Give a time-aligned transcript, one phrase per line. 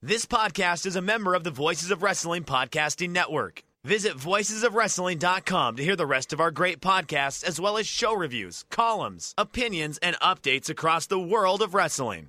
[0.00, 3.64] This podcast is a member of the Voices of Wrestling Podcasting Network.
[3.82, 8.64] Visit voicesofwrestling.com to hear the rest of our great podcasts, as well as show reviews,
[8.70, 12.28] columns, opinions, and updates across the world of wrestling.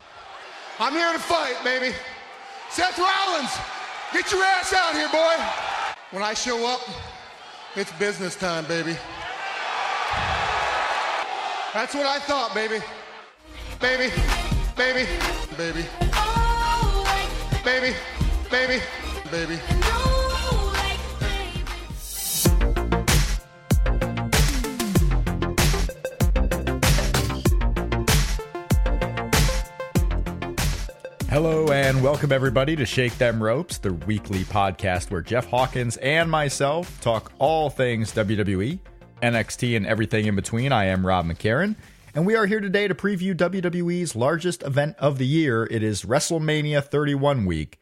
[0.79, 1.95] I'm here to fight, baby.
[2.71, 3.55] Seth Rollins,
[4.13, 5.35] get your ass out here, boy.
[6.09, 6.81] When I show up,
[7.75, 8.97] it's business time, baby.
[11.75, 12.83] That's what I thought, baby.
[13.79, 14.11] Baby,
[14.75, 15.07] baby,
[15.55, 16.08] baby.
[17.69, 17.95] Baby,
[18.49, 18.81] baby,
[19.29, 19.59] baby.
[31.29, 36.31] Hello and welcome everybody to Shake Them Ropes, the weekly podcast where Jeff Hawkins and
[36.31, 38.79] myself talk all things WWE,
[39.21, 40.71] NXT, and everything in between.
[40.71, 41.75] I am Rob McCarran,
[42.13, 45.67] and we are here today to preview WWE's largest event of the year.
[45.69, 47.79] It is WrestleMania 31 week,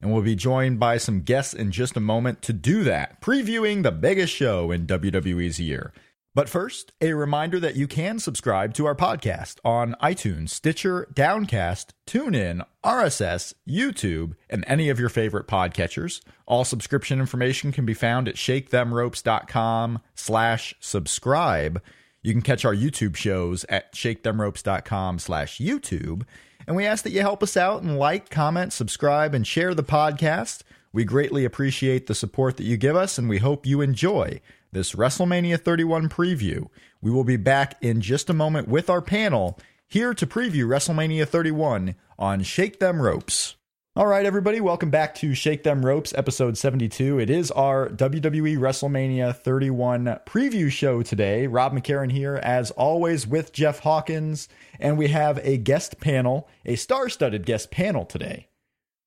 [0.00, 3.82] and we'll be joined by some guests in just a moment to do that, previewing
[3.82, 5.92] the biggest show in WWE's year.
[6.32, 11.92] But first, a reminder that you can subscribe to our podcast on iTunes, Stitcher, Downcast,
[12.06, 16.20] TuneIn, RSS, YouTube, and any of your favorite podcatchers.
[16.46, 21.82] All subscription information can be found at shakethemropes.com slash subscribe.
[22.22, 26.22] You can catch our YouTube shows at shakethemropes.com slash YouTube.
[26.66, 29.82] And we ask that you help us out and like, comment, subscribe, and share the
[29.82, 30.62] podcast.
[30.92, 34.40] We greatly appreciate the support that you give us, and we hope you enjoy
[34.72, 36.68] this WrestleMania 31 preview.
[37.00, 41.26] We will be back in just a moment with our panel here to preview WrestleMania
[41.26, 43.56] 31 on Shake Them Ropes.
[43.96, 47.18] All right, everybody, welcome back to Shake Them Ropes, episode 72.
[47.18, 51.48] It is our WWE WrestleMania 31 preview show today.
[51.48, 56.76] Rob McCarran here, as always, with Jeff Hawkins, and we have a guest panel, a
[56.76, 58.48] star studded guest panel today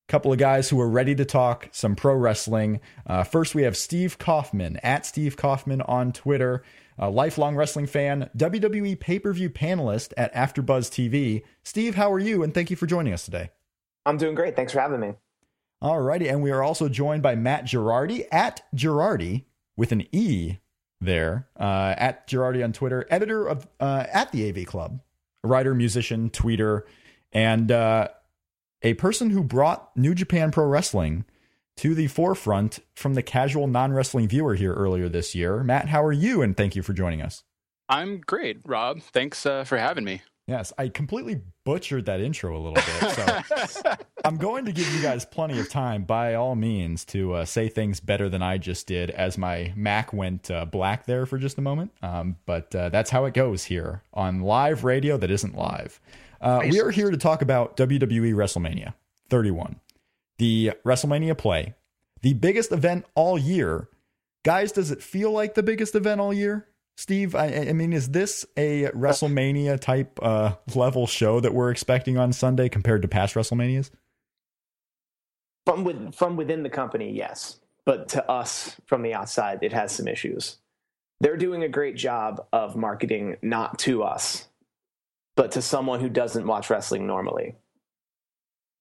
[0.10, 2.82] A couple of guys who are ready to talk some pro wrestling.
[3.08, 6.62] Uh, first, we have Steve Kaufman at Steve Kaufman on Twitter,
[6.98, 11.44] a lifelong wrestling fan, WWE pay per view panelist at AfterBuzz TV.
[11.64, 12.44] Steve, how are you?
[12.44, 13.50] And thank you for joining us today.
[14.06, 14.56] I'm doing great.
[14.56, 15.14] Thanks for having me.
[15.82, 19.44] All righty, and we are also joined by Matt Gerardi at Gerardi
[19.76, 20.58] with an E
[21.02, 25.02] there uh, at Gerardi on Twitter, editor of uh, at the AV Club,
[25.44, 26.84] writer, musician, tweeter,
[27.34, 28.08] and uh,
[28.82, 31.26] a person who brought New Japan Pro Wrestling
[31.78, 35.64] to the forefront from the casual non wrestling viewer here earlier this year.
[35.64, 36.42] Matt, how are you?
[36.42, 37.44] And thank you for joining us.
[37.90, 39.02] I'm great, Rob.
[39.02, 40.22] Thanks uh, for having me.
[40.48, 43.66] Yes, I completely butchered that intro a little bit.
[43.72, 43.94] So
[44.26, 47.70] I'm going to give you guys plenty of time, by all means, to uh, say
[47.70, 51.58] things better than I just did as my Mac went uh, black there for just
[51.58, 51.92] a moment.
[52.02, 56.02] Um, but uh, that's how it goes here on live radio that isn't live.
[56.42, 58.94] Uh, we are here to talk about WWE WrestleMania
[59.30, 59.80] 31,
[60.40, 61.74] the WrestleMania play,
[62.22, 63.88] the biggest event all year.
[64.44, 66.68] Guys, does it feel like the biggest event all year?
[66.96, 72.18] Steve, I, I mean, is this a WrestleMania type uh, level show that we're expecting
[72.18, 73.90] on Sunday compared to past WrestleManias?
[75.66, 79.92] From with, from within the company, yes, but to us from the outside, it has
[79.92, 80.58] some issues.
[81.20, 84.48] They're doing a great job of marketing not to us,
[85.36, 87.56] but to someone who doesn't watch wrestling normally.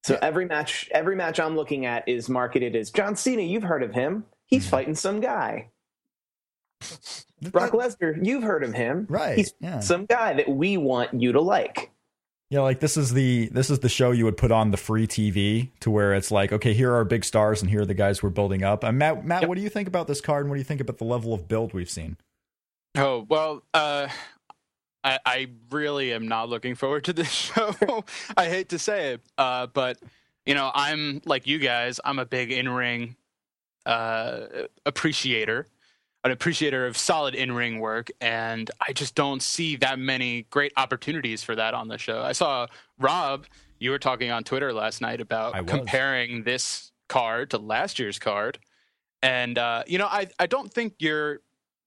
[0.04, 3.42] So every match, every match I'm looking at is marketed as John Cena.
[3.42, 4.26] You've heard of him?
[4.46, 4.70] He's mm-hmm.
[4.70, 5.70] fighting some guy.
[7.50, 9.38] Brock Lesnar, you've heard of him, right?
[9.38, 9.80] He's yeah.
[9.80, 11.90] some guy that we want you to like.
[12.50, 15.06] Yeah, like this is the this is the show you would put on the free
[15.06, 17.94] TV to where it's like, okay, here are our big stars and here are the
[17.94, 18.84] guys we're building up.
[18.84, 19.48] And Matt, Matt, yep.
[19.48, 21.32] what do you think about this card and what do you think about the level
[21.32, 22.18] of build we've seen?
[22.94, 24.08] Oh well, uh,
[25.02, 28.04] I, I really am not looking forward to this show.
[28.36, 29.98] I hate to say it, uh, but
[30.44, 32.00] you know, I'm like you guys.
[32.04, 33.16] I'm a big in ring
[33.86, 34.46] uh,
[34.86, 35.68] appreciator,
[36.24, 40.72] an appreciator of solid in ring work, and I just don't see that many great
[40.76, 42.22] opportunities for that on the show.
[42.22, 42.66] I saw
[42.98, 43.46] Rob.
[43.78, 48.58] You were talking on Twitter last night about comparing this card to last year's card,
[49.22, 51.40] and uh, you know, I I don't think you're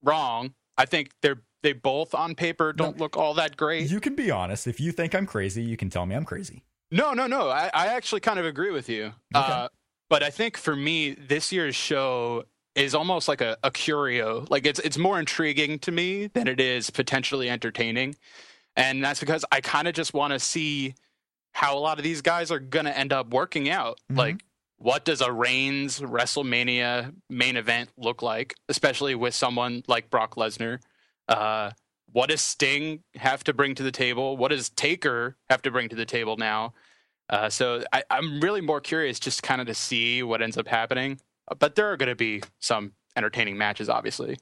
[0.04, 0.54] wrong.
[0.78, 3.90] I think they're they both on paper don't no, look all that great.
[3.90, 4.68] You can be honest.
[4.68, 6.64] If you think I'm crazy, you can tell me I'm crazy.
[6.92, 7.50] No, no, no.
[7.50, 9.06] I, I actually kind of agree with you.
[9.06, 9.14] Okay.
[9.52, 9.70] Uh,
[10.08, 12.44] but I think for me, this year's show
[12.76, 14.46] is almost like a, a curio.
[14.50, 18.16] Like it's it's more intriguing to me than it is potentially entertaining.
[18.76, 20.96] And that's because I kind of just want to see
[21.54, 24.00] how a lot of these guys are going to end up working out.
[24.10, 24.20] Mm-hmm.
[24.20, 24.44] Like,
[24.78, 30.80] what does a Reigns WrestleMania main event look like, especially with someone like Brock Lesnar?
[31.30, 31.72] Uh,
[32.12, 34.36] what does Sting have to bring to the table?
[34.36, 36.74] What does Taker have to bring to the table now?
[37.30, 40.68] Uh, so I, am really more curious just kind of to see what ends up
[40.68, 41.20] happening.
[41.60, 44.38] But there are going to be some entertaining matches, obviously.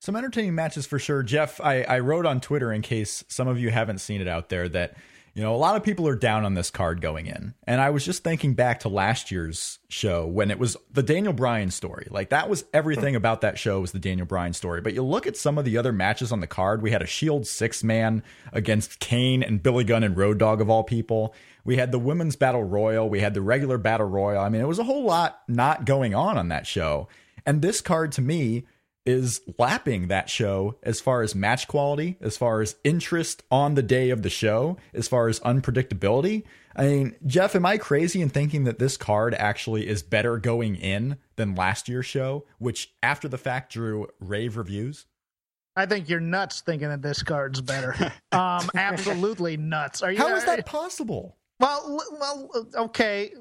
[0.00, 1.22] Some entertaining matches for sure.
[1.22, 4.50] Jeff, I, I wrote on Twitter in case some of you haven't seen it out
[4.50, 4.96] there that
[5.36, 7.52] you know, a lot of people are down on this card going in.
[7.66, 11.34] And I was just thinking back to last year's show when it was the Daniel
[11.34, 12.08] Bryan story.
[12.10, 13.18] Like that was everything hmm.
[13.18, 14.80] about that show was the Daniel Bryan story.
[14.80, 17.06] But you look at some of the other matches on the card, we had a
[17.06, 21.34] Shield six man against Kane and Billy Gunn and Road Dog of all people.
[21.66, 24.40] We had the women's battle royal, we had the regular battle royal.
[24.42, 27.08] I mean, it was a whole lot not going on on that show.
[27.44, 28.64] And this card to me
[29.06, 33.82] is lapping that show as far as match quality, as far as interest on the
[33.82, 36.42] day of the show, as far as unpredictability.
[36.74, 40.76] I mean, Jeff, am I crazy in thinking that this card actually is better going
[40.76, 45.06] in than last year's show, which after the fact drew rave reviews?
[45.76, 47.94] I think you're nuts thinking that this card's better.
[48.32, 50.02] um, absolutely nuts.
[50.02, 50.18] Are you?
[50.18, 51.36] How is that possible?
[51.60, 53.32] Well, well, okay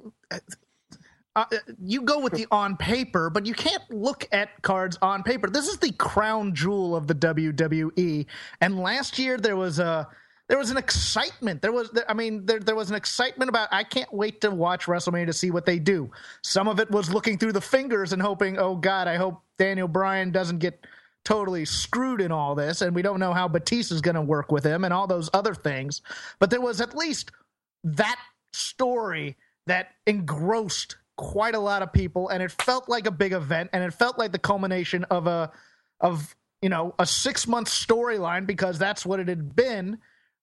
[1.35, 1.45] uh,
[1.83, 5.49] you go with the on paper, but you can't look at cards on paper.
[5.49, 8.25] This is the crown jewel of the WWE.
[8.61, 10.07] And last year there was a
[10.47, 11.61] there was an excitement.
[11.61, 13.69] There was, I mean, there there was an excitement about.
[13.71, 16.09] I can't wait to watch WrestleMania to see what they do.
[16.43, 19.87] Some of it was looking through the fingers and hoping, oh God, I hope Daniel
[19.87, 20.85] Bryan doesn't get
[21.23, 24.51] totally screwed in all this, and we don't know how Batista is going to work
[24.51, 26.01] with him and all those other things.
[26.39, 27.31] But there was at least
[27.83, 28.19] that
[28.53, 29.35] story
[29.65, 33.83] that engrossed quite a lot of people, and it felt like a big event, and
[33.83, 35.51] it felt like the culmination of a
[36.01, 39.97] of you know a six month storyline because that's what it had been.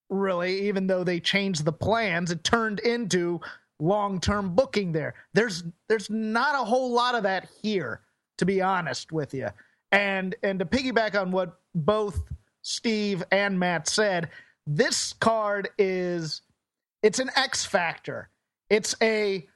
[0.09, 3.41] Really, even though they changed the plans, it turned into
[3.79, 4.91] long term booking.
[4.91, 8.01] There, there's there's not a whole lot of that here,
[8.37, 9.49] to be honest with you.
[9.91, 12.21] And and to piggyback on what both
[12.61, 14.29] Steve and Matt said,
[14.65, 16.41] this card is
[17.01, 18.29] it's an X factor.
[18.69, 19.47] It's a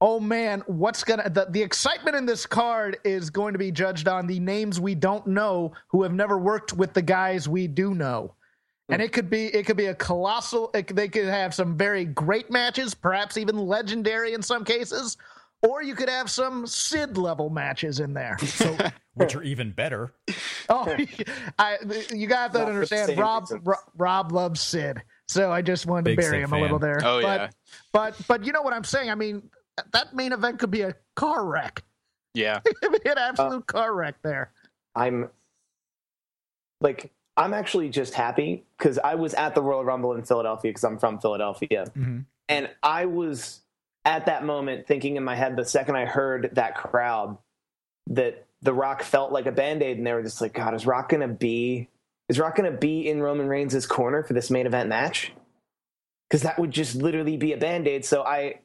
[0.00, 4.08] oh man, what's gonna the, the excitement in this card is going to be judged
[4.08, 7.94] on the names we don't know who have never worked with the guys we do
[7.94, 8.34] know.
[8.88, 10.70] And it could be it could be a colossal.
[10.72, 15.16] It, they could have some very great matches, perhaps even legendary in some cases,
[15.60, 18.36] or you could have some Sid level matches in there.
[18.46, 18.76] So,
[19.14, 20.12] which are even better.
[20.68, 20.96] Oh,
[21.60, 21.78] I,
[22.12, 23.16] you got to understand.
[23.16, 26.58] Rob, Rob, Rob loves Sid, so I just wanted Big to bury Sid him fan.
[26.58, 27.00] a little there.
[27.04, 27.48] Oh but, yeah.
[27.92, 29.08] But but you know what I'm saying?
[29.08, 29.48] I mean,
[29.92, 31.82] that main event could be a car wreck.
[32.34, 34.52] Yeah, it could be an absolute uh, car wreck there.
[34.94, 35.30] I'm
[36.80, 40.84] like I'm actually just happy because I was at the Royal Rumble in Philadelphia because
[40.84, 42.20] I'm from Philadelphia, mm-hmm.
[42.48, 43.60] and I was
[44.04, 47.38] at that moment thinking in my head the second I heard that crowd
[48.08, 50.86] that The Rock felt like a band aid, and they were just like, God, is
[50.86, 51.88] Rock gonna be
[52.28, 55.32] is Rock gonna be in Roman Reigns' corner for this main event match?
[56.28, 58.04] Because that would just literally be a band aid.
[58.04, 58.60] So I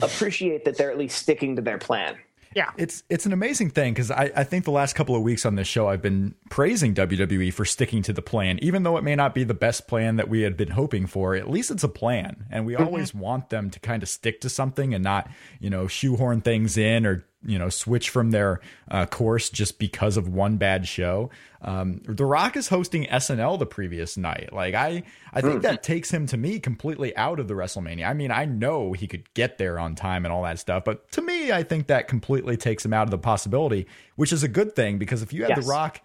[0.00, 2.16] appreciate that they're at least sticking to their plan.
[2.54, 2.70] Yeah.
[2.76, 5.54] It's it's an amazing thing because I, I think the last couple of weeks on
[5.54, 8.58] this show I've been praising WWE for sticking to the plan.
[8.62, 11.34] Even though it may not be the best plan that we had been hoping for,
[11.34, 12.46] at least it's a plan.
[12.50, 12.84] And we mm-hmm.
[12.84, 16.78] always want them to kind of stick to something and not, you know, shoehorn things
[16.78, 21.30] in or you know switch from their uh, course just because of one bad show.
[21.62, 24.52] Um, the Rock is hosting SNL the previous night.
[24.52, 28.08] Like I, I think that takes him to me completely out of the WrestleMania.
[28.08, 31.10] I mean, I know he could get there on time and all that stuff, but
[31.12, 34.48] to me, I think that completely takes him out of the possibility, which is a
[34.48, 35.64] good thing because if you have yes.
[35.64, 36.00] the Rock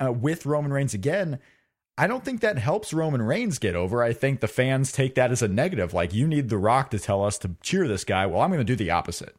[0.00, 1.38] uh, with Roman Reigns again.
[1.98, 4.02] I don't think that helps Roman Reigns get over.
[4.02, 5.92] I think the fans take that as a negative.
[5.92, 8.24] Like, you need The Rock to tell us to cheer this guy.
[8.24, 9.36] Well, I'm going to do the opposite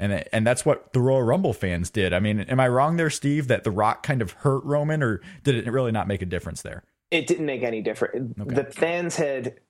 [0.00, 2.12] and and that's what the Royal Rumble fans did.
[2.12, 3.48] I mean, am I wrong there, Steve?
[3.48, 6.62] That The Rock kind of hurt Roman, or did it really not make a difference
[6.62, 6.82] there?
[7.10, 8.34] It didn't make any difference.
[8.40, 8.54] Okay.
[8.54, 9.60] The fans had,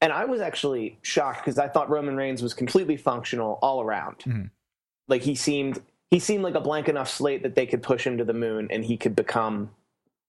[0.00, 4.18] and I was actually shocked because I thought Roman Reigns was completely functional all around.
[4.20, 4.44] Mm-hmm.
[5.08, 8.18] Like he seemed he seemed like a blank enough slate that they could push him
[8.18, 9.70] to the moon and he could become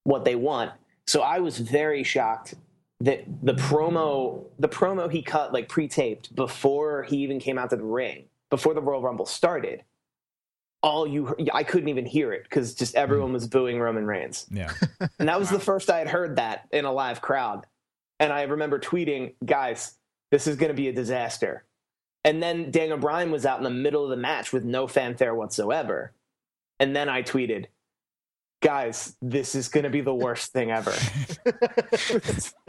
[0.05, 0.71] what they want.
[1.05, 2.55] So I was very shocked
[3.01, 7.75] that the promo the promo he cut like pre-taped before he even came out to
[7.75, 9.83] the ring before the Royal Rumble started,
[10.83, 13.33] all you I couldn't even hear it because just everyone mm.
[13.33, 14.45] was booing Roman Reigns.
[14.51, 14.71] Yeah,
[15.17, 15.57] and that was wow.
[15.57, 17.65] the first I had heard that in a live crowd.
[18.19, 19.95] And I remember tweeting, guys,
[20.29, 21.65] This is going to be a disaster.
[22.23, 25.33] And then Daniel Bryan was out in the middle of the match with no fanfare
[25.33, 26.13] whatsoever.
[26.79, 27.65] And then I tweeted,
[28.61, 30.93] guys, this is going to be the worst thing ever.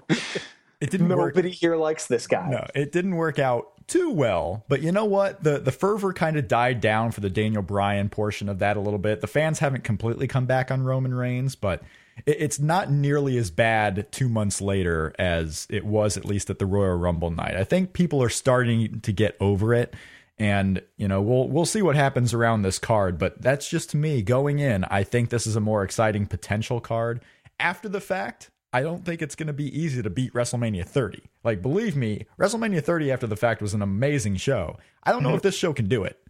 [0.85, 1.35] It didn't work.
[1.35, 2.47] Nobody here likes this guy.
[2.50, 4.64] No, it didn't work out too well.
[4.69, 5.43] But you know what?
[5.43, 8.81] The the fervor kind of died down for the Daniel Bryan portion of that a
[8.81, 9.21] little bit.
[9.21, 11.83] The fans haven't completely come back on Roman Reigns, but
[12.26, 16.59] it, it's not nearly as bad two months later as it was at least at
[16.59, 17.57] the Royal Rumble night.
[17.57, 19.95] I think people are starting to get over it.
[20.37, 24.21] And you know we'll we'll see what happens around this card, but that's just me
[24.21, 24.83] going in.
[24.83, 27.23] I think this is a more exciting potential card.
[27.61, 31.23] After the fact, I don't think it's going to be easy to beat WrestleMania 30.
[31.45, 34.78] Like, believe me, WrestleMania 30 after the fact was an amazing show.
[35.04, 36.21] I don't know if this show can do it.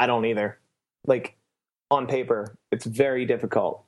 [0.00, 0.58] I don't either.
[1.06, 1.36] Like,
[1.92, 3.84] on paper, it's very difficult.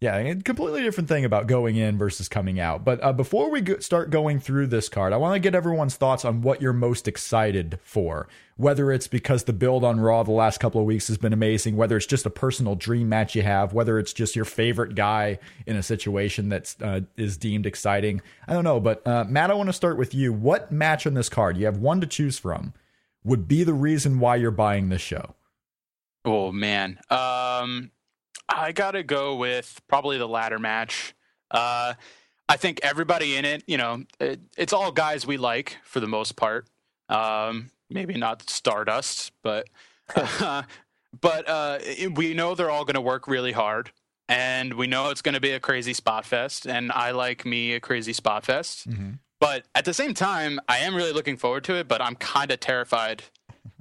[0.00, 0.16] Yeah.
[0.16, 2.86] A completely different thing about going in versus coming out.
[2.86, 5.96] But uh, before we go- start going through this card, I want to get everyone's
[5.96, 8.26] thoughts on what you're most excited for.
[8.56, 11.76] Whether it's because the build on Raw the last couple of weeks has been amazing,
[11.76, 15.38] whether it's just a personal dream match you have, whether it's just your favorite guy
[15.66, 18.22] in a situation that uh, is deemed exciting.
[18.48, 18.80] I don't know.
[18.80, 20.32] But uh, Matt, I want to start with you.
[20.32, 22.72] What match on this card, you have one to choose from,
[23.22, 25.34] would be the reason why you're buying this show?
[26.24, 27.90] Oh man, um,
[28.50, 31.14] I gotta go with probably the ladder match.
[31.50, 31.94] Uh,
[32.48, 36.08] I think everybody in it, you know, it, it's all guys we like for the
[36.08, 36.66] most part.
[37.08, 39.68] Um, maybe not Stardust, but
[40.16, 40.62] uh,
[41.20, 41.78] but uh,
[42.14, 43.90] we know they're all going to work really hard,
[44.28, 46.66] and we know it's going to be a crazy spot fest.
[46.66, 48.86] And I like me a crazy spot fest.
[49.38, 51.88] But at the same time, I am really looking forward to it.
[51.88, 53.22] But I'm kind of terrified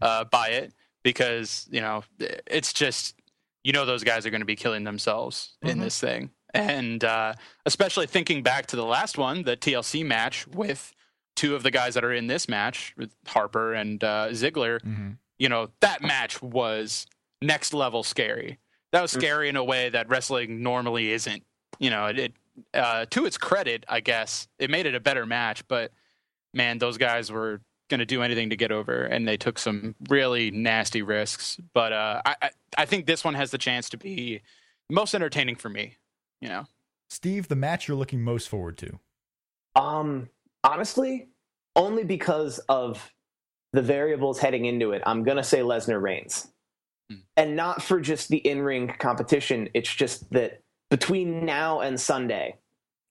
[0.01, 0.73] uh, by it
[1.03, 3.15] because you know it's just
[3.63, 7.33] you know those guys are going to be killing themselves in this thing, and uh,
[7.65, 10.93] especially thinking back to the last one, the TLC match with
[11.35, 14.79] two of the guys that are in this match, with Harper and uh, Ziggler.
[15.37, 17.07] You know that match was
[17.41, 18.59] next level scary.
[18.91, 21.43] That was scary in a way that wrestling normally isn't.
[21.79, 22.33] You know, it, it
[22.73, 25.91] uh, to its credit, I guess it made it a better match, but
[26.53, 29.95] man, those guys were going to do anything to get over, and they took some
[30.09, 31.57] really nasty risks.
[31.73, 34.41] But uh, I, I, I think this one has the chance to be
[34.89, 35.97] most entertaining for me.
[36.41, 36.65] You know,
[37.09, 38.99] Steve, the match you're looking most forward to.
[39.75, 40.29] Um,
[40.63, 41.29] honestly,
[41.75, 43.11] only because of
[43.73, 46.47] the variables heading into it, I'm gonna say Lesnar Reigns,
[47.35, 49.69] and not for just the in-ring competition.
[49.73, 52.55] It's just that between now and Sunday,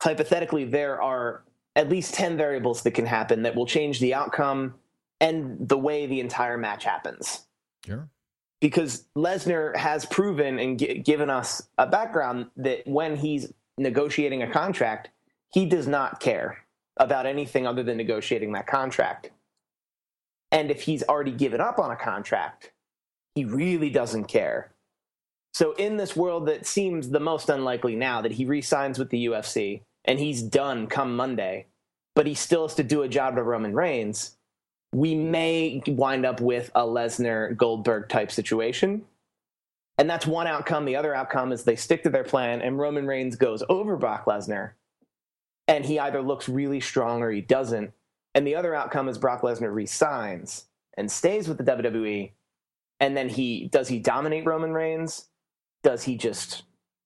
[0.03, 1.45] hypothetically, there are
[1.79, 4.75] at least ten variables that can happen that will change the outcome
[5.21, 7.47] and the way the entire match happens
[7.87, 8.09] Sure.
[8.61, 14.51] because Lesnar has proven and gi- given us a background that when he's negotiating a
[14.51, 15.09] contract,
[15.55, 16.59] he does not care
[16.99, 19.31] about anything other than negotiating that contract.
[20.51, 22.73] And if he's already given up on a contract,
[23.35, 24.73] he really doesn't care.
[25.55, 29.11] So, in this world that seems the most unlikely now that he re signs with
[29.11, 31.67] the UFC and he's done come Monday,
[32.17, 34.37] but he still has to do a job to Roman Reigns,
[34.93, 39.05] we may wind up with a Lesnar Goldberg type situation.
[39.99, 40.87] And that's one outcome.
[40.87, 44.25] The other outcome is they stick to their plan and Roman Reigns goes over Brock
[44.25, 44.71] Lesnar
[45.67, 47.93] and he either looks really strong or he doesn't.
[48.35, 50.65] And the other outcome is Brock Lesnar resigns
[50.97, 52.31] and stays with the WWE.
[53.01, 55.27] And then he does he dominate Roman Reigns?
[55.83, 56.63] Does he just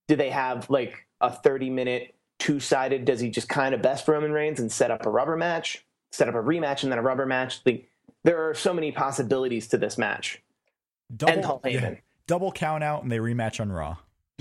[0.06, 3.04] do they have like a 30 minute two sided?
[3.04, 6.28] Does he just kind of best Roman Reigns and set up a rubber match, set
[6.28, 7.60] up a rematch and then a rubber match?
[7.64, 7.88] Like,
[8.24, 10.42] there are so many possibilities to this match.
[11.26, 11.98] And Paul Heyman.
[12.26, 13.96] double count out and they rematch on Raw.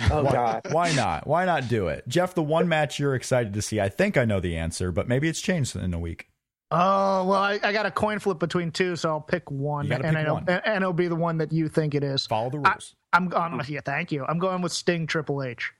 [0.10, 0.62] Oh Why, God.
[0.72, 1.28] why not?
[1.28, 2.08] Why not do it?
[2.08, 5.08] Jeff, the one match you're excited to see, I think I know the answer, but
[5.08, 6.28] maybe it's changed in a week.
[6.72, 9.92] Oh well, I, I got a coin flip between two, so I'll pick one, You
[9.92, 10.46] gotta and pick I know, one.
[10.48, 12.26] and, and it'll be the one that you think it is.
[12.26, 12.96] Follow the I, rules.
[13.14, 13.62] I'm going.
[13.68, 14.26] Yeah, thank you.
[14.26, 15.72] I'm going with Sting Triple H.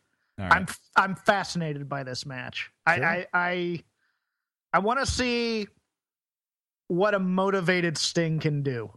[0.42, 0.52] Right.
[0.52, 2.72] I'm I'm fascinated by this match.
[2.88, 3.06] Sure.
[3.06, 3.84] I I I,
[4.74, 5.68] I want to see
[6.88, 8.92] what a motivated Sting can do.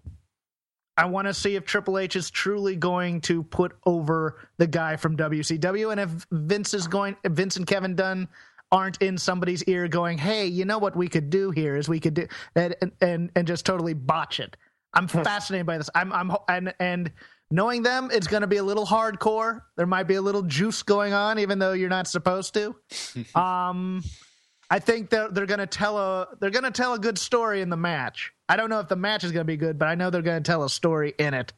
[0.96, 4.96] I want to see if Triple H is truly going to put over the guy
[4.96, 8.28] from WCW, and if Vince is going, if Vince and Kevin Dunn
[8.70, 12.00] aren't in somebody's ear going, "Hey, you know what we could do here is we
[12.00, 14.56] could do and and and just totally botch it."
[14.94, 15.22] I'm hmm.
[15.22, 15.90] fascinated by this.
[15.94, 17.12] I'm I'm and and
[17.50, 19.62] knowing them, it's going to be a little hardcore.
[19.76, 22.74] There might be a little juice going on, even though you're not supposed to.
[23.34, 24.02] um,
[24.70, 27.60] I think they're they're going to tell a they're going to tell a good story
[27.60, 28.32] in the match.
[28.48, 30.22] I don't know if the match is going to be good, but I know they're
[30.22, 31.52] going to tell a story in it.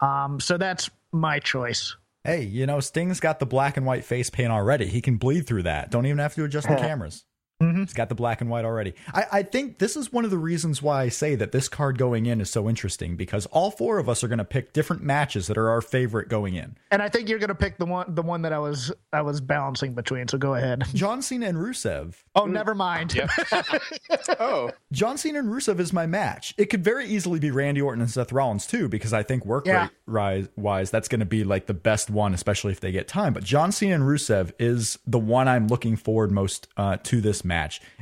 [0.00, 1.96] Um, so that's my choice.
[2.24, 4.86] Hey, you know, Sting's got the black and white face paint already.
[4.86, 5.90] He can bleed through that.
[5.90, 7.24] Don't even have to adjust the cameras.
[7.62, 7.82] Mm-hmm.
[7.82, 8.94] It's got the black and white already.
[9.14, 11.96] I, I think this is one of the reasons why I say that this card
[11.98, 15.02] going in is so interesting because all four of us are going to pick different
[15.02, 16.76] matches that are our favorite going in.
[16.90, 19.22] And I think you're going to pick the one the one that I was I
[19.22, 20.28] was balancing between.
[20.28, 20.84] So go ahead.
[20.94, 22.14] John Cena and Rusev.
[22.34, 23.14] Oh, never mind.
[23.14, 23.30] Yep.
[24.40, 26.54] oh, John Cena and Rusev is my match.
[26.58, 29.66] It could very easily be Randy Orton and Seth Rollins too, because I think work
[29.66, 29.88] Yeah.
[30.06, 33.32] rate wise, that's going to be like the best one, especially if they get time.
[33.32, 37.44] But John Cena and Rusev is the one I'm looking forward most uh, to this
[37.44, 37.51] match.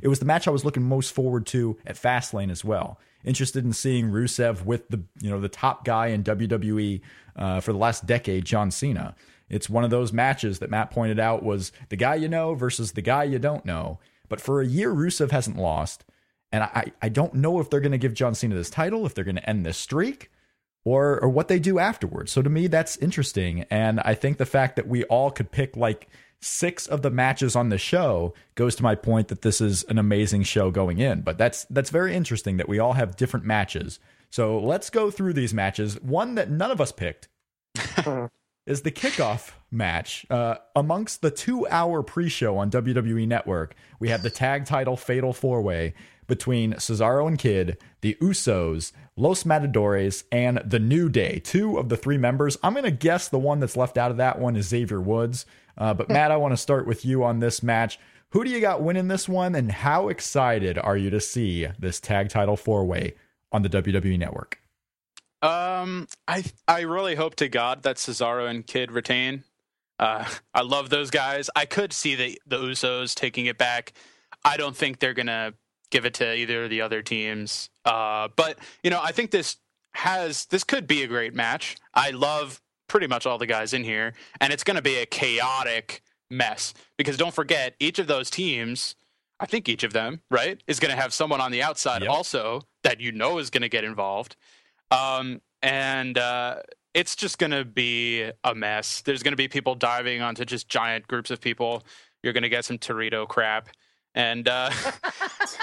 [0.03, 2.99] It was the match I was looking most forward to at Fastlane as well.
[3.25, 7.01] Interested in seeing Rusev with the you know the top guy in WWE
[7.37, 9.15] uh, for the last decade, John Cena.
[9.49, 12.93] It's one of those matches that Matt pointed out was the guy you know versus
[12.93, 13.99] the guy you don't know.
[14.29, 16.05] But for a year, Rusev hasn't lost.
[16.53, 19.15] And I, I don't know if they're going to give John Cena this title, if
[19.15, 20.31] they're going to end this streak,
[20.85, 22.33] or or what they do afterwards.
[22.33, 23.67] So to me, that's interesting.
[23.71, 26.09] And I think the fact that we all could pick like
[26.41, 29.99] six of the matches on the show goes to my point that this is an
[29.99, 31.21] amazing show going in.
[31.21, 33.99] But that's that's very interesting that we all have different matches.
[34.31, 36.01] So let's go through these matches.
[36.01, 37.29] One that none of us picked
[38.67, 43.75] is the kickoff match uh, amongst the two-hour pre-show on WWE Network.
[43.99, 45.95] We have the tag title Fatal Four Way
[46.29, 51.41] between Cesaro and Kid, the Usos, Los Matadores, and the New Day.
[51.41, 52.57] Two of the three members.
[52.63, 55.45] I'm going to guess the one that's left out of that one is Xavier Woods.
[55.81, 57.99] Uh, but Matt, I want to start with you on this match.
[58.33, 61.99] Who do you got winning this one, and how excited are you to see this
[61.99, 63.15] tag title four-way
[63.51, 64.61] on the WWE Network?
[65.43, 69.45] Um, I I really hope to God that Cesaro and Kid retain.
[69.99, 71.49] Uh, I love those guys.
[71.57, 73.95] I could see the the Usos taking it back.
[74.45, 75.55] I don't think they're gonna
[75.91, 77.71] give it to either of the other teams.
[77.85, 79.57] Uh, but you know, I think this
[79.95, 81.77] has this could be a great match.
[81.95, 86.03] I love pretty much all the guys in here, and it's gonna be a chaotic
[86.31, 88.95] mess because don't forget each of those teams.
[89.43, 92.11] I think each of them, right, is going to have someone on the outside Yep.
[92.11, 94.37] also that you know is going to get involved.
[94.91, 96.57] Um, and uh,
[96.93, 99.01] it's just going to be a mess.
[99.01, 101.85] There's going to be people diving onto just giant groups of people.
[102.23, 103.71] You're going to get some Torito crap.
[104.15, 104.71] And, uh,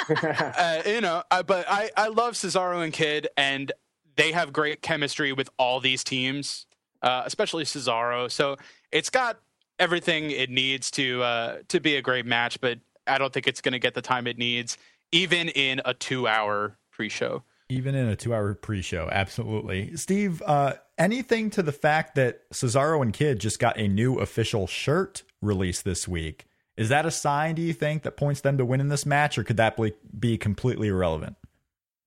[0.23, 3.71] uh, you know, I, but I, I love Cesaro and Kid, and
[4.15, 6.65] they have great chemistry with all these teams,
[7.01, 8.29] uh, especially Cesaro.
[8.29, 8.57] So
[8.91, 9.39] it's got
[9.79, 13.62] everything it needs to uh, to be a great match, but I don't think it's
[13.62, 14.77] going to get the time it needs,
[15.12, 17.43] even in a two hour pre show.
[17.69, 19.95] Even in a two hour pre show, absolutely.
[19.95, 24.67] Steve, uh, anything to the fact that Cesaro and Kid just got a new official
[24.67, 26.45] shirt released this week?
[26.77, 29.43] Is that a sign, do you think, that points them to winning this match, or
[29.43, 31.36] could that be- be completely irrelevant?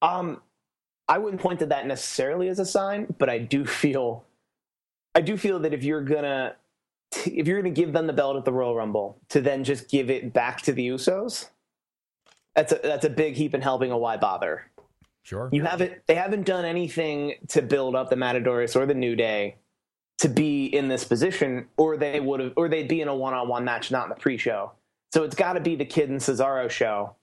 [0.00, 0.40] Um,
[1.09, 4.24] I wouldn't point to that necessarily as a sign, but I do feel,
[5.14, 6.57] I do feel that if you're gonna,
[7.27, 10.11] if you're gonna give them the belt at the Royal Rumble, to then just give
[10.11, 11.49] it back to the Usos,
[12.55, 13.90] that's a that's a big heap in helping.
[13.90, 14.70] A why bother?
[15.23, 15.49] Sure.
[15.53, 19.57] You haven't, they haven't done anything to build up the Matadors or the New Day
[20.18, 23.64] to be in this position, or they would have, or they'd be in a one-on-one
[23.64, 24.73] match, not in the pre-show.
[25.12, 27.16] So it's got to be the Kid and Cesaro show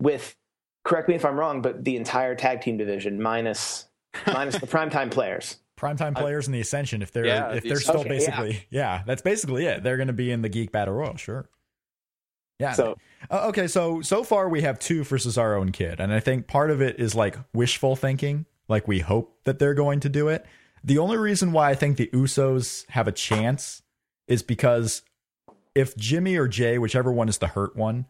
[0.00, 0.36] with,
[0.84, 3.86] correct me if I'm wrong, but the entire tag team division minus
[4.26, 5.58] minus the primetime players.
[5.82, 8.16] Primetime players in the Ascension, if they're Yeah, if the they're still Okay, yeah.
[8.16, 9.02] basically yeah.
[9.04, 9.82] that's basically it.
[9.82, 11.48] They're going to be in the Geek Battle Royal, sure.
[12.58, 12.72] Yeah.
[12.72, 12.96] So
[13.30, 16.46] Uh, okay, so so far we have two for Cesaro and Kid, and I think
[16.46, 20.28] part of it is like wishful thinking, like we hope that they're going to do
[20.28, 20.46] it.
[20.84, 23.82] The only reason why I think the Usos have a chance
[24.26, 25.02] is because
[25.74, 28.06] if Jimmy or Jay, whichever one is the hurt one,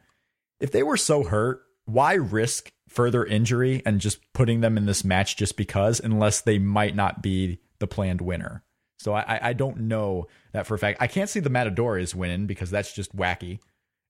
[0.61, 5.05] if they were so hurt, why risk further injury and just putting them in this
[5.05, 8.63] match just because, unless they might not be the planned winner?
[8.99, 11.03] So I, I- don't know that for a fact.
[11.03, 13.59] I can't see the Matadores winning because that's just wacky.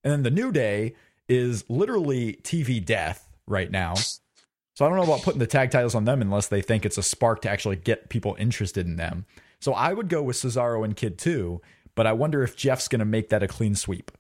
[0.05, 0.95] And then the New Day
[1.29, 3.95] is literally TV death right now.
[3.95, 6.99] So I don't know about putting the tag titles on them unless they think it's
[6.99, 9.25] a spark to actually get people interested in them.
[9.61, 11.61] So I would go with Cesaro and Kid too,
[11.95, 14.11] but I wonder if Jeff's going to make that a clean sweep.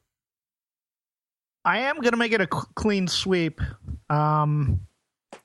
[1.65, 3.61] I am going to make it a clean sweep.
[4.11, 4.81] Um,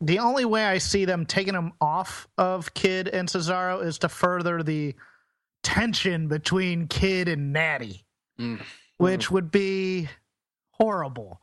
[0.01, 4.10] the only way I see them taking them off of Kid and Cesaro is to
[4.10, 4.95] further the
[5.63, 8.03] tension between Kid and Natty,
[8.39, 8.62] Mm.
[8.97, 10.08] which would be
[10.71, 11.39] horrible.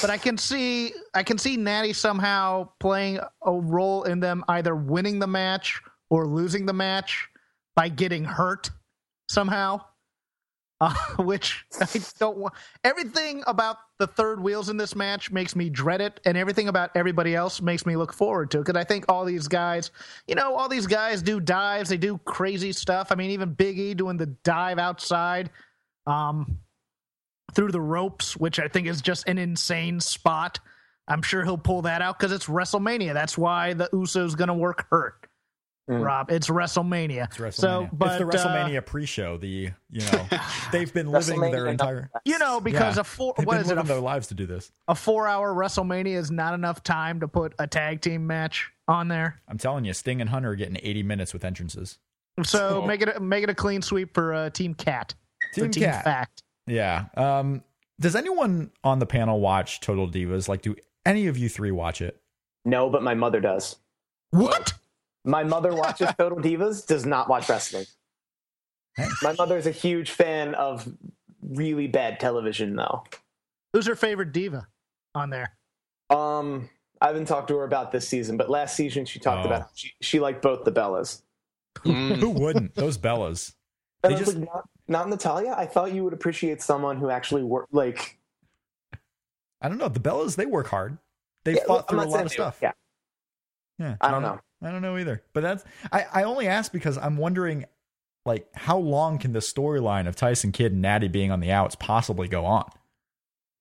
[0.00, 4.74] But I can see I can see Natty somehow playing a role in them either
[4.74, 5.80] winning the match
[6.10, 7.28] or losing the match
[7.76, 8.70] by getting hurt
[9.28, 9.80] somehow.
[10.82, 11.86] Uh, which I
[12.18, 12.54] don't want.
[12.82, 16.90] Everything about the third wheels in this match makes me dread it, and everything about
[16.96, 18.64] everybody else makes me look forward to it.
[18.64, 19.92] Because I think all these guys,
[20.26, 23.12] you know, all these guys do dives, they do crazy stuff.
[23.12, 25.50] I mean, even Big E doing the dive outside.
[26.04, 26.58] Um,
[27.54, 30.58] through the ropes, which I think is just an insane spot.
[31.06, 33.12] I'm sure he'll pull that out because it's WrestleMania.
[33.12, 35.21] That's why the Usos going to work hurt.
[35.90, 36.04] Mm.
[36.04, 37.24] Rob, it's WrestleMania.
[37.24, 37.54] It's WrestleMania.
[37.54, 39.36] So, but it's the uh, WrestleMania pre-show.
[39.36, 40.28] The you know
[40.72, 43.00] they've been living their entire you know, because Yeah.
[43.00, 43.74] a four they've what been is it?
[43.74, 44.70] living A, their lives to do this.
[44.86, 49.08] a four hour WrestleMania is not enough time to put a tag team match on
[49.08, 49.40] there.
[49.48, 51.98] I'm telling you, Sting and Hunter are getting 80 minutes with entrances.
[52.44, 52.86] So Cool.
[52.86, 55.14] make it a, make it a clean sweep for uh, Team Cat.
[55.52, 56.04] For Team Team Cat.
[56.04, 56.42] Fact.
[56.68, 57.06] Yeah.
[57.16, 57.62] Um,
[58.00, 60.48] does anyone on the panel watch Total Divas?
[60.48, 62.20] Like, do any of you three watch it?
[62.64, 63.76] No, but my mother does.
[64.30, 64.72] What?
[65.24, 67.86] My mother watches Total Divas, does not watch wrestling.
[69.22, 70.86] My mother is a huge fan of
[71.42, 73.04] really bad television, though.
[73.72, 74.66] Who's her favorite diva
[75.14, 75.56] on there?
[76.10, 76.68] Um,
[77.00, 79.48] I haven't talked to her about this season, but last season she talked Oh.
[79.48, 81.22] about she, she liked both the Bellas.
[81.78, 82.16] Mm.
[82.20, 82.74] Who wouldn't?
[82.74, 83.54] Those Bellas.
[84.04, 85.54] And They just- like, not, not Natalya.
[85.56, 87.72] I thought you would appreciate someone who actually worked.
[87.72, 88.18] Like,
[89.62, 89.88] I don't know.
[89.88, 90.98] The Bellas, they work hard.
[91.44, 92.58] They yeah, fought through a lot of they- stuff.
[92.60, 92.72] Yeah,
[93.78, 94.38] Yeah, I don't know.
[94.62, 95.22] I don't know either.
[95.32, 97.64] But that's I, I only ask because I'm wondering
[98.24, 101.74] like how long can the storyline of Tyson Kidd and Natty being on the outs
[101.74, 102.68] possibly go on?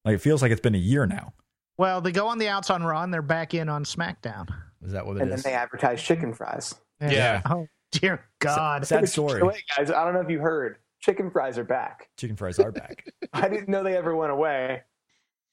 [0.06, 1.34] Like it feels like it's been a year now.
[1.78, 4.48] Well, they go on the outs on Raw and they're back in on SmackDown.
[4.84, 5.44] Is that what it and then is?
[5.44, 6.76] they advertise chicken fries.
[7.00, 7.42] Yeah.
[7.50, 7.68] Oh
[8.00, 8.88] dear God.
[8.88, 9.44] Sad story.
[9.44, 10.78] Wait, guys, I don't know if you heard.
[11.02, 12.10] Chicken fries are back.
[12.18, 13.06] Chicken fries are back.
[13.34, 14.84] I didn't know they ever went away.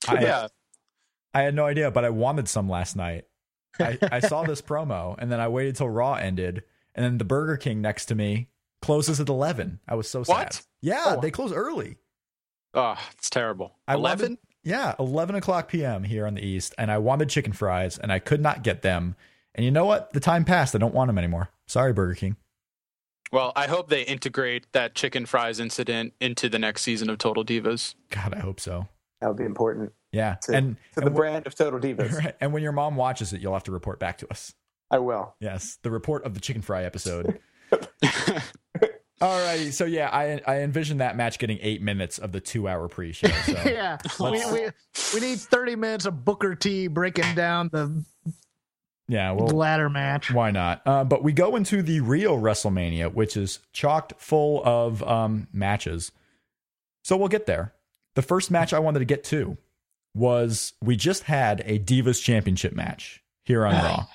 [0.06, 0.48] I, yeah.
[1.34, 3.24] I had no idea, but I wanted some last night.
[3.80, 6.62] I, I saw this promo and then I waited till Raw ended,
[6.94, 8.48] and then the Burger King next to me
[8.82, 9.80] closes at eleven.
[9.88, 10.32] I was so sad.
[10.36, 10.62] What?
[10.80, 11.20] Yeah, Oh.
[11.20, 11.96] they close early.
[12.74, 13.76] Oh, it's terrible.
[13.88, 14.38] Eleven.
[14.62, 16.04] yeah, eleven o'clock p.m.
[16.04, 19.16] here on the east, and I wanted chicken fries, and I could not get them.
[19.54, 20.12] And you know what?
[20.12, 20.74] The time passed.
[20.74, 21.48] I don't want them anymore.
[21.66, 22.36] Sorry, Burger King.
[23.32, 27.44] Well, I hope they integrate that chicken fries incident into the next season of Total
[27.44, 27.94] Divas.
[28.10, 28.88] God, I hope so.
[29.20, 32.12] That would be important Yeah, to, and to the and, brand of Total Divas.
[32.12, 34.54] right, and when your mom watches it, you'll have to report back to us.
[34.90, 35.34] I will.
[35.40, 37.38] Yes, the report of the chicken fry episode.
[39.20, 42.88] Alrighty, so yeah, I I envision that match getting eight minutes of the two hour
[42.88, 43.28] pre show.
[43.28, 43.98] So yeah.
[44.20, 44.68] We, we,
[45.14, 48.04] we need 30 minutes of Booker T breaking down the
[49.08, 50.30] yeah, well, ladder match.
[50.30, 50.82] Why not?
[50.86, 56.12] Uh, but we go into the real WrestleMania, which is chocked full of um, matches.
[57.02, 57.74] So we'll get there.
[58.14, 59.56] The first match I wanted to get to
[60.14, 64.06] was we just had a Divas Championship match here on Raw.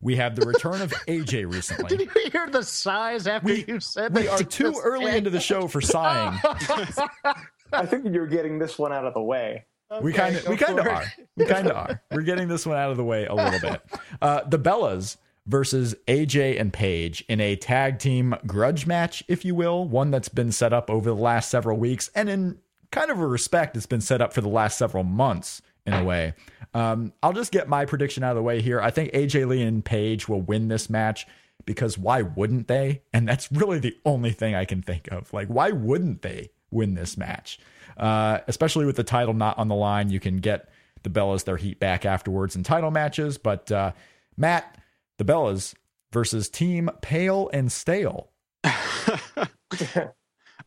[0.00, 1.96] We have the return of AJ recently.
[1.96, 5.16] Did you hear the sighs after We, you said we that are too early dead?
[5.16, 6.38] into the show for sighing.
[7.72, 9.64] I think you're getting this one out of the way.
[10.02, 11.04] we kind of we kind of are.
[11.36, 12.02] We kind of are.
[12.10, 13.82] We're getting this one out of the way a little bit.
[14.20, 15.16] Uh, the Bellas
[15.46, 20.28] versus AJ and Paige in a tag team grudge match, if you will, one that's
[20.28, 22.58] been set up over the last several weeks, and in
[22.90, 26.04] kind of a respect, it's been set up for the last several months in a
[26.04, 26.34] way.
[26.72, 28.80] Um, I'll just get my prediction out of the way here.
[28.80, 31.26] I think AJ Lee and Paige will win this match
[31.66, 33.02] because why wouldn't they?
[33.12, 35.32] And that's really the only thing I can think of.
[35.32, 37.58] Like, why wouldn't they win this match?
[37.96, 40.68] Uh, especially with the title not on the line, you can get
[41.02, 43.38] the Bellas their heat back afterwards in title matches.
[43.38, 43.92] But uh,
[44.36, 44.78] Matt,
[45.18, 45.74] the Bellas
[46.12, 48.30] versus Team Pale and Stale.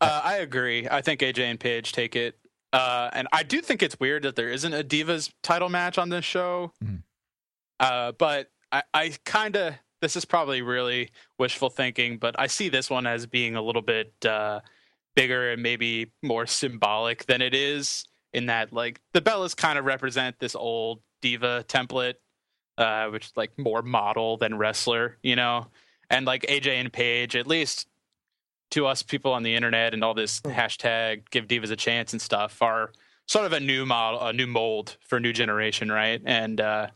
[0.00, 0.86] Uh, I agree.
[0.90, 2.38] I think AJ and Paige take it.
[2.72, 6.10] Uh, and I do think it's weird that there isn't a Divas title match on
[6.10, 6.72] this show.
[6.84, 7.02] Mhm.
[7.80, 12.68] Uh, but I, I kind of, this is probably really wishful thinking, but I see
[12.68, 14.60] this one as being a little bit uh,
[15.16, 19.86] bigger and maybe more symbolic than it is, in that, like, the Bellas kind of
[19.86, 22.14] represent this old Diva template,
[22.76, 25.66] uh, which is like more model than wrestler, you know?
[26.10, 27.88] And like AJ and Paige, at least
[28.72, 32.20] to us people on the internet and all this hashtag give divas a chance and
[32.22, 32.92] stuff are
[33.26, 36.86] sort of a new model a new mold for a new generation right and uh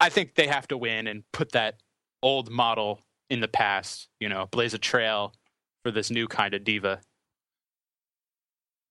[0.00, 1.76] i think they have to win and put that
[2.22, 5.32] old model in the past you know blaze a trail
[5.84, 7.00] for this new kind of diva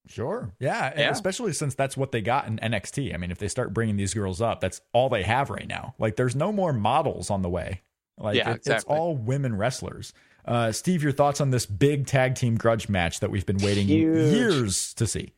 [0.05, 0.51] Sure.
[0.59, 1.09] Yeah, Yeah.
[1.11, 3.13] Especially since that's what they got in NXT.
[3.13, 5.95] I mean, if they start bringing these girls up, that's all they have right now.
[5.97, 7.83] Like, there's no more models on the way.
[8.17, 10.13] Like, Yeah, it- it's all women wrestlers.
[10.45, 13.87] Uh, Steve, your thoughts on this big tag team grudge match that we've been waiting
[13.87, 14.33] Huge.
[14.33, 15.33] years to see?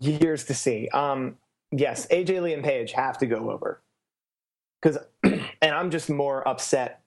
[0.00, 0.88] Years to see.
[0.92, 1.38] Um,
[1.70, 3.80] yes, AJ Lee and Paige have to go over.
[4.82, 7.00] Because, and I'm just more upset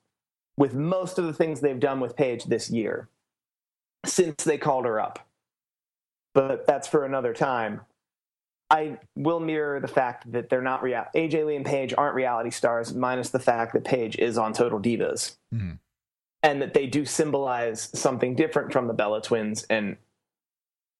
[0.57, 3.07] with most of the things they've done with Paige this year
[4.05, 5.19] since they called her up.
[6.33, 7.81] But that's for another time.
[8.69, 11.05] I will mirror the fact that they're not real.
[11.15, 14.79] AJ Lee and Paige aren't reality stars, minus the fact that Paige is on Total
[14.79, 15.37] Divas.
[15.53, 15.79] Mhm.
[16.43, 19.63] And that they do symbolize something different from the Bella twins.
[19.69, 19.97] And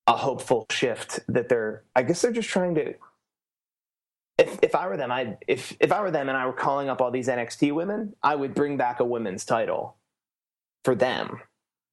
[0.08, 1.84] a hopeful shift that they're.
[1.96, 2.94] I guess they're just trying to.
[4.38, 6.90] If if I were them, I if if I were them and I were calling
[6.90, 9.98] up all these NXT women, I would bring back a women's title
[10.86, 11.42] for them,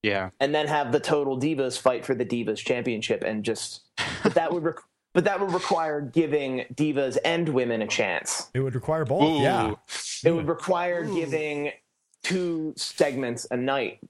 [0.03, 0.31] Yeah.
[0.39, 3.83] and then have the Total Divas fight for the Divas Championship, and just
[4.23, 4.63] but that would.
[4.63, 4.77] Rec-
[5.15, 8.51] but that would require giving divas and women a chance.
[8.53, 9.23] It would require both.
[9.23, 9.43] Ooh.
[9.43, 9.75] Yeah.
[10.25, 11.71] It would require giving
[12.25, 14.01] two segments a night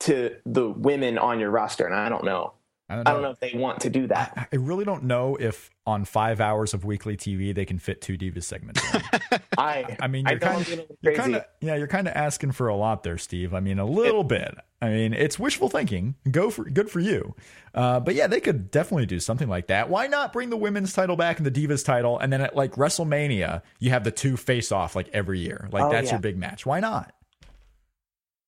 [0.00, 2.52] to the women on your roster, and I don't know.
[2.88, 3.10] I don't know.
[3.10, 4.48] I don't know if they want to do that.
[4.52, 8.18] I really don't know if on five hours of weekly TV they can fit two
[8.18, 8.82] divas segments.
[8.94, 9.00] in.
[9.58, 11.32] I I mean, you're kind of, getting you're crazy.
[11.32, 13.54] kind of, yeah, you're kind of asking for a lot there, Steve.
[13.54, 14.54] I mean, a little bit.
[14.84, 16.14] I mean, it's wishful thinking.
[16.30, 17.34] Go for good for you.
[17.74, 19.88] Uh, but yeah, they could definitely do something like that.
[19.88, 22.72] Why not bring the women's title back and the divas title, and then at like
[22.72, 25.68] WrestleMania, you have the two face off like every year.
[25.72, 26.12] Like Oh, that's yeah.
[26.12, 26.64] your big match.
[26.66, 27.12] Why not?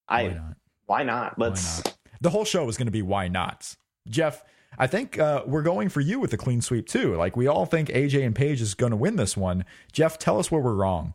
[0.08, 0.56] I Why not?
[0.86, 1.38] why not?
[1.38, 1.84] Let's.
[1.84, 1.96] not?
[2.20, 3.76] The whole show is going to be why not,
[4.08, 4.42] Jeff,
[4.78, 7.14] I think uh, we're going for you with the clean sweep too.
[7.16, 9.64] Like we all think AJ and Paige is going to win this one.
[9.92, 11.14] Jeff, tell us where we're wrong.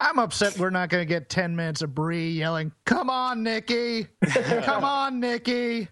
[0.00, 4.06] I'm upset we're not going to get 10 minutes of Brie yelling, Come on, Nikki.
[4.26, 5.88] Come on, Nikki.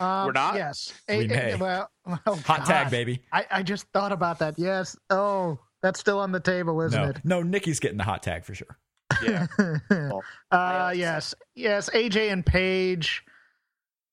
[0.00, 0.54] Um, We're not?
[0.54, 0.94] Yes.
[1.08, 1.54] We eh, may.
[1.56, 1.90] well,
[2.26, 3.20] oh, Hot tag, baby.
[3.32, 4.54] I, I just thought about that.
[4.56, 4.96] Yes.
[5.10, 7.16] Oh, that's still on the table, isn't No, it?
[7.24, 8.78] no, Nikki's getting the hot tag for sure.
[9.22, 9.46] Yeah.
[10.50, 11.90] Uh, yes, yes.
[11.92, 13.22] AJ and Paige,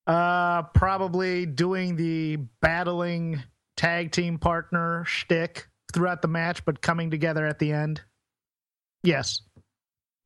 [0.06, 3.42] uh, probably doing the battling
[3.76, 8.02] tag team partner shtick throughout the match, but coming together at the end.
[9.06, 9.42] Yes.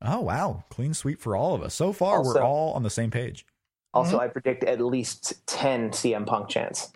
[0.02, 1.74] Oh wow, clean sweep for all of us.
[1.74, 3.44] So far, we're all on the same page.
[3.92, 4.20] Also, Mm-hmm.
[4.20, 6.92] I predict at least ten CM Punk chants.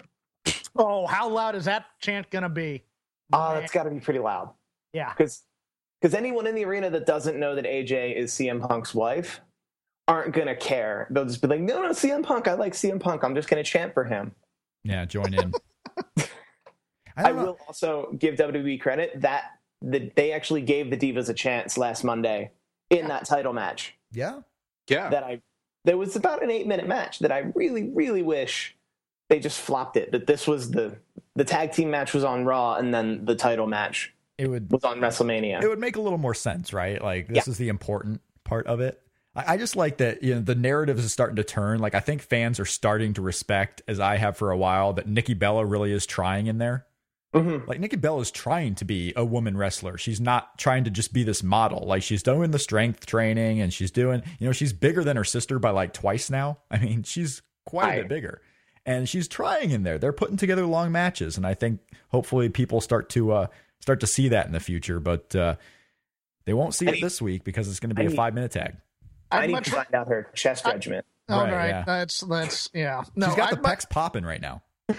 [0.76, 2.82] Oh, how loud is that chant gonna be?
[3.32, 4.50] Oh, it's got to be pretty loud.
[4.92, 5.12] Yeah.
[5.12, 5.42] because
[6.00, 9.40] because anyone in the arena that doesn't know that AJ is CM Punk's wife
[10.06, 11.08] aren't gonna care.
[11.10, 12.48] They'll just be like, "No, no, CM Punk.
[12.48, 13.24] I like CM Punk.
[13.24, 14.32] I'm just gonna chant for him."
[14.84, 15.52] Yeah, join in.
[17.16, 19.52] I, I, will also give WWE credit that
[19.90, 22.50] the, they actually gave the Divas a chance last Monday
[22.90, 23.94] in that title match.
[24.12, 24.40] Yeah,
[24.88, 25.10] Yeah.
[25.10, 25.42] That I
[25.84, 28.74] there was about an eight minute match that I really, really wish
[29.28, 30.12] they just flopped it.
[30.12, 30.96] That this was the
[31.36, 34.84] the tag team match was on Raw and then the title match it would was
[34.84, 35.62] on WrestleMania.
[35.62, 37.02] it would make a little more sense, right?
[37.02, 39.00] Like this is the important part of it.
[39.36, 41.80] I, I just like that you know the narrative is starting to turn.
[41.80, 45.06] Like I think fans are starting to respect, as I have for a while, that
[45.06, 46.86] Nikki Bella really is trying in there.
[47.34, 47.66] Mhm.
[47.66, 49.98] Like Nikki Bella is trying to be a woman wrestler.
[49.98, 51.84] She's not trying to just be this model.
[51.86, 55.24] Like she's doing the strength training and she's doing, you know, she's bigger than her
[55.24, 56.58] sister by like twice now.
[56.70, 58.40] I mean, she's quite a I- bit bigger.
[58.86, 59.98] And she's trying in there.
[59.98, 63.46] They're putting together long matches and I think hopefully people start to uh
[63.80, 65.56] start to see that in the future, but uh
[66.44, 68.08] they won't see I it need- this week because it's going to be I a
[68.10, 68.76] need- 5 minute tag.
[69.32, 71.04] I I'd need much to find out her chest regiment.
[71.28, 71.84] All Right, right, yeah.
[71.86, 73.02] that's that's yeah.
[73.16, 74.62] No, she's got I'd, the mu- pecs popping right now.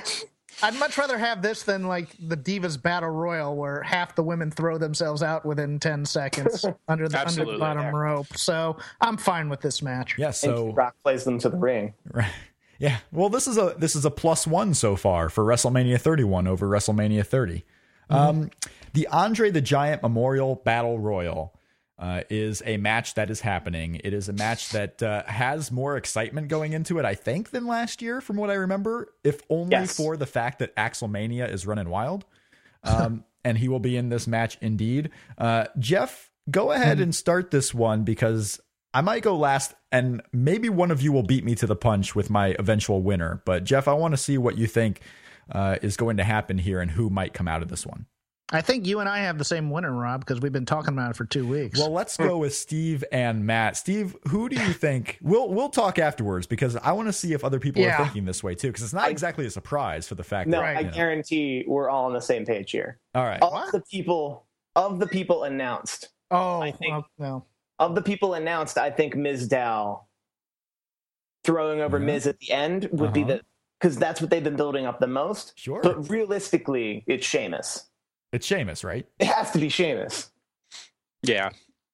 [0.64, 4.52] I'd much rather have this than like the Divas Battle Royal, where half the women
[4.52, 7.58] throw themselves out within ten seconds under the under the Absolutely.
[7.58, 8.38] bottom rope.
[8.38, 10.16] So I'm fine with this match.
[10.18, 11.94] Yeah, and so Rock plays them to the ring.
[12.12, 12.32] Right.
[12.80, 12.98] Yeah.
[13.12, 16.68] Well, this is a this is a plus one so far for WrestleMania 31 over
[16.68, 17.64] WrestleMania 30.
[18.10, 18.52] Um,
[18.94, 21.55] the Andre the Giant Memorial Battle Royal
[21.98, 24.02] uh, is a match that is happening.
[24.04, 27.66] It is a match that uh, has more excitement going into it, I think, than
[27.68, 29.14] last year, from what I remember.
[29.24, 29.96] If only Yes.
[29.96, 32.26] for the fact that Axelmania is running wild,
[32.84, 35.10] um, and he will be in this match indeed.
[35.38, 38.60] Uh, Jeff, go ahead and start this one because
[38.94, 42.14] I might go last, and maybe one of you will beat me to the punch
[42.16, 43.42] with my eventual winner.
[43.46, 45.00] But Jeff, I want to see what you think
[45.52, 48.06] uh, is going to happen here and who might come out of this one.
[48.52, 51.10] I think you and I have the same winner, Rob, because we've been talking about
[51.10, 51.80] it for two weeks.
[51.80, 53.76] Well, let's go with Steve and Matt.
[53.76, 55.18] Steve, who do you think?
[55.22, 57.96] We'll we'll talk afterwards because I want to see if other people Yeah.
[58.02, 58.68] are thinking this way too.
[58.68, 60.92] Because it's not exactly a surprise for the fact No, that I know.
[60.92, 63.00] guarantee we're all on the same page here.
[63.16, 63.42] all right.
[63.42, 67.46] Of the people of the people announced, oh, I think- well, no.
[67.80, 70.04] of the people announced, I think Mizdow
[71.44, 72.06] throwing over Yeah.
[72.06, 73.38] Miz at the end would be Uh-huh.
[73.38, 73.42] the
[73.80, 75.54] because that's what they've been building up the most.
[75.60, 75.82] Sure.
[75.82, 77.90] But realistically, it's Sheamus.
[78.36, 79.08] It's Sheamus, right?
[79.20, 80.30] It has to be Sheamus.
[81.24, 81.50] Yeah.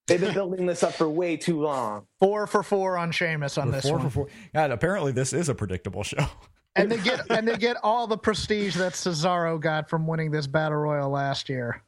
[0.08, 2.06] They've been building this up for way too long.
[2.18, 4.02] Four for four on Sheamus on For this four one.
[4.02, 4.26] for four.
[4.54, 6.26] God, apparently this is a predictable show.
[6.76, 10.46] and they get and they get all the prestige that Cesaro got from winning this
[10.48, 11.82] battle royal last year.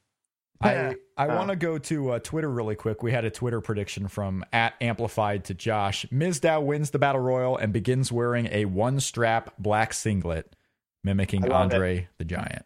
[0.61, 1.37] I I Oh.
[1.37, 3.03] want to go to uh, Twitter really quick.
[3.03, 6.07] We had a Twitter prediction from at Amplified to Josh.
[6.13, 10.55] Mizdow wins the battle royal and begins wearing a one strap black singlet,
[11.03, 12.65] mimicking I love Andre the Giant.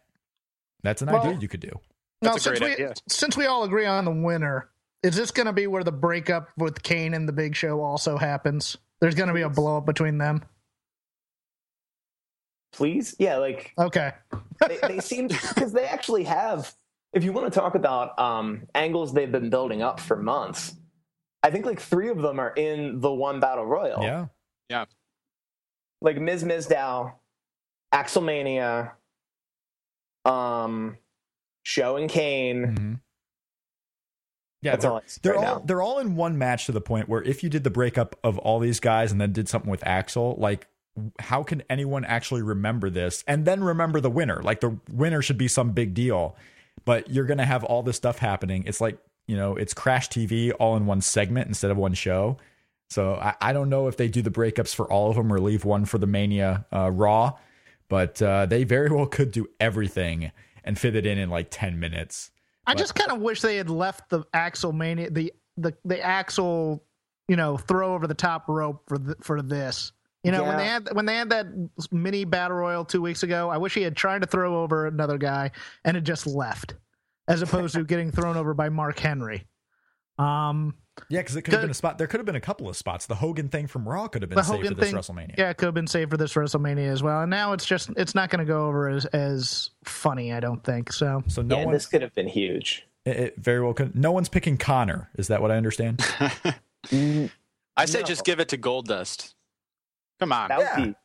[0.83, 1.71] That's an Well- idea you could do.
[2.21, 2.93] Now, That's a since great we idea.
[3.07, 4.69] since we all agree on the winner,
[5.03, 8.17] is this going to be where the breakup with Kane and the Big Show also
[8.17, 8.75] happens?
[8.99, 10.43] There's going to be a blow up between them.
[12.73, 13.15] please.
[13.19, 14.11] Yeah, like Okay.
[14.67, 16.73] they, they seem because they actually have.
[17.13, 20.75] If you want to talk about um, angles they've been building up for months,
[21.41, 24.03] I think like three of them are in the one battle royal.
[24.03, 24.25] Yeah,
[24.69, 24.85] yeah.
[26.01, 26.43] like Ms.
[26.43, 27.13] Mizdow,
[27.93, 28.91] Axelmania,
[30.25, 30.97] um,
[31.63, 32.63] Show and Kane.
[32.75, 32.93] hmm
[34.61, 35.63] Yeah, That's they're, all they're right all now.
[35.65, 38.37] they're all in one match to the point where if you did the breakup of
[38.39, 40.67] all these guys and then did something with Axel, like
[41.19, 44.41] how can anyone actually remember this and then remember the winner?
[44.43, 46.35] Like the winner should be some big deal,
[46.85, 48.63] but you're gonna have all this stuff happening.
[48.65, 52.37] It's like you know, it's Crash TV all in one segment instead of one show.
[52.89, 55.39] So I, I don't know if they do the breakups for all of them or
[55.39, 57.33] leave one for the Mania uh, Raw,
[57.89, 60.31] but uh, they very well could do everything
[60.63, 62.31] and fit it in in like ten minutes.
[62.65, 66.83] I just kind of wish they had left the Axelmania the the the Axel
[67.27, 69.91] you know throw over the top rope for th- for this.
[70.23, 71.47] You know when they had when they had that
[71.91, 75.17] mini battle royal two weeks ago, I wish he had tried to throw over another
[75.17, 75.51] guy
[75.85, 76.75] and had just left,
[77.27, 79.47] as opposed to getting thrown over by Mark Henry.
[80.17, 80.75] Um,
[81.09, 81.97] Yeah, because it could have been a spot.
[81.97, 83.05] There could have been a couple of spots.
[83.05, 85.37] The Hogan thing from Raw could have been the saved Hogan for this thing, WrestleMania.
[85.37, 87.21] yeah, it could have been saved for this WrestleMania as well.
[87.21, 90.33] And now it's just it's not going to go over as as funny.
[90.33, 91.23] I don't think so.
[91.27, 92.85] So no yeah, one, this could have been huge.
[93.05, 93.95] it, it very well could.
[93.95, 95.09] No one's picking Connor.
[95.17, 96.03] Is that what I understand?
[96.91, 98.05] I say No.
[98.05, 99.33] just give it to Goldust.
[100.19, 100.49] Come on.
[100.49, 100.85] That would Yeah.
[100.85, 100.95] be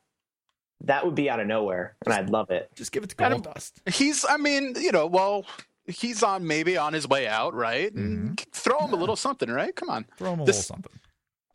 [0.81, 2.69] that would be out of nowhere, and I'd love it.
[2.75, 3.73] Just give it to Adam- Goldust.
[3.95, 5.47] He's, I mean, you know, well,
[5.87, 7.93] he's on maybe on his way out, right?
[7.93, 9.75] And Throw him a little something, right?
[9.75, 10.07] Come on.
[10.17, 10.93] Throw him a This- little something.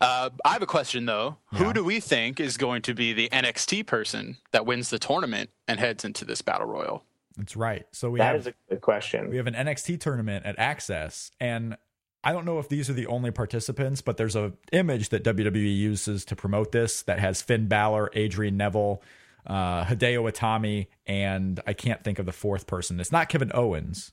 [0.00, 1.36] Uh, I have a question though.
[1.52, 1.58] Yeah.
[1.58, 5.50] Who do we think is going to be the NXT person that wins the tournament
[5.68, 7.04] and heads into this battle royal?
[7.36, 7.84] That's right.
[7.92, 9.28] So we That have is a good question.
[9.28, 11.76] we have an NXT tournament at Axxess, and
[12.24, 15.74] I don't know if these are the only participants, but there's a image that WWE
[15.78, 19.02] uses to promote this that has Finn Balor, Adrian Neville,
[19.46, 23.00] uh, Hideo Itami, and I can't think of the fourth person.
[23.00, 24.12] It's not Kevin Owens,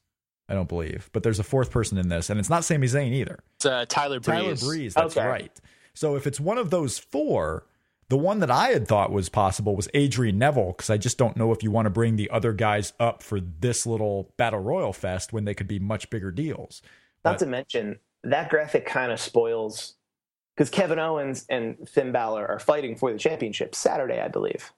[0.50, 3.12] I don't believe, but there's a fourth person in this, and it's not Sami Zayn
[3.14, 3.40] either.
[3.58, 4.26] It's uh, Tyler Breeze.
[4.42, 5.28] Tyler Breeze, that's Okay.
[5.28, 5.60] right.
[5.94, 7.66] So if it's one of those four,
[8.10, 11.36] the one that I had thought was possible was Adrian Neville, because I just don't
[11.36, 14.94] know if you want to bring the other guys up for this little battle royal
[14.94, 16.82] fest when they could be much bigger deals.
[17.26, 19.96] Not But- to mention that graphic kind of spoils
[20.56, 24.72] because Kevin Owens and Finn Balor are fighting for the championship Saturday, I believe.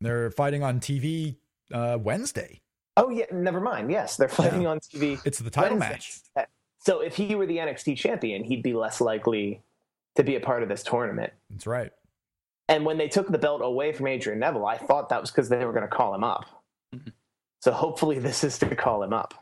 [0.00, 1.36] They're fighting on TV
[1.72, 2.60] uh, Wednesday.
[2.96, 3.90] Oh yeah, never mind.
[3.90, 4.68] Yes, they're fighting Yeah.
[4.70, 5.20] on TV.
[5.24, 6.10] It's the title Wednesday.
[6.36, 6.48] match.
[6.80, 9.62] So if he were the NXT champion, he'd be less likely
[10.14, 11.32] to be a part of this tournament.
[11.50, 11.92] That's right.
[12.68, 15.48] And when they took the belt away from Adrian Neville, I thought that was because
[15.48, 16.44] they were going to call him up.
[16.94, 17.12] Mhm.
[17.62, 19.34] So hopefully this is to call him up.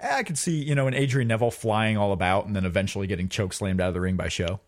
[0.00, 3.28] I could see, you know, an Adrian Neville flying all about and then eventually getting
[3.28, 4.60] choke slammed out of the ring by Show.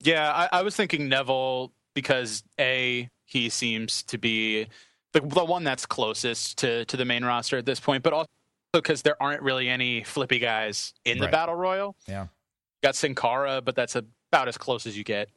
[0.00, 4.66] Yeah, I, I was thinking Neville because a he seems to be
[5.12, 8.28] the, the one that's closest to to the main roster at this point, but also
[8.72, 11.32] because there aren't really any flippy guys in the Right.
[11.32, 11.96] battle royal.
[12.06, 12.26] Yeah.
[12.82, 15.28] Got Sin Cara, but that's about as close as you get.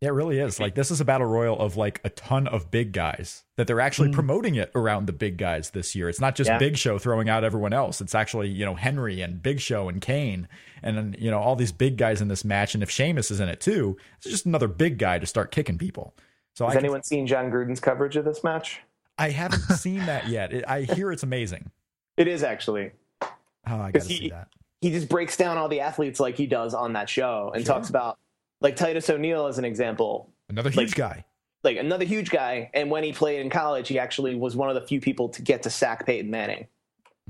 [0.00, 0.60] Yeah, it really is.
[0.60, 3.80] Like this is a battle royal of like a ton of big guys that they're
[3.80, 4.14] actually Mm.
[4.14, 6.08] promoting it around the big guys this year.
[6.08, 6.58] It's not just Yeah.
[6.58, 8.00] Big Show throwing out everyone else.
[8.00, 10.46] It's actually, you know, Henry and Big Show and Kane
[10.84, 13.40] and then, you know, all these big guys in this match and if Sheamus is
[13.40, 16.14] in it too, it's just another big guy to start kicking people.
[16.58, 18.80] So Has I can- anyone seen Jon Gruden's coverage of this match?
[19.16, 20.52] I haven't seen that yet.
[20.52, 21.70] It, I hear it's amazing.
[22.16, 22.90] It is actually.
[23.22, 23.28] Oh,
[23.64, 24.48] I got to 'Cause see that.
[24.80, 27.76] He just breaks down all the athletes like he does on that show and Sure.
[27.76, 28.18] talks about
[28.60, 30.32] like Titus O'Neil as an example.
[30.48, 31.24] Another huge like- guy.
[31.62, 34.74] Like another huge guy, and when he played in college, he actually was one of
[34.74, 36.66] the few people to get to sack Peyton Manning.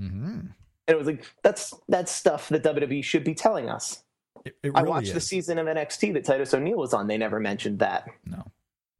[0.00, 0.28] Mm-hmm.
[0.40, 0.52] And
[0.86, 4.04] it was like that's that's stuff that WWE should be telling us.
[4.46, 7.08] It, it I really watched the season of NXT that Titus O'Neil was on.
[7.08, 8.08] They never mentioned that.
[8.24, 8.44] No.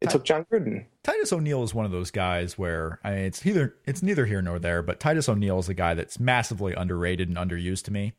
[0.01, 0.85] It took Jon Gruden.
[1.03, 4.41] Titus O'Neil is one of those guys where I mean, it's either it's neither here
[4.41, 8.13] nor there, but Titus O'Neil is a guy that's massively underrated and underused to me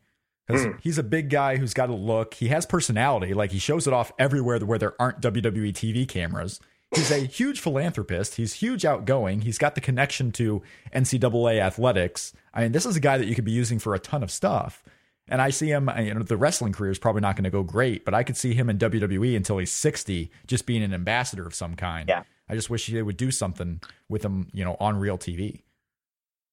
[0.46, 0.72] because Hmm.
[0.82, 2.34] he's a big guy who's got a look.
[2.34, 6.60] He has personality, like he shows it off everywhere where there aren't WWE TV cameras.
[6.94, 8.34] He's a huge philanthropist.
[8.34, 9.40] He's huge outgoing.
[9.42, 10.60] He's got the connection to
[10.94, 12.32] NCAA athletics.
[12.52, 14.30] I mean, this is a guy that you could be using for a ton of
[14.30, 14.82] stuff.
[15.30, 17.62] And I see him, you know, the wrestling career is probably not going to go
[17.62, 21.46] great, but I could see him in WWE until he's 60, just being an ambassador
[21.46, 22.08] of some kind.
[22.08, 22.24] Yeah.
[22.48, 25.62] I just wish they would do something with him, you know, on real TV.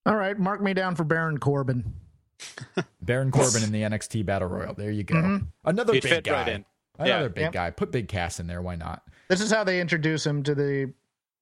[0.05, 1.91] All right, mark me down for Baron Corbin.
[3.01, 4.73] Baron Corbin in the NXT Battle Royal.
[4.75, 5.15] There you go.
[5.15, 5.47] Mhm.
[5.65, 6.32] Another He'd big fit guy.
[6.34, 6.65] right in.
[6.99, 7.28] Another Yeah.
[7.30, 7.51] big Yep.
[7.53, 7.69] guy.
[7.71, 8.61] Put Big Cass in there.
[8.61, 9.03] Why not?
[9.28, 10.93] This is how they introduce him to the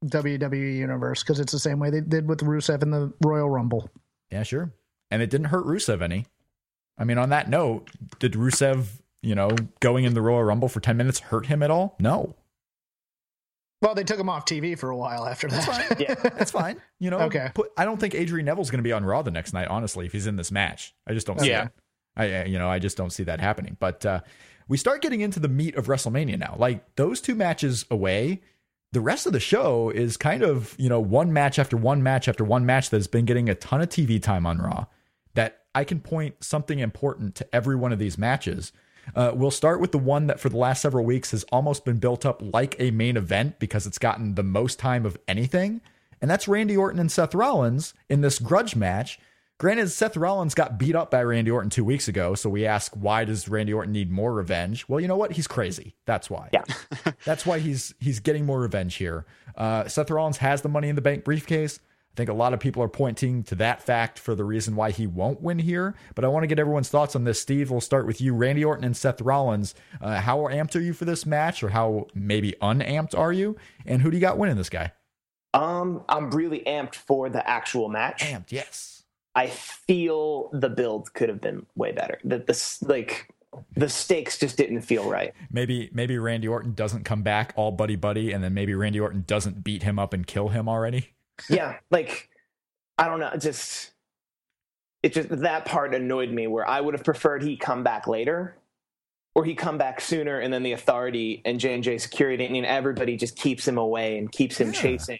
[0.05, 3.89] WWE universe because it's the same way they did with Rusev in the Royal Rumble.
[4.31, 4.71] Yeah, sure.
[5.11, 6.25] And it didn't hurt Rusev any.
[6.97, 7.89] I mean, on that note,
[8.19, 8.85] did Rusev,
[9.21, 11.95] you know, going in the Royal Rumble for 10 minutes hurt him at all?
[11.99, 12.35] No.
[13.81, 15.99] Well, they took him off TV for a while after that.
[15.99, 16.15] Yeah.
[16.15, 16.81] That's fine.
[16.99, 17.51] You know, Okay.
[17.53, 19.67] Put, I don't think Adrian Neville's going to be on Raw the next night.
[19.67, 21.65] Honestly, if he's in this match, I just don't see Yeah.
[21.65, 21.73] that.
[22.17, 23.75] I, I- you know, I just don't see that happening.
[23.79, 24.21] But uh,
[24.67, 26.55] we start getting into the meat of WrestleMania now.
[26.57, 28.41] Like those two matches away,
[28.93, 32.27] the rest of the show is kind of you know one match after one match
[32.29, 34.85] after one match that has been getting a ton of TV time on Raw.
[35.75, 38.71] I can point something important to every one of these matches.
[39.13, 41.97] Uh, we'll start with the one that for the last several weeks has almost been
[41.97, 45.81] built up like a main event because it's gotten the most time of anything.
[46.21, 49.19] And that's Randy Orton and Seth Rollins in this grudge match.
[49.57, 52.91] Granted, Seth Rollins got beat up by Randy Orton two weeks ago, so we ask,
[52.93, 54.89] why does Randy Orton need more revenge?
[54.89, 55.31] Well, you know what?
[55.31, 55.95] He's crazy.
[56.05, 56.49] That's why.
[56.51, 56.63] Yeah.
[57.25, 59.25] That's why he's he's getting more revenge here.
[59.55, 61.79] Uh, Seth Rollins has the Money in the Bank briefcase.
[62.15, 64.91] I think a lot of people are pointing to that fact for the reason why
[64.91, 65.95] he won't win here.
[66.15, 67.41] But I want to get everyone's thoughts on this.
[67.41, 68.33] Steve, we'll start with you.
[68.33, 69.75] Randy Orton and Seth Rollins.
[69.99, 73.57] Uh, how amped are you for this match, or how maybe unamped are you?
[73.85, 74.93] And who do you got winning this guy?
[75.53, 78.21] Um, I'm really amped for the actual match.
[78.21, 79.03] Amped, yes.
[79.35, 82.19] I feel the build could have been way better.
[82.23, 83.27] That the like
[83.75, 85.33] the stakes just didn't feel right.
[85.51, 89.25] Maybe maybe Randy Orton doesn't come back all buddy buddy, and then maybe Randy Orton
[89.27, 91.14] doesn't beat him up and kill him already.
[91.49, 92.29] Yeah, like
[92.97, 93.91] I don't know, just
[95.03, 98.55] it just that part annoyed me where I would have preferred he come back later
[99.35, 103.35] or he come back sooner and then the authority and J&J security and everybody just
[103.35, 104.81] keeps him away and keeps him Yeah.
[104.81, 105.19] chasing.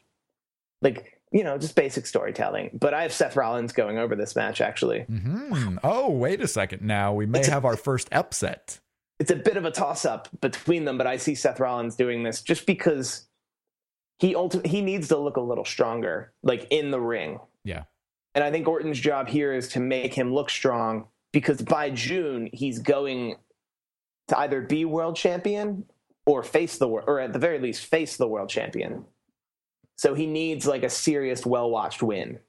[0.81, 2.69] Like, you know, just basic storytelling.
[2.79, 5.01] But I have Seth Rollins going over this match actually.
[5.01, 5.79] Mm-hmm.
[5.83, 6.81] Oh, wait a second.
[6.81, 8.79] Now we may It's a- have our first upset.
[9.19, 12.23] it's a bit of a toss up between them, but I see Seth Rollins doing
[12.23, 13.27] this just because
[14.19, 17.39] he ultimately he needs to look a little stronger, like in the ring.
[17.63, 17.83] Yeah.
[18.33, 22.49] And I think Orton's job here is to make him look strong because by June
[22.51, 23.35] he's going
[24.27, 25.85] to either be world champion
[26.25, 29.05] or face the world, or at the very least face the world champion.
[29.97, 32.39] So he needs like a serious, well watched win,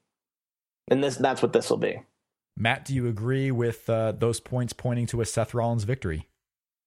[0.88, 2.02] and this that's what this will be.
[2.56, 6.26] Matt, do you agree with uh, those points pointing to a Seth Rollins victory?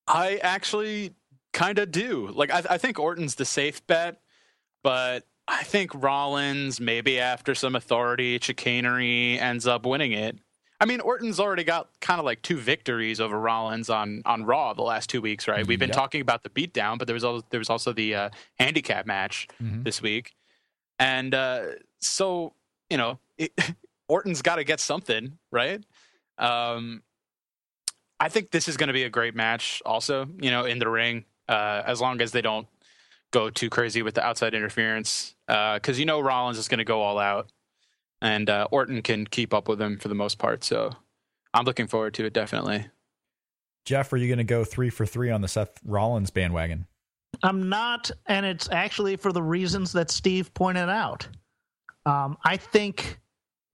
[0.06, 1.14] I actually
[1.52, 2.28] kind of do.
[2.28, 4.20] Like, I, I think Orton's the safe bet,
[4.82, 10.38] but I think Rollins, maybe after some authority chicanery, ends up winning it.
[10.82, 14.72] I mean, Orton's already got kind of like two victories over Rollins on on Raw
[14.72, 15.66] the last two weeks, right?
[15.66, 15.96] We've been Yep.
[15.96, 19.46] talking about the beatdown, but there was also, there was also the uh, handicap match
[19.62, 19.84] Mhm.
[19.84, 20.32] this week,
[20.98, 21.62] and uh,
[22.00, 22.54] so
[22.88, 23.52] you know, it,
[24.08, 25.84] Orton's got to get something, right?
[26.38, 27.02] Um,
[28.18, 29.82] I think this is going to be a great match.
[29.86, 32.66] Also, you know, in the ring, uh, as long as they don't
[33.30, 37.02] go too crazy with the outside interference, because you know Rollins is going to go
[37.02, 37.50] all out,
[38.20, 40.64] and uh, Orton can keep up with him for the most part.
[40.64, 40.90] So,
[41.54, 42.86] I'm looking forward to it definitely.
[43.84, 46.86] Jeff, are you going to go three for three on the Seth Rollins bandwagon?
[47.42, 51.26] I'm not, and it's actually for the reasons that Steve pointed out.
[52.04, 53.18] Um, I think,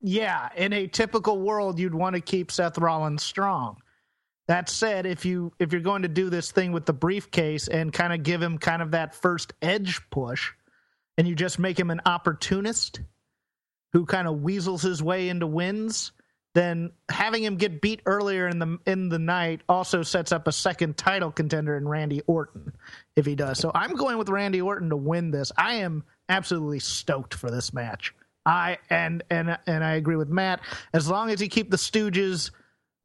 [0.01, 3.79] yeah, in a typical world, you'd want to keep Seth Rollins strong.
[4.49, 7.93] That said, if you if you're going to do this thing with the briefcase and
[7.93, 10.53] kind of give him kind of that first edge push,
[11.19, 13.01] and you just make him an opportunist
[13.93, 16.13] who kind of weasels his way into wins,
[16.55, 20.53] then having him get beat earlier in the in the night also sets up a
[20.53, 22.73] second title contender in Randy Orton
[23.17, 23.59] if he does.
[23.59, 25.51] So I'm going with Randy Orton to win this.
[25.57, 28.15] I am absolutely stoked for this match.
[28.47, 30.61] I and and and I agree with Matt.
[30.93, 32.53] As long as he keep the Stooges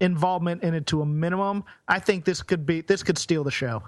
[0.01, 3.51] involvement in it to a minimum, I think this could be this could steal the
[3.51, 3.83] show.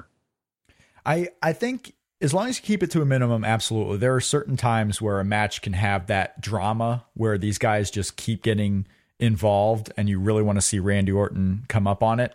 [1.06, 3.98] I I think as long as you keep it to a minimum, absolutely.
[3.98, 8.16] There are certain times where a match can have that drama where these guys just
[8.16, 8.88] keep getting
[9.20, 12.34] involved, and you really want to see Randy Orton come up on it.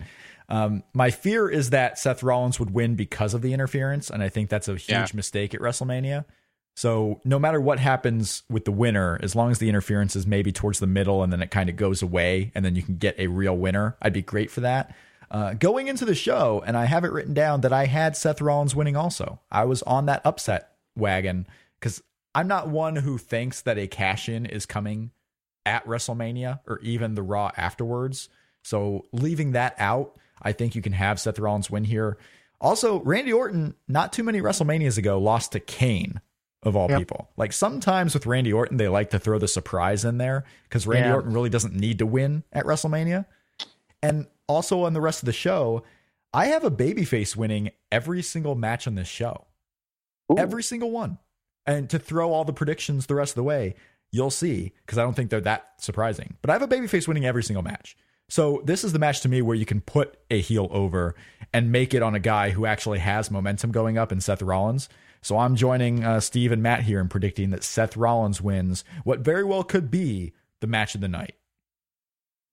[0.50, 4.28] Um, my fear is that Seth Rollins would win because of the interference, and I
[4.28, 5.06] think that's a huge Yeah.
[5.14, 6.24] mistake at WrestleMania.
[6.78, 10.52] So no matter what happens with the winner, as long as the interference is maybe
[10.52, 13.18] towards the middle and then it kind of goes away, and then you can get
[13.18, 14.94] a real winner, I'd be great for that.
[15.28, 18.40] Uh, going into the show, and I have it written down that I had Seth
[18.40, 19.40] Rollins winning also.
[19.50, 21.48] I was on that upset wagon
[21.80, 22.00] because
[22.32, 25.10] I'm not one who thinks that a cash in is coming
[25.66, 28.28] at WrestleMania or even the Raw afterwards.
[28.62, 32.18] So leaving that out, I think you can have Seth Rollins win here.
[32.60, 36.20] Also, Randy Orton, not too many WrestleManias ago, lost to Kane
[36.62, 36.98] of all Yep.
[36.98, 37.28] people.
[37.36, 41.08] Like sometimes with Randy Orton, they like to throw the surprise in there because Randy
[41.08, 41.14] Yeah.
[41.14, 43.26] Orton really doesn't need to win at WrestleMania.
[44.02, 45.82] And also on the rest of the show,
[46.32, 49.46] I have a babyface winning every single match on this show.
[50.32, 50.36] Ooh.
[50.38, 51.18] Every single one.
[51.66, 53.74] And to throw all the predictions the rest of the way,
[54.10, 56.36] you'll see, because I don't think they're that surprising.
[56.40, 57.96] But I have a babyface winning every single match.
[58.30, 61.14] So this is the match to me where you can put a heel over
[61.52, 64.88] and make it on a guy who actually has momentum going up in Seth Rollins.
[65.20, 69.20] So I'm joining uh, Steve and Matt here in predicting that Seth Rollins wins what
[69.20, 71.34] very well could be the match of the night.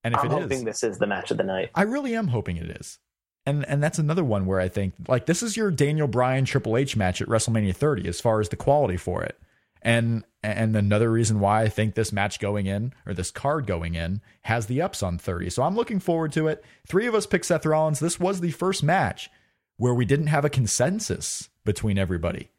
[0.04, 0.32] And if it is.
[0.32, 1.72] I'm it hoping is, this is the match of the night.
[1.74, 3.00] I really am hoping it is.
[3.48, 6.78] And and that's another one where I think like this is your Daniel Bryan Triple
[6.78, 9.40] H match at WrestleMania 30 as far as the quality for it.
[9.82, 13.94] And and another reason why I think this match going in or this card going
[13.94, 15.52] in has the ups on 30.
[15.52, 16.64] So I'm looking forward to it.
[16.88, 18.00] Three of us picked Seth Rollins.
[18.00, 19.30] This was the first match
[19.78, 22.50] where we didn't have a consensus between everybody.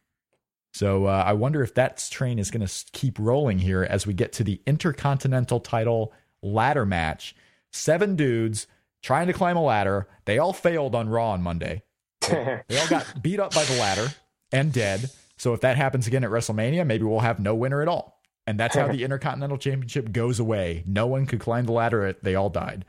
[0.76, 4.12] So uh, I wonder if that train is going to keep rolling here as we
[4.12, 6.12] get to the Intercontinental title
[6.42, 7.34] ladder match.
[7.72, 8.66] Seven dudes
[9.00, 10.06] trying to climb a ladder.
[10.26, 11.82] They all failed on Raw on Monday.
[12.28, 14.12] They all got beat up by the ladder
[14.52, 15.08] and dead.
[15.38, 18.20] So if that happens again at WrestleMania, maybe we'll have no winner at all.
[18.46, 20.84] And that's how the Intercontinental Championship goes away.
[20.86, 22.14] No one could climb the ladder.
[22.22, 22.84] They all died.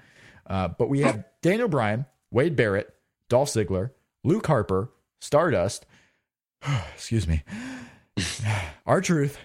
[0.46, 2.94] Uh, but we have Daniel Bryan, Wade Barrett,
[3.30, 3.92] Dolph Ziggler,
[4.26, 4.90] Luke Harper,
[5.22, 5.86] Stardust,
[6.96, 7.44] excuse me,
[8.86, 9.38] R-Truth,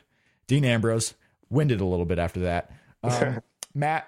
[0.47, 1.15] Dean Ambrose,
[1.51, 2.71] winded a little bit after that.
[3.05, 3.41] Um,
[3.75, 4.07] Matt,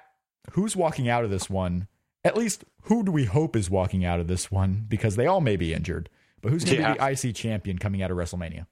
[0.53, 1.89] who's walking out of this one?
[2.23, 4.85] At least, who do we hope is walking out of this one?
[4.89, 6.09] Because they all may be injured.
[6.41, 6.93] But who's going to Yeah.
[6.93, 8.67] be the IC champion coming out of WrestleMania?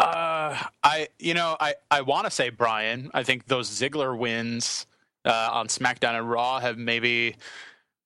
[0.00, 3.08] Uh, I you know I I want to say Bryan.
[3.14, 4.86] I think those Ziggler wins
[5.24, 7.36] uh, on SmackDown and Raw have maybe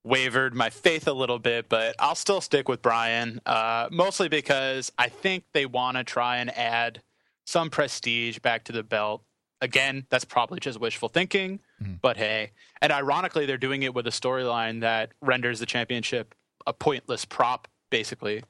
[0.04, 3.40] wavered my faith a little bit, but I'll still stick with Bryan.
[3.44, 7.02] Uh, mostly because I think they want to try and add
[7.46, 9.22] some prestige back to the belt.
[9.60, 11.60] Again, that's probably just wishful thinking,
[12.00, 12.52] but hey.
[12.80, 16.34] And ironically, they're doing it with a storyline that renders the championship
[16.66, 18.42] a pointless prop, basically.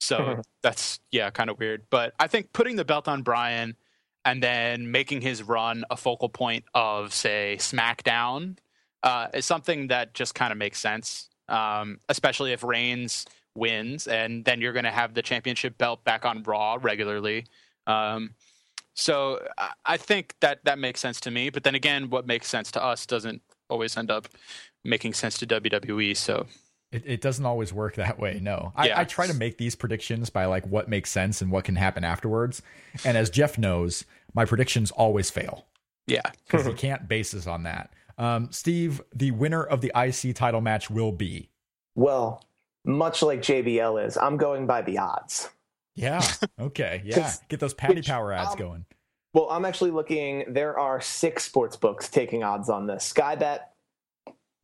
[0.00, 1.84] So that's yeah, kind of weird.
[1.90, 3.76] But I think putting the belt on Bryan
[4.24, 8.58] and then making his run a focal point of say SmackDown
[9.02, 11.28] uh, is something that just kind of makes sense.
[11.48, 13.24] Um, especially if Reigns
[13.54, 17.46] wins, and then you're going to have the championship belt back on Raw regularly.
[17.86, 18.34] Um,
[18.94, 21.48] so I- I think that that makes sense to me.
[21.50, 23.40] But then again, what makes sense to us doesn't
[23.70, 24.28] always end up
[24.84, 26.16] making sense to WWE.
[26.16, 26.46] So
[26.92, 28.38] It, it doesn't always work that way.
[28.42, 29.00] No, I, Yeah.
[29.00, 32.04] I try to make these predictions by like what makes sense and what can happen
[32.04, 32.62] afterwards.
[33.04, 35.66] And as Jeff knows, my predictions always fail
[36.06, 37.90] yeah, because he can't base this on that.
[38.18, 41.50] Um, Steve, the winner of the IC title match will be.
[41.94, 42.44] well,
[42.84, 45.50] much like JBL is, I'm going by the odds.
[45.94, 46.22] Yeah.
[46.60, 47.02] Okay.
[47.04, 47.32] Yeah.
[47.48, 48.84] Get those Paddy which, Power ads um, going.
[49.34, 50.44] Well, I'm actually looking.
[50.48, 53.60] There are six sports books taking odds on this: Skybet,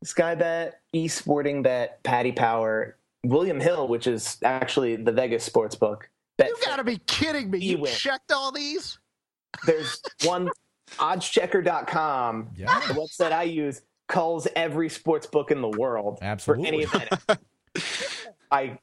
[0.05, 6.09] Skybet, Esporting Bet, Paddy Power, William Hill, which is actually the Vegas sports book.
[6.37, 7.59] Bet You got to be kidding me.
[7.59, 8.99] You You checked all these?
[9.67, 10.51] There's one
[10.99, 12.51] oddschecker.com.
[12.57, 12.81] Yeah.
[12.89, 16.85] The website I use culls every sports book in the world Absolutely.
[16.87, 17.41] for any event.
[18.51, 18.79] I,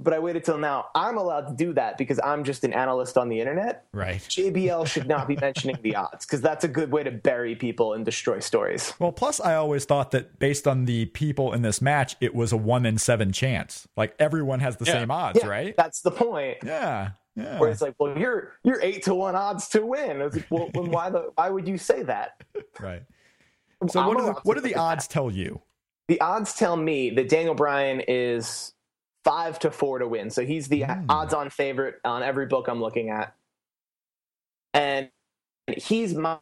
[0.00, 0.86] but I waited till now.
[0.94, 3.86] I'm allowed to do that because I'm just an analyst on the internet.
[3.92, 4.20] Right.
[4.20, 7.92] JBL should not be mentioning the odds because that's a good way to bury people
[7.94, 8.92] and destroy stories.
[8.98, 12.52] Well, plus, I always thought that based on the people in this match, it was
[12.52, 13.86] a one in seven chance.
[13.96, 14.92] Like everyone has the Yeah.
[14.94, 15.74] same odds, Yeah, right?
[15.76, 16.58] That's the point.
[16.64, 17.10] Yeah.
[17.36, 17.58] Yeah.
[17.58, 20.20] Where it's like, well, you're you're eight to one odds to win.
[20.22, 22.42] It's like, well, then why the why would you say that?
[22.80, 23.02] right.
[23.88, 24.80] So I'm what do the, what do the at that.
[24.80, 25.60] odds tell you?
[26.08, 28.74] The odds tell me that Daniel Bryan is
[29.24, 30.30] five to four to win.
[30.30, 31.06] So he's the Hmm.
[31.08, 33.34] odds-on favorite on every book I'm looking at,
[34.74, 35.10] and
[35.76, 36.38] he's my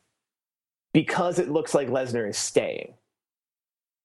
[0.92, 2.94] because it looks like Lesnar is staying.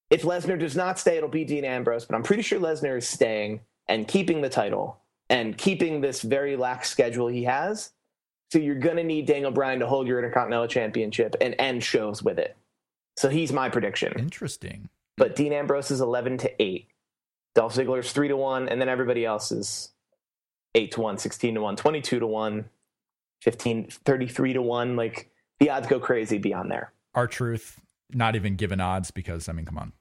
[0.10, 3.08] If Lesnar does not stay, it'll be Dean Ambrose, but I'm pretty sure Lesnar is
[3.08, 5.00] staying and keeping the title
[5.30, 7.92] and keeping this very lax schedule he has.
[8.52, 12.24] So you're going to need Daniel Bryan to hold your Intercontinental Championship and end shows
[12.24, 12.56] with it.
[13.18, 14.90] So he's my prediction Interesting.
[15.18, 16.88] but Dean Ambrose is 11 to 8.
[17.56, 19.90] Dolph Ziggler is 3 to 1, and then everybody else is
[20.76, 22.66] 8 to 1, 16 to 1, 22 to 1,
[23.42, 24.96] 15, 33 to 1.
[24.96, 26.94] Like the odds go crazy beyond there.
[27.16, 27.80] R-Truth,
[28.14, 29.92] not even given odds because I mean, come on.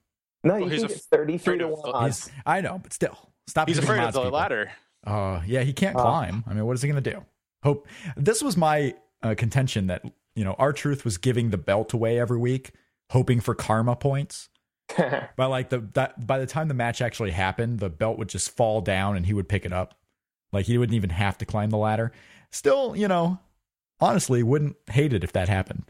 [0.43, 2.29] No, you Well, he's can a- get 33 to 1 odds.
[2.45, 3.17] I know, but still,
[3.47, 3.67] stop.
[3.67, 4.31] he's giving afraid of the people.
[4.37, 4.71] ladder.
[5.05, 6.01] Uh, yeah, he can't Uh.
[6.01, 6.43] climb.
[6.47, 7.23] I mean, what is he going to do?
[7.63, 8.93] Hope this was my
[9.23, 10.03] uh, contention that
[10.35, 12.71] you know R-Truth was giving the belt away every week,
[13.11, 14.49] hoping for karma points.
[15.35, 18.55] But like the that by the time the match actually happened, the belt would just
[18.55, 19.95] fall down and he would pick it up.
[20.53, 22.11] Like he wouldn't even have to climb the ladder.
[22.51, 23.39] Still, you know,
[23.99, 25.83] honestly, wouldn't hate it if that happened.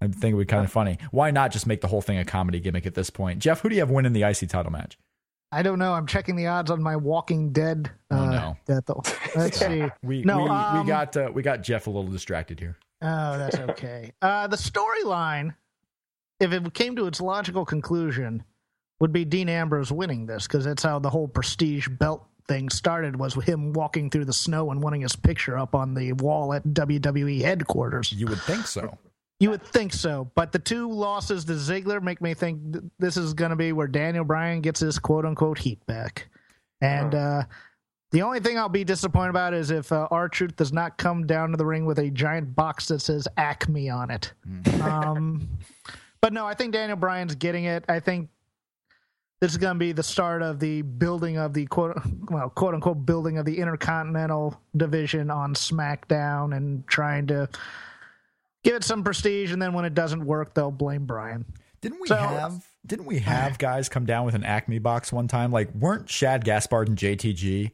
[0.00, 0.98] I think it would be kind of funny.
[1.12, 3.38] Why not just make the whole thing a comedy gimmick at this point?
[3.38, 4.98] Jeff, who do you have winning the IC title match?
[5.52, 5.92] I don't know.
[5.92, 7.90] I'm checking the odds on my Walking Dead.
[8.10, 8.56] Oh, uh, no.
[8.66, 9.30] Death.
[9.36, 9.86] Let's see.
[10.02, 12.76] We No, we, um, we got uh, we got Jeff a little distracted here.
[13.02, 14.12] Oh, that's okay.
[14.22, 15.54] uh, the storyline,
[16.40, 18.42] if it came to its logical conclusion,
[19.00, 23.16] would be Dean Ambrose winning this because that's how the whole prestige belt thing started
[23.16, 26.64] was him walking through the snow and wanting his picture up on the wall at
[26.64, 28.12] WWE headquarters.
[28.12, 28.96] You would think so.
[29.38, 33.18] You would think so, but the two losses to Ziggler make me think th- this
[33.18, 36.28] is going to be where Daniel Bryan gets his quote unquote heat back.
[36.80, 37.42] And uh,
[38.12, 41.50] the only thing I'll be disappointed about is if uh, Truth does not come down
[41.50, 44.32] to the ring with a giant box that says Acme on it.
[44.82, 45.48] Um,
[46.20, 47.84] but no, I think Daniel Bryan's getting it.
[47.88, 48.28] I think
[49.40, 51.96] this is going to be the start of the building of the quote
[52.30, 57.48] well quote unquote building of the intercontinental division on SmackDown and trying to
[58.66, 59.52] give it some prestige.
[59.52, 61.44] And then when it doesn't work, they'll blame Bryan.
[61.80, 65.26] Didn't we So- have didn't we have guys come down with an Acme box one
[65.28, 65.50] time?
[65.52, 67.72] Like weren't Shad Gaspard and JTG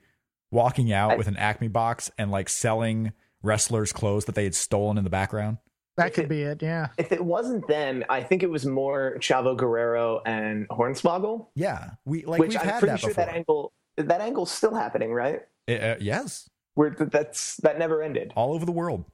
[0.50, 3.12] walking out I- with an Acme box and like selling
[3.42, 5.58] wrestlers clothes that they had stolen in the background?
[5.98, 6.62] That could be it.
[6.62, 6.88] Yeah.
[6.96, 11.48] If it wasn't them, I think it was more Chavo Guerrero and Hornswoggle.
[11.54, 11.90] Yeah.
[12.06, 13.24] We like which we've I'm had pretty that sure before.
[13.26, 15.40] that angle that angle's still happening, right?
[15.68, 16.48] Uh, yes.
[16.74, 18.32] Where th- that's that never ended.
[18.34, 19.04] all over the world.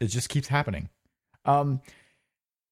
[0.00, 0.88] It just keeps happening.
[1.44, 1.80] Um,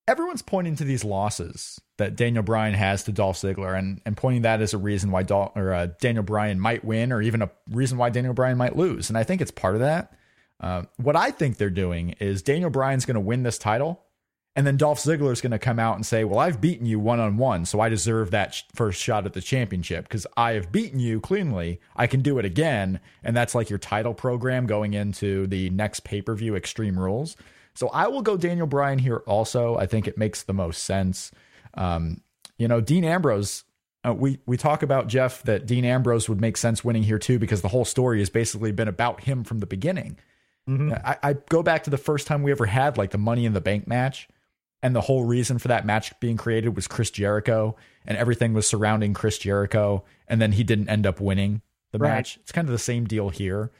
[0.06, 4.42] everyone's pointing to these losses that Daniel Bryan has to Dolph Ziggler, and and pointing
[4.42, 7.50] that as a reason why Dol- or uh, Daniel Bryan might win, or even a
[7.70, 9.08] reason why Daniel Bryan might lose.
[9.08, 10.12] And I think it's part of that.
[10.60, 14.02] Uh, what I think they're doing is Daniel Bryan's going to win this title,
[14.56, 17.00] and then Dolph Ziggler is going to come out and say, "Well, I've beaten you
[17.00, 20.52] one on one, so I deserve that sh- first shot at the championship because I
[20.52, 21.80] have beaten you cleanly.
[21.96, 26.00] I can do it again." And that's like your title program going into the next
[26.00, 27.36] pay per view, Extreme Rules.
[27.74, 29.22] So I will go Daniel Bryan here.
[29.26, 31.32] Also, I think it makes the most sense.
[31.74, 32.20] Um,
[32.56, 33.64] you know, Dean Ambrose.
[34.06, 37.38] Uh, we we talk about Jeff that Dean Ambrose would make sense winning here too
[37.38, 40.18] because the whole story has basically been about him from the beginning.
[40.92, 43.54] I, I go back to the first time we ever had like the Money in
[43.54, 44.28] the Bank match,
[44.84, 47.74] and the whole reason for that match being created was Chris Jericho,
[48.06, 52.10] and everything was surrounding Chris Jericho, and then he didn't end up winning the Right.
[52.16, 52.36] match.
[52.42, 53.70] It's kind of the same deal here.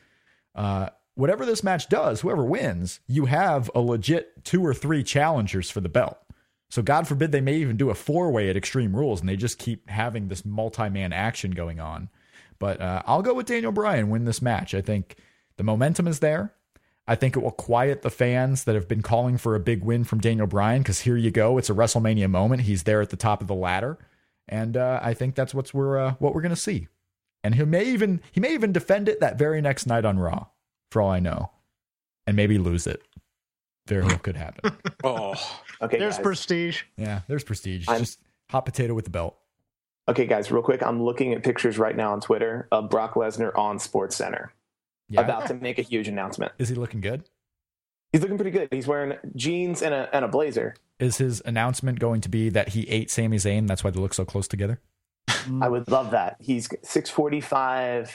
[0.54, 5.70] Uh, whatever this match does, whoever wins, you have a legit two or three challengers
[5.70, 6.16] for the belt.
[6.70, 9.36] So God forbid they may even do a four way at Extreme Rules, and they
[9.36, 12.08] just keep having this multi man action going on.
[12.58, 14.74] But uh, I'll go with Daniel Bryan win this match.
[14.74, 15.16] I think
[15.58, 16.54] the momentum is there.
[17.06, 20.04] I think it will quiet the fans that have been calling for a big win
[20.04, 22.62] from Daniel Bryan because here you go, it's a WrestleMania moment.
[22.62, 23.98] He's there at the top of the ladder,
[24.48, 26.88] and uh, I think that's what's we're uh, what we're gonna see.
[27.42, 30.46] And he may even he may even defend it that very next night on Raw,
[30.90, 31.50] for all I know,
[32.26, 33.02] and maybe lose it.
[33.86, 34.72] Very well could happen.
[35.04, 35.34] Oh,
[35.82, 36.22] Okay, There's guys.
[36.22, 36.82] prestige.
[36.96, 37.86] Yeah, there's prestige.
[37.86, 38.18] I'm- Just
[38.50, 39.36] hot potato with the belt.
[40.08, 40.82] okay, guys, real quick.
[40.82, 44.48] I'm looking at pictures right now on Twitter of Brock Lesnar on SportsCenter
[45.14, 46.52] Yeah, about to make a huge announcement.
[46.58, 47.24] is he looking good?
[48.12, 48.68] He's looking pretty good.
[48.70, 50.76] He's wearing jeans and a and a blazer.
[51.00, 53.66] Is his announcement going to be that he ate Sami Zayn?
[53.66, 54.80] That's why they look so close together.
[55.60, 56.36] I would love that.
[56.40, 58.10] He's 6:45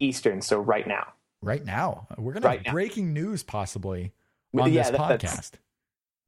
[0.00, 1.12] Eastern, so right now.
[1.42, 2.72] Right now, we're gonna Right have now.
[2.72, 4.12] breaking news possibly
[4.58, 5.50] on yeah, this that- podcast.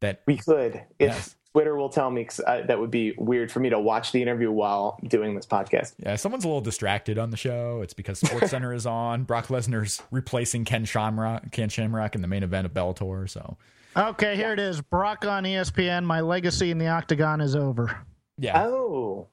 [0.00, 1.36] That We could if Yes.
[1.52, 4.22] Twitter will tell me 'cause I, that would be weird for me to watch the
[4.22, 5.94] interview while doing this podcast.
[5.98, 7.80] Yeah, someone's a little distracted on the show.
[7.82, 9.24] It's because Sports Center is on.
[9.24, 13.28] Brock Lesnar's replacing Ken Shamrock, Ken Shamrock in the main event of Bellator.
[13.28, 13.56] So
[13.96, 14.80] Okay, here it is.
[14.80, 16.04] Brock on ESPN.
[16.04, 17.98] My legacy in the octagon is over.
[18.38, 19.26] yeah, Oh,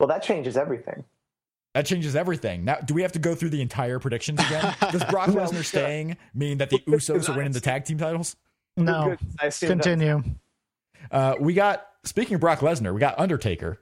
[0.00, 1.04] well, that changes everything.
[1.74, 2.64] that changes everything.
[2.64, 4.74] Now, do we have to go through the entire predictions again?
[4.90, 5.62] Does Brock No, Lesnar sure.
[5.62, 8.34] staying mean that the Usos are winning the tag team titles?
[8.76, 9.10] No.
[9.10, 9.18] Good.
[9.40, 10.22] I assume that- Continue.
[11.10, 13.78] Uh, we got speaking of Brock Lesnar, we got Undertaker,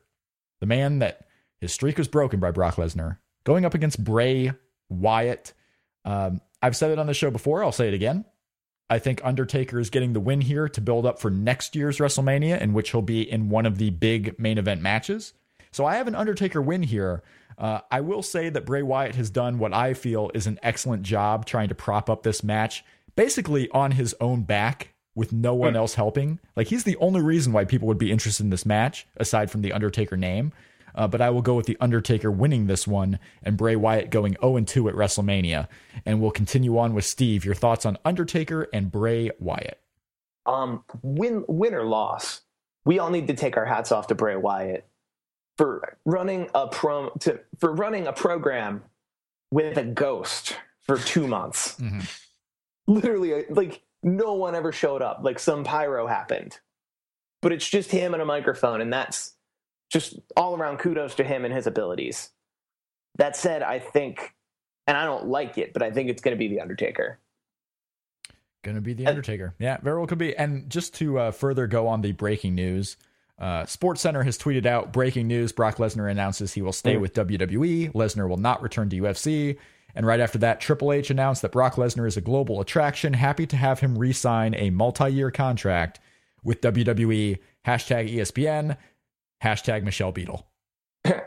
[0.60, 1.26] the man that
[1.60, 4.52] his streak was broken by Brock Lesnar, going up against Bray
[4.88, 5.52] Wyatt.
[6.04, 7.62] Um, I've said it on the show before.
[7.62, 8.24] I'll say it again.
[8.90, 12.60] I think Undertaker is getting the win here to build up for next year's WrestleMania,
[12.60, 15.34] in which he'll be in one of the big main event matches.
[15.70, 17.22] So I have an Undertaker win here.
[17.58, 21.02] Uh, I will say that Bray Wyatt has done what I feel is an excellent
[21.02, 25.76] job trying to prop up this match, basically on his own back with no one
[25.76, 26.38] else helping.
[26.56, 29.62] Like he's the only reason why people would be interested in this match, aside from
[29.62, 30.52] the Undertaker name.
[30.94, 34.36] Uh, but I will go with the Undertaker winning this one and Bray Wyatt going
[34.40, 35.68] 0 2 at WrestleMania.
[36.06, 37.44] And we'll continue on with Steve.
[37.44, 39.80] Your thoughts on Undertaker and Bray Wyatt?
[40.46, 42.40] um, win, win or loss,
[42.86, 44.88] we all need to take our hats off to Bray Wyatt
[45.58, 48.82] for running a prom to for running a program
[49.50, 51.76] with a ghost for two months.
[51.78, 52.08] Mhm.
[52.86, 55.20] Literally, like no one ever showed up.
[55.22, 56.58] Like some pyro happened,
[57.42, 59.34] but it's just him and a microphone, and that's
[59.90, 62.30] just all around kudos to him and his abilities.
[63.16, 64.34] That said, I think,
[64.86, 67.18] and I don't like it, but I think it's going to be the Undertaker.
[68.62, 69.54] Going to be the Undertaker.
[69.58, 70.36] Yeah, very well could be.
[70.36, 72.96] And just to uh, further go on the breaking news,
[73.38, 77.92] Uh, SportsCenter has tweeted out breaking news: Brock Lesnar announces he will stay with WWE.
[77.92, 79.56] Lesnar will not return to UFC.
[79.98, 83.14] And right after that, Triple H announced that Brock Lesnar is a global attraction.
[83.14, 85.98] Happy to have him re-sign a multi-year contract
[86.44, 87.40] with WWE.
[87.66, 88.76] Hashtag ESPN.
[89.42, 90.46] Hashtag Michelle Beadle.
[91.04, 91.20] and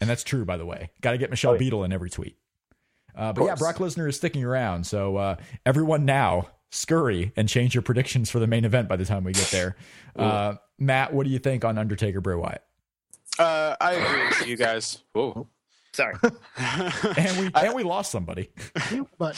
[0.00, 0.88] that's true, by the way.
[1.02, 1.58] Got to get Michelle Oh, yeah.
[1.58, 2.38] Beadle in every tweet.
[3.14, 3.54] Uh, but yeah.
[3.56, 4.86] Brock Lesnar is sticking around.
[4.86, 9.04] So uh, everyone now scurry and change your predictions for the main event by the
[9.04, 9.76] time we get there.
[10.16, 12.64] Uh, Matt, what do you think on Undertaker Bray Wyatt?
[13.38, 15.02] Uh, I agree with you guys.
[15.12, 15.46] Whoa.
[15.96, 16.14] Sorry.
[17.16, 18.50] And we and we lost somebody.
[19.18, 19.36] But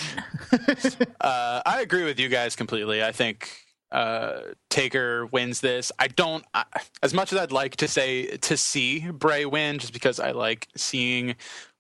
[1.21, 3.03] Uh, I agree with you guys completely.
[3.03, 3.51] I think
[3.93, 5.93] uh, Taker wins this.
[5.99, 6.65] I don't, I,
[7.03, 10.67] as much as I'd like to say to see Bray win, just because I like
[10.77, 11.37] seeing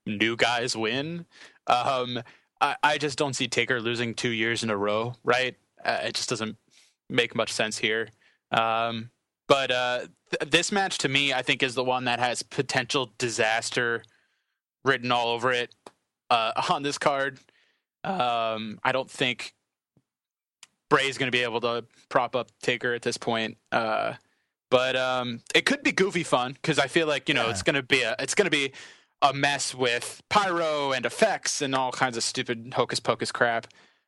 [0.06, 1.26] new guys win.
[1.66, 2.22] Um,
[2.60, 5.14] I, I just don't see Taker losing two years in a row.
[5.24, 5.56] Right?
[5.84, 6.56] Uh, it just doesn't
[7.10, 8.08] make much sense here.
[8.52, 9.10] Um,
[9.48, 9.98] but uh,
[10.30, 14.02] th- this match to me, I think, is the one that has potential disaster
[14.88, 15.74] written all over it
[16.30, 17.38] uh, on this card.
[18.04, 19.54] Um, I don't think
[20.90, 23.58] Bray's going to be able to prop up Taker at this point.
[23.70, 24.14] Uh,
[24.70, 27.74] but um, it could be goofy fun because I feel like you know it's going
[27.74, 28.72] to be a it's going to be
[29.22, 33.66] a mess with pyro and effects and all kinds of stupid hocus pocus crap.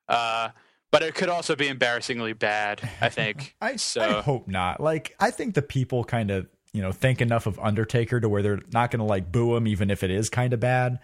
[0.09, 0.51] Uh,
[0.91, 2.81] but it could also be embarrassingly bad.
[3.01, 3.55] I think.
[3.61, 4.03] I, so.
[4.03, 4.81] I hope not.
[4.81, 8.43] Like, I think the people kind of, you know, think enough of Undertaker to where
[8.43, 10.99] they're not going to like boo him, even if it is kind of bad.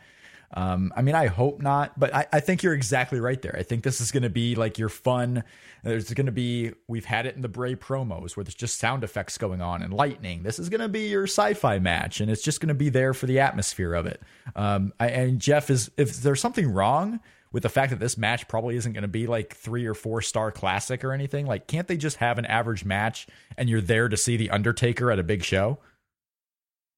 [0.55, 3.57] Um, I mean, I hope not, but I, I think you're exactly right there.
[3.59, 5.43] I think this is going to be like your fun.
[5.83, 9.03] There's going to be, we've had it in the Bray promos where there's just sound
[9.03, 10.45] effects going on and lightning.
[10.45, 12.91] This is going to be your sci fi match, and it's just going to be
[12.91, 14.21] there for the atmosphere of it.
[14.55, 17.21] Um, I, and Jeff, is if there's something wrong
[17.57, 20.21] with the fact that this match probably isn't going to be like three or four
[20.21, 23.27] star classic or anything, like, can't they just have an average match
[23.57, 25.79] and you're there to see The Undertaker at a big show?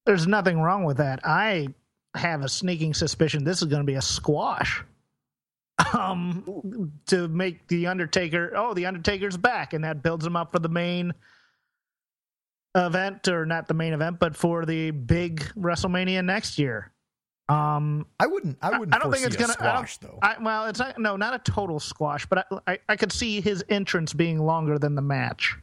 [0.09, 1.19] there's nothing wrong with that.
[1.23, 1.67] I
[2.15, 4.83] have a sneaking suspicion this is going to be a squash.
[5.93, 10.59] Um, to make the Undertaker, oh, the Undertaker's back, and that builds him up for
[10.59, 11.13] the main
[12.75, 16.91] event, or not the main event, but for the big WrestleMania next year.
[17.49, 18.57] Um, I wouldn't.
[18.61, 18.95] I wouldn't.
[18.95, 20.19] I don't think it's gonna squash I though.
[20.21, 23.41] I, well, it's not, no, not a total squash, but I, I, I could see
[23.41, 25.55] his entrance being longer than the match.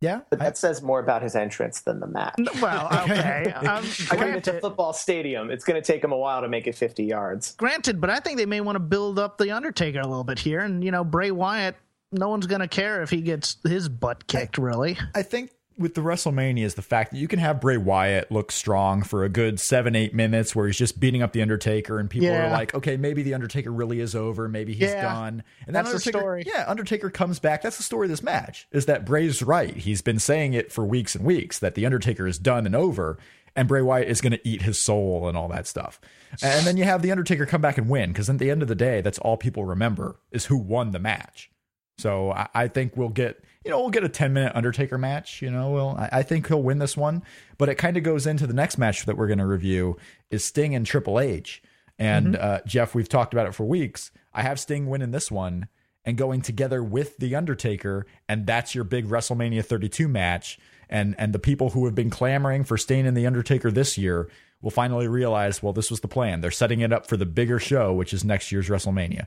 [0.00, 2.36] yeah, But I- that says more about his entrance than the match.
[2.62, 3.52] Well, okay.
[3.52, 5.50] Um, I mean, it's a football stadium.
[5.50, 7.54] It's going to take him a while to make it 50 yards.
[7.56, 10.38] granted, but I think they may want to build up the Undertaker a little bit
[10.38, 11.76] here, and you know, Bray Wyatt.
[12.10, 14.56] No one's gonna care if he gets his butt kicked.
[14.56, 18.30] Really, I think with the WrestleMania is the fact that you can have Bray Wyatt
[18.32, 21.98] look strong for a good seven, eight minutes where he's just beating up the Undertaker,
[21.98, 25.02] and people are like, okay, maybe the Undertaker really is over, maybe he's Yeah.
[25.02, 25.42] done.
[25.66, 26.44] And then That's the story.
[26.46, 27.62] yeah, Undertaker comes back.
[27.62, 28.66] That's the story of this match.
[28.72, 29.76] Is that Bray's right?
[29.76, 33.18] He's been saying it for weeks and weeks that the Undertaker is done and over,
[33.54, 36.00] and Bray Wyatt is going to eat his soul and all that stuff.
[36.42, 38.68] And then you have the Undertaker come back and win because at the end of
[38.68, 41.50] the day, that's all people remember is who won the match.
[41.98, 45.42] So I, I think we'll get, you know, we'll get a 10 minute Undertaker match.
[45.42, 47.22] You know, we'll, I, I think he'll win this one.
[47.58, 49.96] But it kind of goes into the next match that we're going to review
[50.30, 51.62] is Sting and Triple H.
[51.98, 54.12] And uh, Jeff, we've talked about it for weeks.
[54.32, 55.66] I have Sting winning this one
[56.04, 60.58] and going together with the Undertaker, and that's your big WrestleMania 32 match.
[60.88, 64.30] And and the people who have been clamoring for Sting and the Undertaker this year
[64.62, 66.40] will finally realize, well, this was the plan.
[66.40, 69.26] They're setting it up for the bigger show, which is next year's WrestleMania.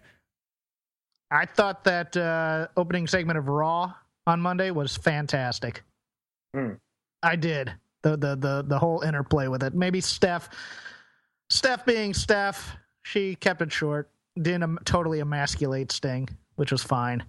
[1.31, 3.93] I thought that uh, opening segment of Raw
[4.27, 5.83] on Monday was fantastic.
[6.53, 6.73] Hmm.
[7.23, 7.71] I did
[8.01, 9.73] the the the the whole interplay with it.
[9.73, 10.49] Maybe Steph,
[11.49, 14.09] Steph being Steph, she kept it short.
[14.35, 17.23] Didn't totally emasculate Sting, which was fine.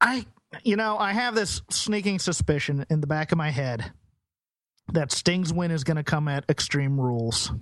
[0.00, 0.26] I,
[0.62, 3.92] you know, I have this sneaking suspicion in the back of my head
[4.92, 7.52] that Sting's win is going to come at Extreme Rules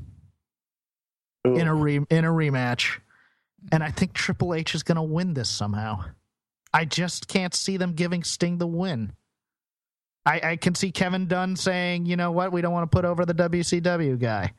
[1.44, 2.98] in a re in a rematch,
[3.72, 6.04] and I think Triple H is going to win this somehow.
[6.72, 9.12] I just can't see them giving Sting the win.
[10.26, 12.52] I, I can see Kevin Dunn saying, "You know what?
[12.52, 14.52] We don't want to put over the WCW guy."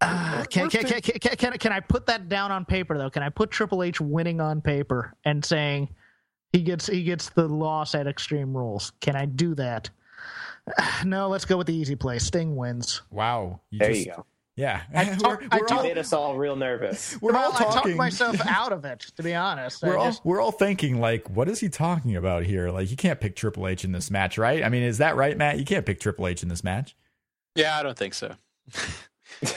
[0.00, 3.10] Uh, can, can, can, can, can, can I put that down on paper though?
[3.10, 5.88] Can I put Triple H winning on paper and saying
[6.52, 8.92] he gets he gets the loss at Extreme Rules?
[9.00, 9.90] Can I do that?
[11.04, 12.18] No, let's go with the easy play.
[12.18, 13.02] Sting wins.
[13.10, 13.60] Wow.
[13.70, 14.26] There just- you go.
[14.56, 14.82] Yeah.
[14.94, 17.16] I we're we're talk- all, Made us all real nervous.
[17.20, 17.96] we're all well, I talked talking.
[17.96, 19.82] myself out of it, to be honest.
[19.82, 22.70] We're all just- we're all thinking like, what is he talking about here?
[22.70, 24.62] Like, you can't pick Triple H in this match, right?
[24.62, 25.58] I mean, is that right, Matt?
[25.58, 26.94] You can't pick Triple H in this match.
[27.56, 28.34] Yeah, I don't think so.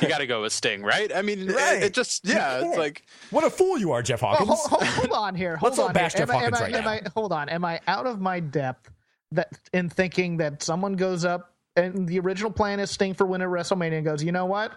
[0.02, 1.12] you got to go with Sting, right?
[1.16, 1.84] I mean, it- Right.
[1.84, 4.50] it, just yeah, it's like What a fool you are, Jeff Oh, Hawkins.
[4.50, 5.58] hold, hold, hold on here.
[5.58, 6.26] Hold Let's not on bash here.
[6.26, 6.90] Jeff Am I- am Hawkins I- right am now.
[6.90, 7.50] I- hold on.
[7.50, 8.90] Am I out of my depth
[9.34, 13.42] that in thinking that someone goes up and the original plan is Sting for win
[13.44, 14.72] at WrestleMania and goes, you know what?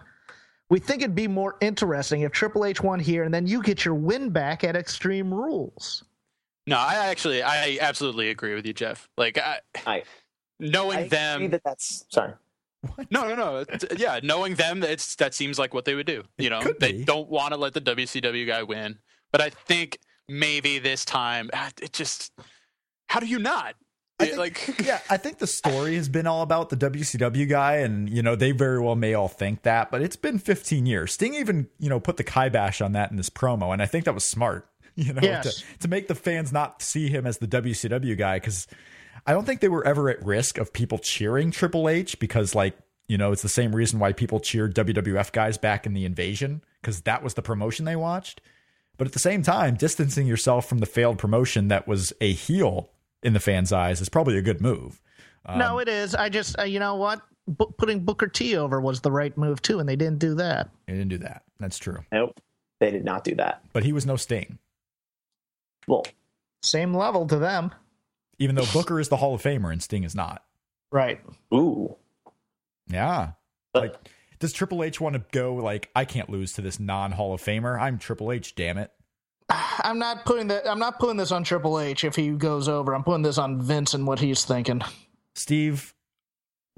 [0.71, 3.83] We think it'd be more interesting if Triple H won here and then you get
[3.83, 6.05] your win back at Extreme Rules.
[6.65, 9.09] No, I actually, I absolutely agree with you, Jeff.
[9.17, 10.03] Like, I, I
[10.61, 12.35] knowing I them, agree that that's sorry.
[13.11, 13.65] no, no, no,
[13.97, 16.23] yeah, knowing them, it's that seems like what they would do.
[16.37, 17.03] You know, could they be.
[17.03, 18.97] don't want to let the WCW guy win,
[19.33, 19.99] but I think
[20.29, 22.31] maybe this time, ah, it just,
[23.07, 23.75] how do you not?
[24.21, 27.77] I think- like, yeah, I think the story has been all about the WCW guy,
[27.77, 31.13] and you know they very well may all think that, but it's been 15 years.
[31.13, 34.05] Sting even you know put the kibosh on that in this promo, and I think
[34.05, 34.67] that was smart.
[34.95, 35.55] You know, Yes.
[35.61, 38.67] to, to make the fans not see him as the WCW guy because
[39.25, 42.77] I don't think they were ever at risk of people cheering Triple H because like
[43.07, 46.61] you know it's the same reason why people cheered WWF guys back in the Invasion
[46.81, 48.41] because that was the promotion they watched.
[48.97, 52.89] But at the same time, distancing yourself from the failed promotion that was a heel
[53.23, 55.01] in the fans' eyes is probably a good move.
[55.55, 56.13] no, it is.
[56.15, 57.21] I just, uh, you know what?
[57.47, 60.69] Bu- putting Booker T over was the right move too, and they didn't do that.
[60.87, 61.43] They didn't do that.
[61.59, 61.99] That's true.
[62.11, 62.39] Nope,
[62.79, 63.63] they did not do that.
[63.73, 64.59] But he was no Sting,
[65.87, 66.05] Well,
[66.63, 67.71] Same level to them.
[68.37, 70.43] even though Booker is the Hall of Famer and Sting is not.
[70.91, 71.19] Right.
[71.53, 71.95] ooh,
[72.87, 73.31] Yeah.
[73.73, 73.95] But- Like,
[74.39, 77.41] does Triple H want to go like, I can't lose to this non Hall of
[77.41, 77.79] Famer?
[77.79, 78.91] I'm Triple H, damn it.
[79.83, 80.69] I'm not putting that.
[80.69, 82.93] I'm not putting this on Triple H if he goes over.
[82.93, 84.81] I'm putting this on Vince and what he's thinking.
[85.35, 85.93] Steve,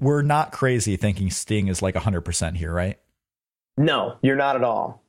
[0.00, 2.98] we're not crazy thinking Sting is like 100% here, right?
[3.76, 5.02] no, you're not at all.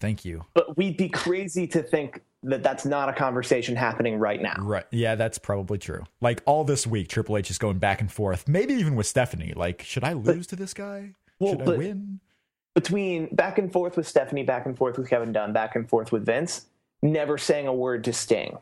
[0.00, 0.44] Thank you.
[0.54, 4.54] But we'd be crazy to think that that's not a conversation happening right now.
[4.60, 4.84] Right.
[4.90, 6.04] Yeah, that's probably true.
[6.20, 9.52] Like all this week, Triple H is going back and forth, maybe even with Stephanie.
[9.56, 11.14] Like, should I lose to this guy?
[11.38, 12.20] Well, should I but- win?
[12.74, 16.12] Between back and forth with Stephanie, back and forth with Kevin Dunn, back and forth
[16.12, 16.66] with Vince,
[17.02, 18.58] never saying a word to Sting.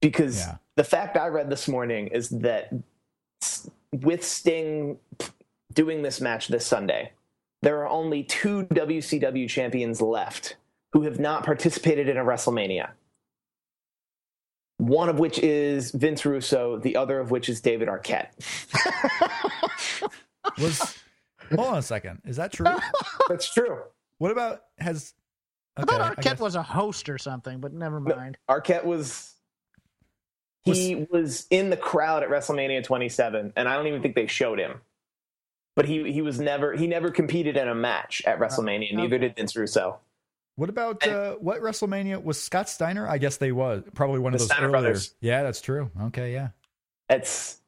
[0.00, 0.56] Because Yeah.
[0.76, 2.72] the fact I read this morning is that
[3.92, 4.98] with Sting
[5.72, 7.12] doing this match this Sunday,
[7.62, 10.56] there are only two WCW champions left
[10.92, 12.90] who have not participated in a WrestleMania.
[14.78, 18.28] One of which is Vince Russo, the other of which is David Arquette.
[20.58, 20.98] Was
[21.54, 22.20] hold on a second.
[22.26, 22.66] Is that true?
[23.28, 23.82] That's true.
[24.18, 25.14] What about has
[25.76, 28.38] I okay, thought Arquette guess- was a host or something, but never mind.
[28.48, 29.32] Arquette was
[30.64, 34.58] he was in the crowd at WrestleMania 27, and I don't even think they showed
[34.58, 34.80] him.
[35.76, 38.92] But he he was never he never competed in a match at WrestleMania.
[38.94, 39.98] Neither did Vince Russo.
[40.56, 43.06] What about uh, what WrestleMania was Scott Steiner?
[43.06, 44.80] I guess they was probably one of those Steiner earlier.
[44.80, 45.14] brothers.
[45.20, 45.90] Yeah, that's true.
[46.04, 46.48] Okay, yeah.
[47.10, 47.58] It's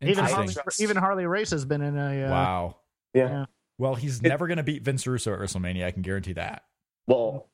[0.00, 2.26] Even Harley, even Harley Race has been in a.
[2.26, 2.76] Uh, wow.
[3.12, 3.28] yeah.
[3.28, 3.44] Yeah.
[3.76, 5.84] Well, he's It- never going to beat Vince Russo at WrestleMania.
[5.84, 6.62] I can guarantee that.
[7.06, 7.48] Well,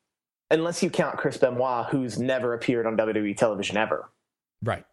[0.51, 4.11] unless you count Chris Benoit, who's never appeared on WWE television ever.
[4.63, 4.85] Right.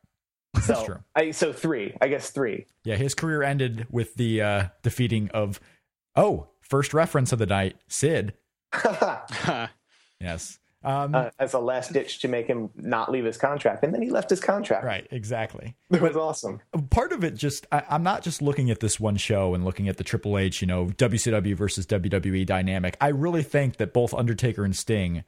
[0.61, 0.99] So That's true.
[1.15, 1.95] I so three.
[2.01, 2.65] I guess three.
[2.85, 5.59] Yeah, his career ended with the uh, defeating of
[6.15, 8.33] oh, first reference of the night, Sid.
[10.19, 10.59] Yes.
[10.85, 14.01] Um, uh, as a last ditch to make him not leave his contract, and then
[14.01, 14.85] he left his contract.
[14.85, 15.07] right.
[15.11, 15.75] Exactly.
[15.91, 16.61] It was awesome.
[16.89, 19.87] part of it just I, i'm not just looking at this one show and looking
[19.87, 24.13] at the triple h you know wcw versus wwe dynamic i really think that both
[24.13, 25.23] undertaker and sting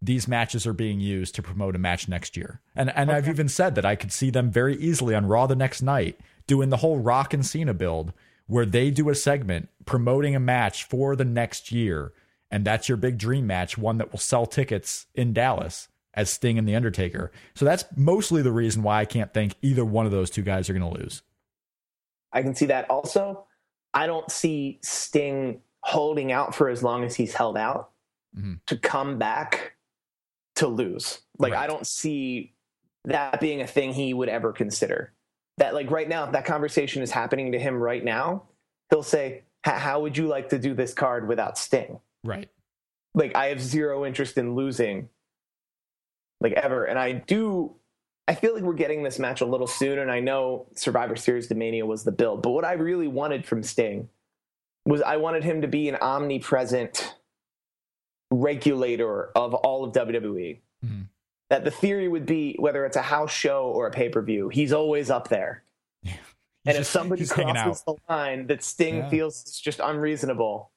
[0.00, 3.48] these matches are being used to promote a match next year and and i've even
[3.48, 6.78] said that i could see them very easily on raw the next night doing the
[6.78, 8.12] whole rock and cena build
[8.46, 12.12] where they do a segment promoting a match for the next year
[12.52, 16.58] and that's your big dream match one that will sell tickets in dallas as Sting
[16.58, 17.32] and The Undertaker.
[17.54, 20.68] So that's mostly the reason why I can't think either one of those two guys
[20.68, 21.22] are going to lose.
[22.32, 22.88] I can see that.
[22.90, 23.46] Also,
[23.94, 27.90] I don't see Sting holding out for as long as he's held out
[28.36, 28.60] Mhm.
[28.66, 29.76] to come back
[30.56, 31.22] to lose.
[31.38, 31.62] Like Right.
[31.62, 32.52] I don't see
[33.06, 35.12] that being a thing he would ever consider.
[35.56, 38.42] That like right now, if that conversation is happening to him right now,
[38.90, 42.48] he'll say, "How would you like to do this card without Sting?" Right.
[43.14, 45.08] like I have zero interest in losing
[46.40, 46.84] like ever.
[46.84, 47.74] And I do
[48.28, 51.48] I feel like we're getting this match a little soon and I know Survivor Series
[51.48, 54.08] Domania was the build, but what I really wanted from Sting
[54.86, 57.14] was I wanted him to be an omnipresent
[58.30, 60.60] regulator of all of WWE.
[60.84, 61.08] Mhm.
[61.50, 65.10] That the theory would be whether it's a house show or a pay-per-view, he's always
[65.10, 65.64] up there.
[66.02, 66.14] He's
[66.64, 69.08] and if somebody crosses the line that Sting Yeah.
[69.10, 70.71] feels is just unreasonable,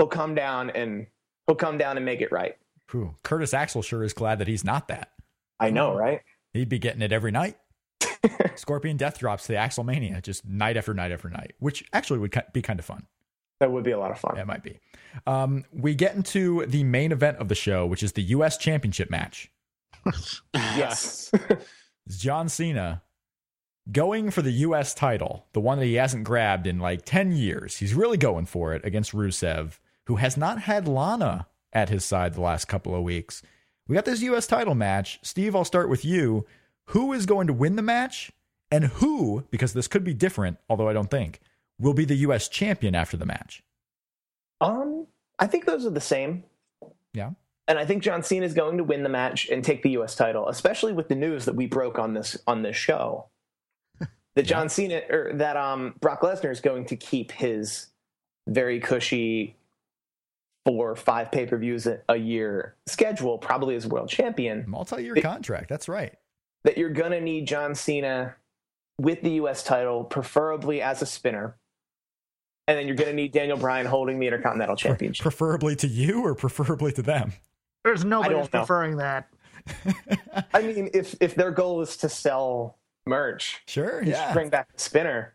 [0.00, 1.06] he'll come down and
[1.46, 2.56] he'll come down and make it right.
[2.90, 3.14] Whew.
[3.22, 5.12] Curtis Axel sure is glad that he's not that.
[5.60, 6.22] I know, right?
[6.54, 7.58] He'd be getting it every night.
[8.56, 12.34] Scorpion Death drops to the Axelmania just night after night after night, which actually would
[12.54, 13.06] be kind of fun.
[13.60, 14.38] That would be a lot of fun.
[14.38, 14.78] It might be.
[15.26, 18.56] Um, we get into the main event of the show, which is the U.S.
[18.56, 19.52] Championship match.
[20.54, 21.30] Yes.
[22.06, 23.02] It's John Cena
[23.92, 24.94] going for the U.S.
[24.94, 27.76] title, the one that he hasn't grabbed in like 10 years.
[27.76, 29.78] He's really going for it against Rusev,
[30.10, 33.42] who has not had Lana at his side the last couple of weeks.
[33.86, 34.48] We got this U.S.
[34.48, 35.20] title match.
[35.22, 36.46] Steve, I'll start with you.
[36.86, 38.32] Who is going to win the match?
[38.72, 41.38] And who, because this could be different, although I don't think,
[41.78, 42.48] will be the U.S.
[42.48, 43.62] champion after the match?
[44.60, 45.06] Um,
[45.38, 46.42] I think those are the same.
[47.14, 47.30] Yeah.
[47.68, 50.16] And I think John Cena is going to win the match and take the U.S.
[50.16, 53.28] title, especially with the news that we broke on this on this show
[54.34, 57.86] that John Cena or that um Brock Lesnar is going to keep his
[58.48, 59.54] very cushy
[60.66, 64.64] four or five pay per views a year schedule, probably as world champion.
[64.66, 65.68] Multi year contract.
[65.68, 66.14] That's right.
[66.64, 68.36] That you're gonna need John Cena
[69.00, 69.62] with the U.S.
[69.62, 71.56] title, preferably as a spinner.
[72.68, 75.22] And then you're going to need Daniel Bryan holding the Intercontinental Championship.
[75.22, 77.32] Preferably to you or preferably to them?
[77.82, 79.28] There's nobody who's preferring that.
[80.54, 84.80] I mean, if if their goal is to sell merch, sure, yeah, bring back the
[84.80, 85.34] spinner,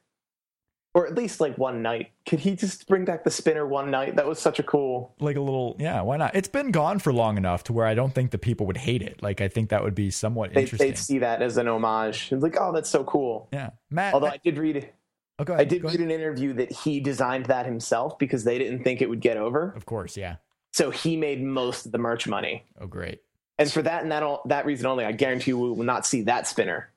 [0.96, 2.12] or at least like one night.
[2.26, 4.16] Could he just bring back the spinner one night?
[4.16, 6.02] That was such a cool, like a little, yeah.
[6.02, 6.34] Why not?
[6.34, 9.02] It's been gone for long enough to where I don't think the people would hate
[9.02, 9.22] it.
[9.22, 10.88] Like I think that would be somewhat they, interesting.
[10.88, 12.32] They'd see that as an homage.
[12.32, 13.50] It's like, oh, that's so cool.
[13.52, 14.14] Yeah, Matt.
[14.14, 14.90] Although I, I did read.
[15.38, 18.86] Oh, ahead, I did read an interview that he designed that himself because they didn't
[18.86, 19.74] think it would get over.
[19.76, 20.38] Of course, yeah.
[20.72, 22.64] So he made most of the merch money.
[22.80, 23.22] Oh, great.
[23.60, 26.22] And for that and that that reason only, I guarantee you we will not see
[26.22, 26.90] that spinner.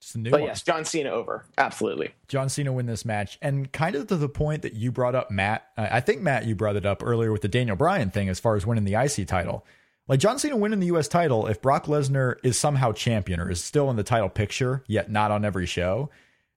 [0.00, 1.44] Just a new but yes, John Cena over.
[1.56, 2.10] Absolutely.
[2.28, 3.38] John Cena win this match.
[3.42, 6.54] And kind of to the point that you brought up, Matt, I think, Matt, you
[6.54, 9.26] brought it up earlier with the Daniel Bryan thing as far as winning the IC
[9.26, 9.66] title.
[10.06, 13.62] Like John Cena winning the US title, if Brock Lesnar is somehow champion or is
[13.62, 16.10] still in the title picture, yet not on every show,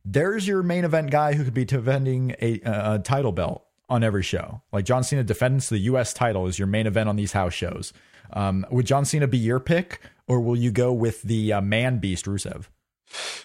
[0.06, 4.24] there's your main event guy who could be defending a, a title belt on every
[4.24, 4.62] show.
[4.72, 7.92] Like John Cena defends the US title is your main event on these house shows.
[8.32, 11.98] Um, would John Cena be your pick, or will you go with the uh, man
[11.98, 12.68] beast Rusev?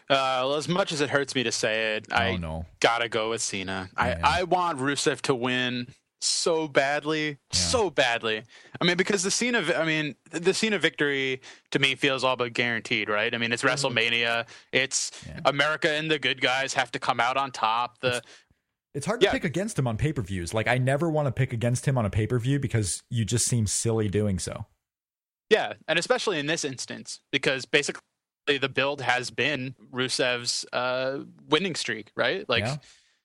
[0.09, 2.67] Uh, well, as much as it hurts me to say it, I oh, no.
[2.81, 3.91] gotta go with Cena.
[3.97, 4.21] Yeah.
[4.23, 5.89] I, I want Rusev to win
[6.21, 7.37] so badly, yeah.
[7.51, 8.43] so badly.
[8.81, 11.41] I mean, because the Cena, I mean, the Cena victory
[11.71, 13.35] to me feels all but guaranteed, right?
[13.35, 14.47] I mean, it's WrestleMania.
[14.73, 15.41] It's yeah.
[15.45, 17.99] America and the good guys have to come out on top.
[18.01, 18.27] The it's,
[18.95, 20.55] it's hard to pick against him on pay per views.
[20.55, 23.25] Like, I never want to pick against him on a pay per view because you
[23.25, 24.67] just seem silly doing so.
[25.49, 28.03] Yeah, and especially in this instance, because basically
[28.47, 32.49] the build has been Rusev's uh, winning streak, right?
[32.49, 32.77] Like yeah.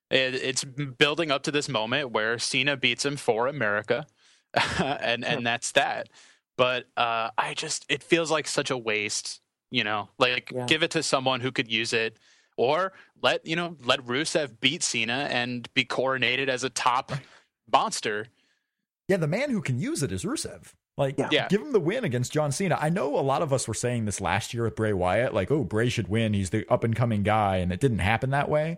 [0.10, 4.06] it, it's building up to this moment where Cena beats him for America,
[4.80, 6.10] and and that's that.
[6.58, 10.10] But uh, I just it feels like such a waste, you know.
[10.18, 10.66] Like Yeah.
[10.66, 12.18] give it to someone who could use it,
[12.58, 17.12] or let you know let Rusev beat Cena and be coronated as a top
[17.72, 18.28] monster.
[19.08, 20.74] Yeah, the man who can use it is Rusev.
[20.98, 21.30] Like, Yeah.
[21.32, 21.48] Yeah.
[21.48, 22.78] give him the win against John Cena.
[22.80, 25.50] I know a lot of us were saying this last year with Bray Wyatt, like,
[25.52, 26.34] oh, Bray should win.
[26.34, 27.58] He's the up and coming guy.
[27.58, 28.78] And it didn't happen that way.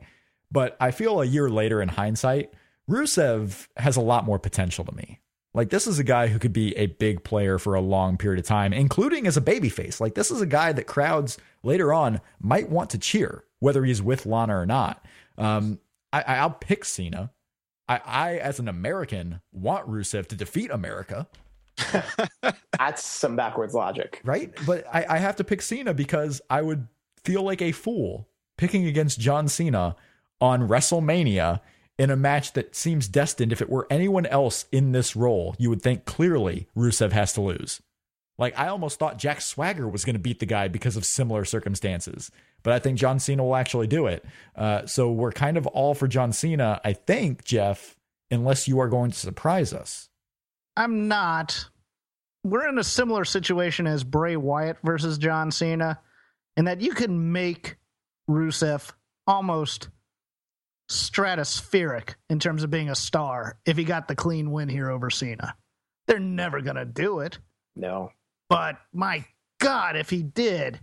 [0.51, 2.53] But I feel a year later in hindsight,
[2.89, 5.20] Rusev has a lot more potential to me.
[5.55, 8.39] Like, this is a guy who could be a big player for a long period
[8.39, 9.99] of time, including as a babyface.
[9.99, 14.01] Like, this is a guy that crowds later on might want to cheer, whether he's
[14.01, 15.05] with Lana or not.
[15.38, 15.80] Um,
[16.11, 17.32] I, I'll pick Cena.
[17.88, 21.28] I, I, as an American, want Rusev to defeat America.
[22.78, 24.21] That's some backwards logic.
[24.24, 24.51] right?
[24.65, 26.88] But I, I have to pick Cena because I would
[27.24, 29.95] feel like a fool picking against John Cena
[30.39, 31.61] on WrestleMania
[31.97, 33.51] in a match that seems destined.
[33.51, 37.41] If it were anyone else in this role, you would think clearly Rusev has to
[37.41, 37.82] lose.
[38.38, 41.45] Like I almost thought Jack Swagger was going to beat the guy because of similar
[41.45, 42.32] circumstances,
[42.63, 44.26] but I think John Cena will actually do it.
[44.55, 47.95] Uh, so we're kind of all for John Cena, I think, Jeff,
[48.32, 50.09] unless you are going to surprise us.
[50.76, 51.69] I'm not.
[52.43, 55.99] We're in a similar situation as Bray Wyatt versus John Cena,
[56.57, 57.78] in that you can make
[58.30, 58.91] Rusev
[59.28, 59.89] almost
[60.89, 65.09] stratospheric in terms of being a star if he got the clean win here over
[65.09, 65.55] Cena.
[66.07, 67.39] They're never going to do it,
[67.76, 68.11] No.
[68.49, 69.26] but my
[69.59, 70.80] God, if he did,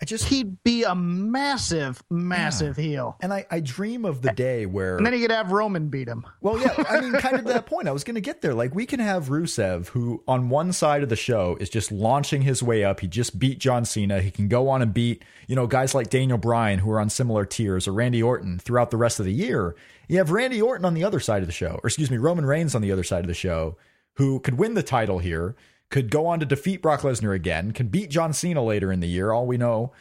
[0.00, 3.16] I just he'd be a massive, massive heel.
[3.20, 6.06] and I, I dream of the day where And then he could have Roman beat
[6.06, 6.24] him.
[6.40, 7.88] Well, yeah, I mean, kind of that point.
[7.88, 8.54] I was going to get there.
[8.54, 12.42] Like, we can have Rusev, who on one side of the show is just launching
[12.42, 13.00] his way up.
[13.00, 14.20] He just beat John Cena.
[14.20, 17.10] He can go on and beat, you know, guys like Daniel Bryan, who are on
[17.10, 19.74] similar tiers, or Randy Orton throughout the rest of the year.
[20.06, 22.46] You have Randy Orton on the other side of the show, or excuse me, Roman
[22.46, 23.76] Reigns on the other side of the show,
[24.14, 25.56] who could win the title here,
[25.90, 29.08] could go on to defeat Brock Lesnar again, can beat John Cena later in the
[29.08, 29.32] year.
[29.32, 29.92] All we know,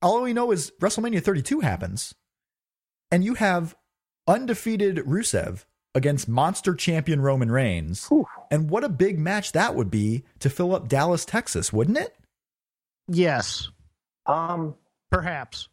[0.00, 2.14] all we know is WrestleMania 32 happens,
[3.10, 3.76] and you have
[4.26, 8.10] undefeated Rusev against monster champion Roman Reigns.
[8.50, 12.14] And what a big match that would be to fill up Dallas, Texas, wouldn't it?
[13.08, 13.70] Yes.
[14.26, 14.74] Um,
[15.10, 15.68] Perhaps.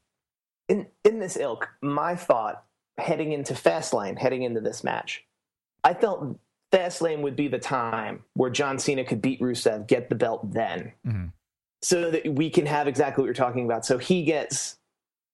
[0.70, 2.64] in in this ilk, my thought
[2.98, 5.26] heading into Fastlane, heading into this match,
[5.84, 6.38] I felt
[6.74, 10.94] Fastlane would be the time where John Cena could beat Rusev, get the belt then,
[11.06, 11.32] Mhm.
[11.84, 13.86] so that we can have exactly what you're talking about.
[13.86, 14.80] So he gets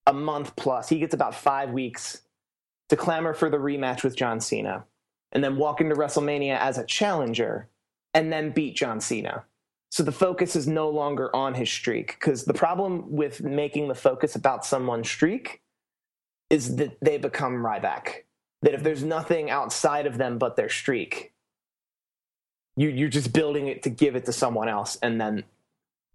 [0.06, 0.90] a month plus.
[0.90, 2.24] He gets about five weeks
[2.90, 4.86] to clamor for the rematch with John Cena,
[5.32, 7.70] and then walk into WrestleMania as a challenger,
[8.14, 9.46] and then beat John Cena.
[9.92, 13.96] So the focus is no longer on his streak because the problem with making the
[13.96, 15.62] focus about someone's streak
[16.50, 18.24] is that they become Ryback.
[18.62, 21.32] That if there's nothing outside of them but their streak,
[22.76, 25.44] you you're just building it to give it to someone else, and then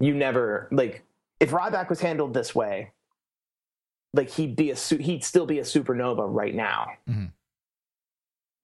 [0.00, 1.02] you never like
[1.40, 2.92] if Ryback was handled this way,
[4.12, 6.88] like he'd be a su- he'd still be a supernova right now.
[7.08, 7.32] Mhm.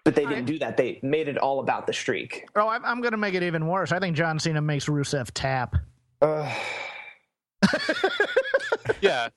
[0.05, 0.77] But they didn't do that.
[0.79, 2.47] They made it all about the streak.
[2.57, 3.93] Oh, I'm, I'm going to make it even worse.
[3.93, 5.77] I think John Cena makes Rusev tap.
[6.23, 6.53] Ugh.
[9.03, 9.29] Yeah.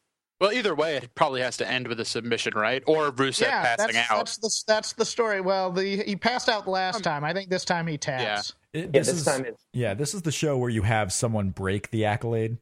[0.43, 2.83] Well, either way, it probably has to end with a submission, right?
[2.85, 4.17] Or Rusev yeah, passing that's, out.
[4.17, 5.39] that's the that's the story.
[5.39, 7.23] Well, the he passed out last time.
[7.23, 8.49] I think this time he taps.
[8.73, 11.13] It- Yeah, this this is time it's yeah, this is the show where you have
[11.13, 12.57] someone break the accolade.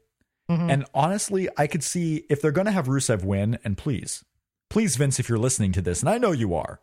[0.47, 0.71] Mhm.
[0.71, 4.23] And honestly, I could see if they're going to have Rusev win, and please,
[4.69, 6.81] please, Vince, if you're listening to this, and I know you are,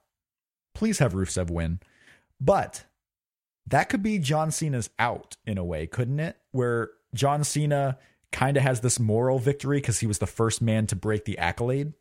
[0.74, 1.78] please have Rusev win.
[2.40, 2.86] But
[3.68, 6.38] that could be John Cena's out in a way, couldn't it?
[6.50, 7.98] Where John Cena
[8.32, 11.38] kind of has this moral victory because he was the first man to break the
[11.38, 11.92] accolade.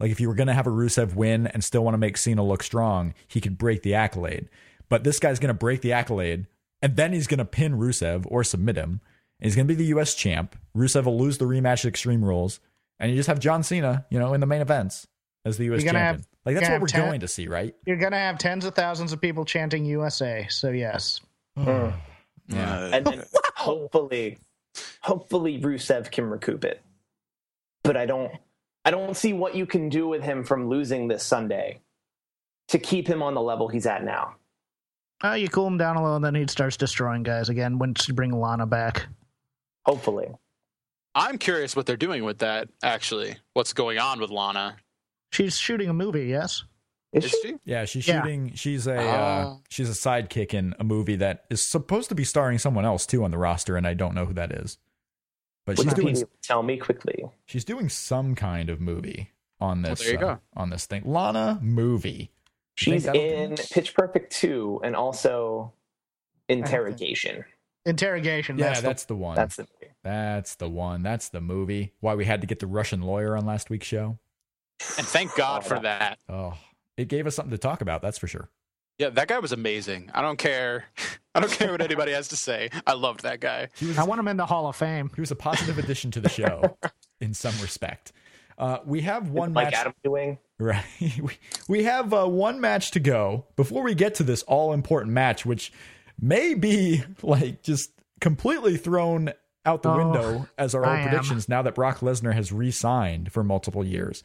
[0.00, 2.16] Like if you were going to have a Rusev win and still want to make
[2.16, 4.48] Cena look strong, he could break the accolade.
[4.88, 6.46] But this guy's going to break the accolade
[6.82, 9.00] and then he's going to pin Rusev or submit him.
[9.40, 10.56] And he's going to be the US champ.
[10.76, 12.60] Rusev will lose the rematch at Extreme Rules.
[12.98, 15.06] And you just have John Cena, you know, in the main events
[15.44, 16.04] as the US champion.
[16.04, 17.74] have- like that's what we're ten- going to see, right?
[17.86, 20.46] You're going to have tens of thousands of people chanting USA.
[20.48, 21.20] So yes.
[21.56, 21.64] Hmm.
[21.64, 21.90] Hmm.
[22.48, 22.90] Yeah.
[22.92, 23.24] and then
[23.56, 24.38] hopefully
[25.02, 26.82] hopefully Rusev can recoup it.
[27.82, 28.32] But I don't
[28.84, 31.80] I don't see what you can do with him from losing this Sunday
[32.68, 34.36] to keep him on the level he's at now.
[35.24, 38.06] Uh, you cool him down a little, and then he starts destroying guys again once
[38.06, 39.06] you bring Lana back.
[39.84, 40.28] Hopefully.
[41.14, 43.38] I'm curious what they're doing with that, actually.
[43.54, 44.76] What's going on with Lana?
[45.32, 46.64] She's shooting a movie, yes?
[47.12, 47.48] Is Is she?
[47.48, 47.54] she?
[47.64, 48.22] Yeah, she's Yeah.
[48.22, 48.52] shooting.
[48.54, 49.60] She's a uh, Oh.
[49.68, 53.24] she's a sidekick in a movie that is supposed to be starring someone else too
[53.24, 54.78] on the roster, and I don't know who that is.
[55.64, 57.24] But she's doing Wikipedia, tell me quickly.
[57.46, 60.00] she's doing some kind of movie on this.
[60.00, 60.40] there you uh, go.
[60.56, 61.02] on this thing.
[61.04, 62.30] Lana movie.
[62.76, 63.68] She's in it?
[63.72, 65.72] Pitch Perfect 2 and also
[66.48, 67.44] Interrogation.
[67.84, 68.58] Interrogation.
[68.58, 69.36] Yeah, that's, that's, the, the one.
[69.36, 69.92] That's the movie.
[70.02, 71.02] That's the one.
[71.02, 71.92] That's the movie.
[72.00, 74.18] Why we had to get the Russian lawyer on last week's show.
[74.98, 76.18] And thank God for that.
[76.28, 76.54] Oh,
[76.96, 78.02] it gave us something to talk about.
[78.02, 78.48] That's for sure.
[78.98, 80.10] Yeah, that guy was amazing.
[80.14, 80.86] I don't care.
[81.34, 82.70] I don't care what anybody has to say.
[82.86, 83.68] I loved that guy.
[83.82, 85.10] Was I want him in the Hall of Fame.
[85.14, 86.78] he was a positive addition to the show
[87.20, 88.12] in some respect.
[88.56, 89.74] Uh, we have one like match.
[89.74, 90.38] Adam doing.
[90.58, 90.82] Right.
[91.20, 91.34] We,
[91.68, 95.44] we have uh, one match to go before we get to this all important match,
[95.44, 95.70] which
[96.18, 97.90] may be like just
[98.22, 99.34] completely thrown
[99.66, 101.08] out the Oh, window as our I own am.
[101.10, 104.22] predictions now that Brock Lesnar has re signed for multiple years.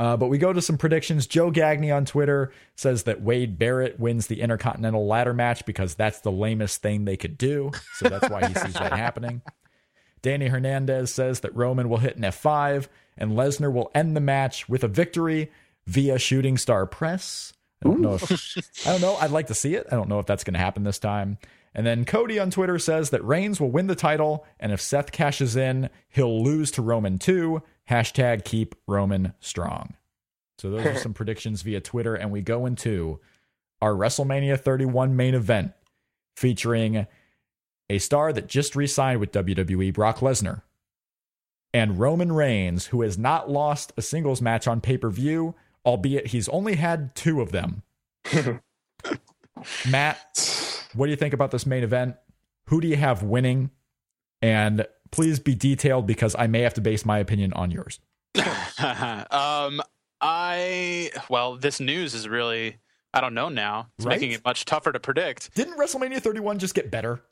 [0.00, 1.26] Uh, but we go to some predictions.
[1.26, 6.20] Joe Gagney on Twitter says that Wade Barrett wins the Intercontinental ladder match because that's
[6.20, 7.70] the lamest thing they could do.
[7.96, 9.42] So that's why he sees that happening.
[10.22, 12.88] Danny Hernandez says that Roman will hit an F5
[13.18, 15.52] and Lesnar will end the match with a victory
[15.86, 17.52] via shooting star press.
[17.84, 19.16] I don't know if I don't know.
[19.16, 19.86] I'd like to see it.
[19.92, 21.36] I don't know if that's going to happen this time.
[21.74, 25.12] And then Cody on Twitter says that Reigns will win the title, and if Seth
[25.12, 27.62] cashes in, he'll lose to Roman too.
[27.88, 29.94] Hashtag keep Roman strong.
[30.58, 33.20] So those are some predictions via Twitter, and we go into
[33.80, 35.72] our WrestleMania 31 main event
[36.36, 37.06] featuring
[37.88, 40.62] a star that just re-signed with WWE, Brock Lesnar,
[41.72, 46.76] and Roman Reigns, who has not lost a singles match on pay-per-view, albeit he's only
[46.76, 47.82] had two of them.
[49.88, 50.59] Matt,
[50.94, 52.16] what do you think about this main event?
[52.66, 53.70] Who do you have winning?
[54.42, 58.00] And please be detailed because I may have to base my opinion on yours.
[58.38, 59.80] um,
[60.20, 62.78] I well, this news is really
[63.12, 63.88] I don't know now.
[63.98, 64.14] It's Right?
[64.14, 65.54] making it much tougher to predict.
[65.54, 67.22] Didn't WrestleMania 31 just get better?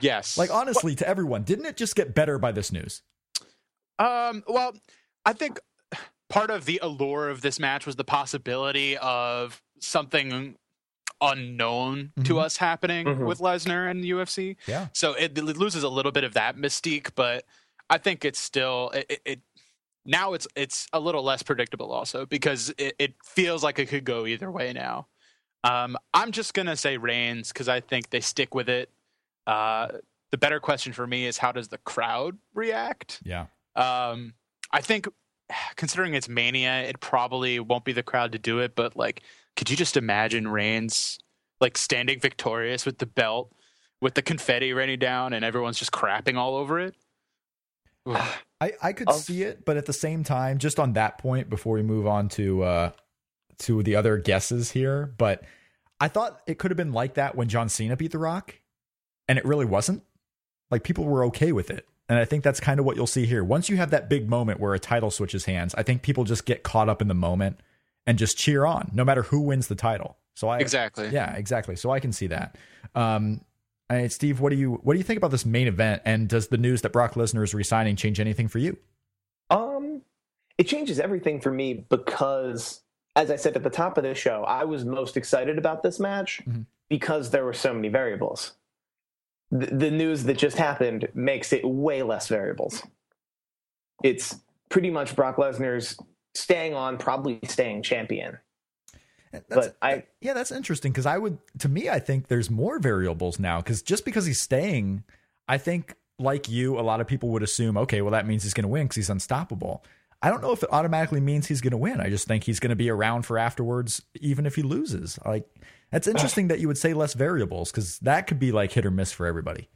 [0.00, 3.02] Yes, Like honestly, to everyone, didn't it just get better by this news?
[3.98, 4.74] Um, well,
[5.24, 5.58] I think
[6.28, 10.56] part of the allure of this match was the possibility of something
[11.20, 12.42] unknown to Mhm.
[12.42, 13.26] us happening Mhm.
[13.26, 14.56] with Lesnar and the UFC.
[14.66, 14.88] Yeah.
[14.92, 17.44] So it, it loses a little bit of that mystique, but
[17.90, 19.06] I think it's still it.
[19.08, 19.40] it, it
[20.04, 24.04] now it's it's a little less predictable also because it, it feels like it could
[24.04, 25.06] go either way now.
[25.64, 28.90] Um, I'm just gonna say Reigns because I think they stick with it.
[29.46, 29.88] Uh,
[30.30, 33.20] the better question for me is how does the crowd react?
[33.24, 33.46] Yeah.
[33.76, 34.34] Um,
[34.72, 35.08] I think
[35.76, 38.74] considering it's Mania, it probably won't be the crowd to do it.
[38.76, 39.22] But like,
[39.58, 41.18] could you just imagine Reigns
[41.60, 43.52] like standing victorious with the belt,
[44.00, 46.94] with the confetti raining down, and everyone's just crapping all over it?
[48.60, 51.74] I, I could see it, but at the same time, just on that point, before
[51.74, 52.90] we move on to uh,
[53.58, 55.42] to the other guesses here, but
[56.00, 58.60] I thought it could have been like that when John Cena beat The Rock,
[59.26, 60.04] and it really wasn't.
[60.70, 63.26] Like people were okay with it, and I think that's kind of what you'll see
[63.26, 63.42] here.
[63.42, 66.44] Once you have that big moment where a title switches hands, I think people just
[66.44, 67.58] get caught up in the moment
[68.08, 70.16] and just cheer on, no matter who wins the title.
[70.34, 71.76] So I exactly, yeah, exactly.
[71.76, 72.56] So I can see that.
[72.96, 73.42] Um,
[73.90, 76.02] Right, Steve, what do you what do you think about this main event?
[76.04, 78.76] And does the news that Brock Lesnar is resigning change anything for you?
[79.48, 80.02] Um,
[80.58, 82.82] it changes everything for me because,
[83.16, 85.98] as I said at the top of the show, I was most excited about this
[85.98, 86.62] match mm-hmm.
[86.90, 88.52] because there were so many variables.
[89.50, 92.82] The, the news that just happened makes it way less variables.
[94.04, 94.36] It's
[94.68, 95.98] pretty much Brock Lesnar's
[96.38, 98.38] staying on, probably staying champion.
[99.32, 102.78] That's, but I yeah, that's interesting because I would to me I think there's more
[102.78, 105.04] variables now because just because he's staying,
[105.46, 108.54] I think like you, a lot of people would assume okay, well that means he's
[108.54, 109.84] going to win because he's unstoppable.
[110.22, 112.00] I don't know if it automatically means he's going to win.
[112.00, 115.18] I just think he's going to be around for afterwards, even if he loses.
[115.24, 115.46] Like
[115.90, 118.90] that's interesting that you would say less variables because that could be like hit or
[118.90, 119.68] miss for everybody.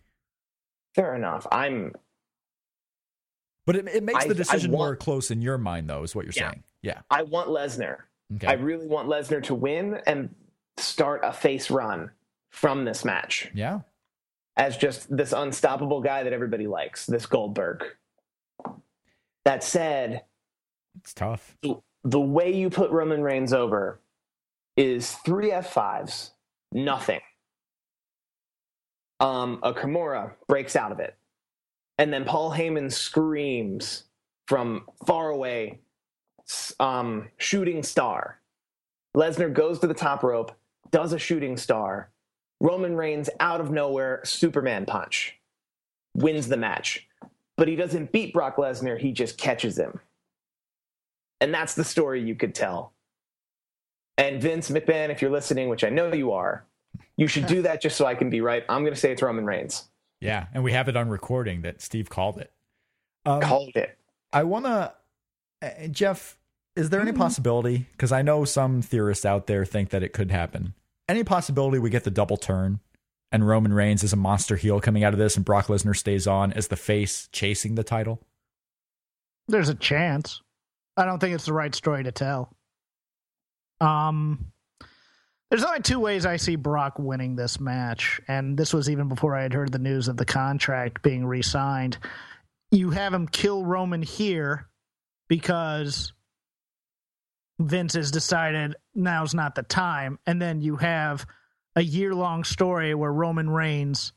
[0.94, 1.46] Fair enough.
[1.50, 1.92] I'm.
[3.66, 6.14] But it, it makes I, the decision want, more close in your mind, though, is
[6.14, 6.64] what you're yeah, saying.
[6.82, 7.00] Yeah.
[7.10, 7.98] I want Lesnar.
[8.34, 8.46] Okay.
[8.46, 10.34] I really want Lesnar to win and
[10.78, 12.10] start a face run
[12.50, 13.50] from this match.
[13.54, 13.80] Yeah.
[14.56, 17.84] As just this unstoppable guy that everybody likes, this Goldberg.
[19.44, 20.22] That said,
[21.00, 21.56] it's tough.
[22.04, 24.00] The, way you put Roman Reigns over
[24.76, 26.30] is three F5s,
[26.72, 27.20] nothing.
[29.20, 31.16] Um, a Kimura breaks out of it.
[32.02, 34.06] And then Paul Heyman screams
[34.48, 35.78] from far away
[36.80, 38.40] um, shooting star.
[39.16, 40.50] Lesnar goes to the top rope,
[40.90, 42.10] does a shooting star.
[42.58, 45.38] Roman Reigns out of nowhere, Superman punch,
[46.12, 47.06] wins the match.
[47.56, 50.00] But he doesn't beat Brock Lesnar, he just catches him.
[51.40, 52.94] And that's the story you could tell.
[54.18, 56.66] And Vince McMahon, if you're listening, which I know you are,
[57.16, 58.64] you should do that just so I can be right.
[58.68, 59.84] I'm going to say it's Roman Reigns.
[60.22, 62.52] Yeah, and we have it on recording that Steve called it.
[63.24, 63.98] Um, called it.
[64.32, 64.92] I want to
[65.62, 66.36] uh, Jeff,
[66.76, 67.20] is there any mm-hmm.
[67.20, 67.86] possibility?
[67.92, 70.74] Because I know some theorists out there think that it could happen.
[71.08, 72.80] Any possibility we get the double turn
[73.30, 76.26] and Roman Reigns is a monster heel coming out of this and Brock Lesnar stays
[76.26, 78.20] on as the face chasing the title?
[79.48, 80.40] There's a chance.
[80.96, 82.54] I don't think it's the right story to tell.
[83.80, 84.51] Um,
[85.52, 89.36] there's only two ways I see Brock winning this match, and this was even before
[89.36, 91.98] I had heard the news of the contract being re signed.
[92.70, 94.70] You have him kill Roman here
[95.28, 96.14] because
[97.60, 100.18] Vince has decided now's not the time.
[100.26, 101.26] And then you have
[101.76, 104.14] a year long story where Roman Reigns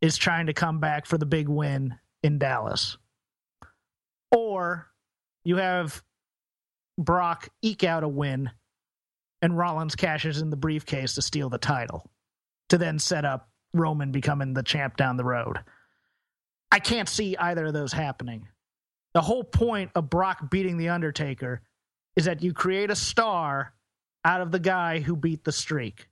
[0.00, 2.96] is trying to come back for the big win in Dallas.
[4.30, 4.88] Or
[5.44, 6.02] you have
[6.96, 8.50] Brock eke out a win
[9.42, 12.10] and Rollins cashes in the briefcase to steal the title
[12.70, 15.58] to then set up Roman becoming the champ down the road.
[16.70, 18.48] I can't see either of those happening
[19.14, 21.60] the whole point of Brock beating The Undertaker
[22.16, 23.74] is that you create a star
[24.24, 26.08] out of the guy who beat the streak.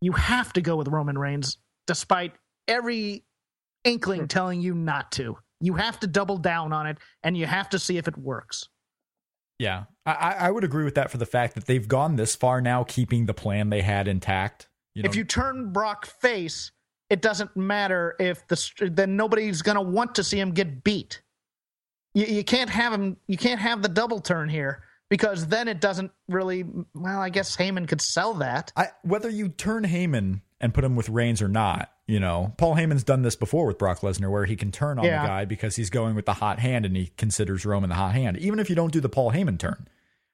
[0.00, 2.32] You have to go with Roman Reigns, despite
[2.68, 3.24] every
[3.84, 4.26] inkling hmm.
[4.26, 5.36] telling you not to.
[5.60, 8.68] You have to double down on it, and you have to see if it works.
[9.62, 12.60] Yeah, I, I would agree with that for the fact that they've gone this far
[12.60, 14.68] now, keeping the plan they had intact.
[14.94, 15.08] You know?
[15.08, 16.72] If you turn Brock face,
[17.08, 21.22] it doesn't matter if the then nobody's going to want to see him get beat.
[22.12, 23.16] You, you can't have him.
[23.28, 26.64] You can't have the double turn here because then it doesn't really.
[26.92, 28.72] Well, I guess Heyman could sell that.
[28.76, 32.74] I, whether you turn Heyman and put him with Reigns or not, you know, Paul
[32.76, 35.22] Heyman's done this before with Brock Lesnar, where he can turn on yeah.
[35.22, 38.14] the guy because he's going with the hot hand and he considers Roman the hot
[38.14, 38.36] hand.
[38.38, 39.88] Even if you don't do the Paul Heyman turn,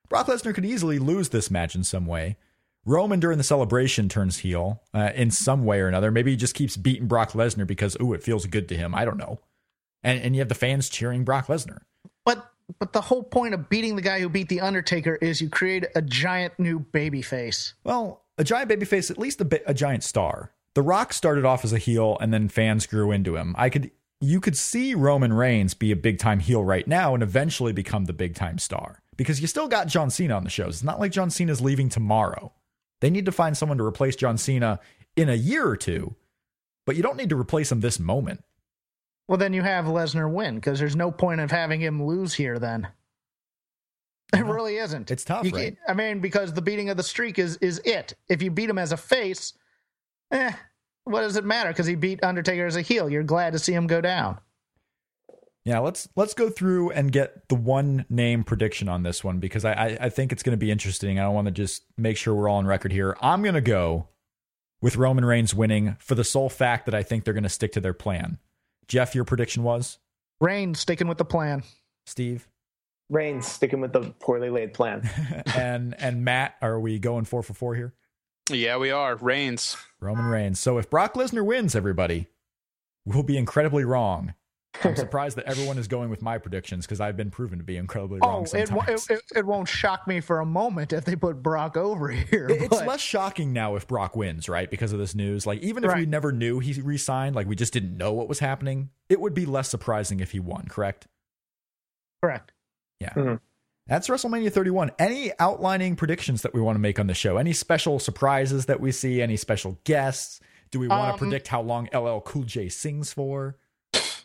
[0.08, 2.36] Brock Lesnar could easily lose this match in some way.
[2.84, 6.10] Roman during the celebration turns heel uh, in some way or another.
[6.10, 8.94] Maybe he just keeps beating Brock Lesnar because ooh, it feels good to him.
[8.94, 9.40] I don't know
[10.02, 11.80] and and you have the fans cheering Brock Lesnar.
[12.24, 15.48] But but the whole point of beating the guy who beat the Undertaker is you
[15.48, 17.74] create a giant new baby face.
[17.84, 20.52] Well, a giant baby face, at least a, a giant star.
[20.78, 23.52] The Rock started off as a heel, and then fans grew into him.
[23.58, 23.90] I could
[24.20, 28.04] you could see Roman Reigns be a big time heel right now and eventually become
[28.04, 30.76] the big time star because you still got John Cena on the shows.
[30.76, 32.52] It's not like John Cena's leaving tomorrow.
[33.00, 34.78] They need to find someone to replace John Cena
[35.16, 36.14] in a year or two,
[36.86, 38.44] but you don't need to replace him this moment.
[39.26, 42.60] Well, then you have Lesnar win because there's no point of having him lose here.
[42.60, 42.86] Then
[44.32, 45.10] it really isn't.
[45.10, 45.76] It's tough, You right?
[45.88, 48.14] I mean, because the beating of the streak is is it.
[48.28, 49.54] If you beat him as a face,
[50.30, 50.52] eh,
[51.08, 51.70] what does it matter?
[51.70, 53.08] Because he beat Undertaker as a heel.
[53.08, 54.38] You're glad to see him go down.
[55.64, 59.64] Yeah, let's let's go through and get the one name prediction on this one because
[59.64, 61.18] I I, I think it's going to be interesting.
[61.18, 63.16] I don't want to just make sure we're all on record here.
[63.20, 64.08] I'm going to go
[64.80, 67.72] with Roman Reigns winning for the sole fact that I think they're going to stick
[67.72, 68.38] to their plan.
[68.86, 69.98] Jeff, your prediction was
[70.40, 71.64] Reigns sticking with the plan.
[72.06, 72.48] Steve
[73.10, 75.08] Reigns sticking with the poorly laid plan.
[75.54, 76.56] and and Matt.
[76.62, 77.92] Are we going four for four here?
[78.50, 79.16] Yeah, we are.
[79.16, 79.76] Reigns.
[80.00, 80.60] Roman Reigns.
[80.60, 82.28] So if Brock Lesnar wins, everybody,
[83.04, 84.34] we'll be incredibly wrong.
[84.84, 87.76] I'm surprised that everyone is going with my predictions because I've been proven to be
[87.76, 91.16] incredibly wrong Oh, it, it, it, it won't shock me for a moment if they
[91.16, 92.48] put Brock over here.
[92.48, 94.70] It- It's less shocking now if Brock wins, right?
[94.70, 95.46] Because of this news.
[95.46, 98.38] Like, even if we never knew he re-signed, like we just didn't know what was
[98.38, 100.66] happening, it would be less surprising if he won.
[100.68, 101.08] Correct?
[102.22, 102.52] correct.
[103.00, 103.10] Yeah.
[103.14, 103.40] Mhm.
[103.88, 104.90] That's WrestleMania 31.
[104.98, 107.38] Any outlining predictions that we want to make on the show?
[107.38, 109.22] Any special surprises that we see?
[109.22, 110.40] Any special guests?
[110.70, 113.56] Do we want to Um, predict how long LL Cool J sings for?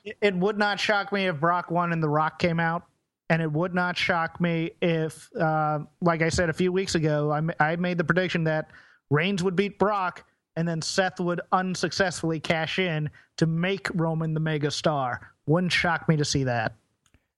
[0.03, 2.83] It- It would not shock me if Brock won and The Rock came out.
[3.29, 7.31] And it would not shock me if, uh, like I said a few weeks ago,
[7.31, 8.69] I, I made the prediction that
[9.09, 10.25] Reigns would beat Brock
[10.57, 15.31] and then Seth would unsuccessfully cash in to make Roman the mega star.
[15.47, 16.75] Wouldn't shock me to see that.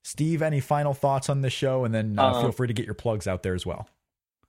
[0.05, 1.83] Steve, any final thoughts on this show?
[1.83, 3.89] And then uh, Um, feel free to get your plugs out there as well.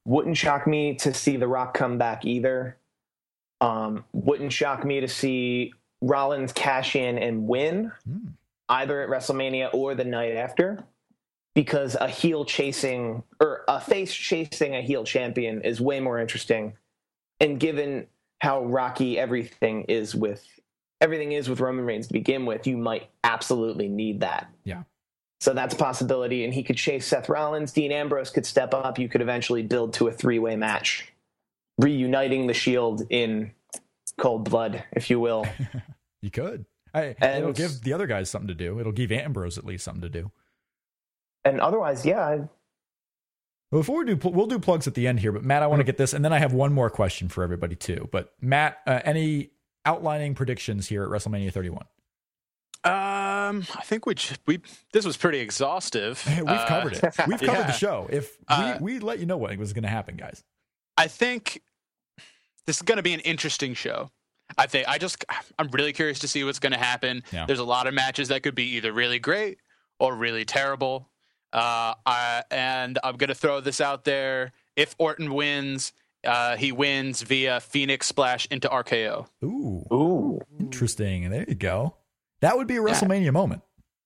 [0.05, 2.77] Wouldn't shock me to see The Rock come back either.
[3.63, 5.73] Um, wouldn't shock me to see
[6.03, 8.29] Rollins cash in and win Hmm.
[8.69, 10.85] either at WrestleMania or the night after,
[11.55, 16.75] because a heel chasing or a face chasing a heel champion is way more interesting.
[17.41, 18.09] And given
[18.43, 20.47] how rocky everything is with
[21.01, 24.51] everything is with Roman Reigns to begin with, you might absolutely need that.
[24.65, 24.83] Yeah.
[25.41, 26.45] So that's a possibility.
[26.45, 27.73] And he could chase Seth Rollins.
[27.73, 28.99] Dean Ambrose could step up.
[28.99, 31.13] You could eventually build to a three way match,
[31.79, 33.53] reuniting the Shield in
[34.19, 35.47] cold blood, if you will.
[36.23, 36.65] You could.
[36.95, 38.81] I, And- it'll give the other guys something to do.
[38.81, 40.33] It'll give Ambrose at least something to do.
[41.45, 42.37] and otherwise, yeah, I-
[43.71, 45.31] Well, before we do, pl- we'll do plugs at the end here.
[45.31, 47.45] But Matt, I want to get this, and then I have one more question for
[47.45, 48.09] everybody too.
[48.11, 49.51] But Matt, uh, any
[49.85, 51.85] outlining predictions here at WrestleMania 31?
[53.49, 54.15] Um, I think we
[54.47, 54.61] we
[54.93, 56.23] this was pretty exhaustive.
[56.27, 57.03] We've Uh, covered it.
[57.27, 57.67] We've covered yeah.
[57.67, 58.07] the show.
[58.11, 60.43] If Uh, we we let you know what was going to happen, guys.
[60.99, 61.63] I think
[62.67, 64.11] this is going to be an interesting show.
[64.59, 65.25] I think I just
[65.59, 67.23] I'm really curious to see what's going to happen.
[67.33, 67.47] Yeah.
[67.47, 69.59] There's a lot of matches that could be either really great
[69.99, 71.09] or really terrible.
[71.53, 75.93] Uh, I, and I'm going to throw this out there: if Orton wins,
[76.25, 79.27] uh, he wins via Phoenix Splash into RKO.
[79.45, 81.31] Ooh, ooh, interesting.
[81.31, 81.97] There you go.
[82.47, 83.63] That would be a WrestleMania moment.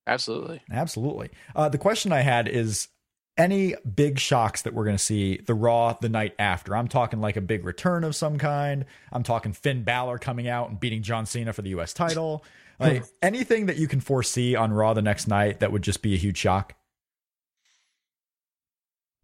[0.06, 0.62] Absolutely.
[0.72, 1.28] Absolutely.
[1.54, 2.88] Uh, the question I had is
[3.36, 6.74] any big shocks that we're going to see the Raw the night after?
[6.74, 8.86] I'm talking like a big return of some kind.
[9.12, 11.92] I'm talking Finn Balor coming out and beating John Cena for the U.S.
[11.92, 12.42] title.
[12.78, 16.14] Like anything that you can foresee on Raw the next night that would just be
[16.14, 16.74] a huge shock.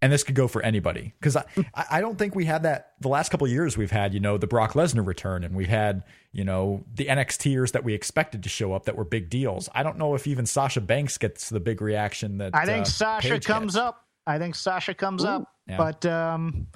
[0.06, 3.08] And this could go for anybody because I, I don't think we had that the
[3.08, 3.76] last couple of years.
[3.76, 7.72] We've had you know the Brock Lesnar return, and we've had you know the NXTers
[7.72, 9.68] that we expected to show up that were big deals.
[9.74, 12.88] I don't know if even Sasha Banks gets the big reaction that I think uh,
[12.88, 13.82] Sasha Paige comes gets.
[13.82, 14.06] up.
[14.28, 15.52] I think Sasha comes up.
[15.66, 15.76] Yeah.
[15.76, 16.68] But um,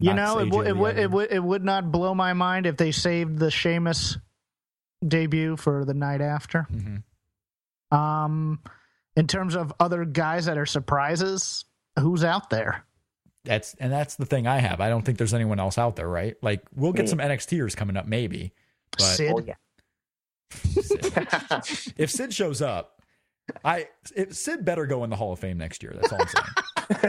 [0.00, 2.66] you Knocks know, it, w- it, would it would it would not blow my mind
[2.66, 4.18] if they saved the Sheamus
[5.06, 6.66] debut for the night after.
[6.68, 7.96] Mhm.
[7.96, 8.58] Um,
[9.14, 11.64] in terms of other guys that are surprises,
[12.00, 12.84] who's out there?
[13.44, 14.80] That's and that's the thing I have.
[14.80, 16.36] I don't think there's anyone else out there, right?
[16.42, 17.08] Like we'll get Me.
[17.08, 18.52] some NXTers coming up, maybe.
[18.92, 19.32] But Sid.
[19.34, 19.54] oh yeah.
[20.50, 21.94] Sid.
[21.96, 23.00] if Sid shows up,
[23.64, 25.94] I if Sid better go in the Hall of Fame next year.
[25.94, 26.28] That's all I'm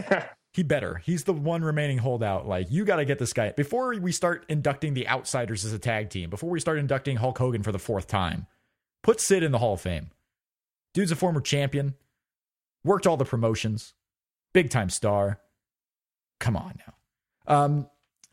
[0.00, 0.22] saying.
[0.52, 1.02] he better.
[1.04, 2.46] He's the one remaining holdout.
[2.46, 5.78] Like you got to get this guy before we start inducting the outsiders as a
[5.78, 6.30] tag team.
[6.30, 8.46] Before we start inducting Hulk Hogan for the fourth time,
[9.02, 10.10] put Sid in the Hall of Fame.
[10.94, 11.94] Dude's a former champion,
[12.84, 13.94] worked all the promotions,
[14.52, 15.40] big time star.
[16.40, 16.94] Come on now.
[17.46, 17.88] Um,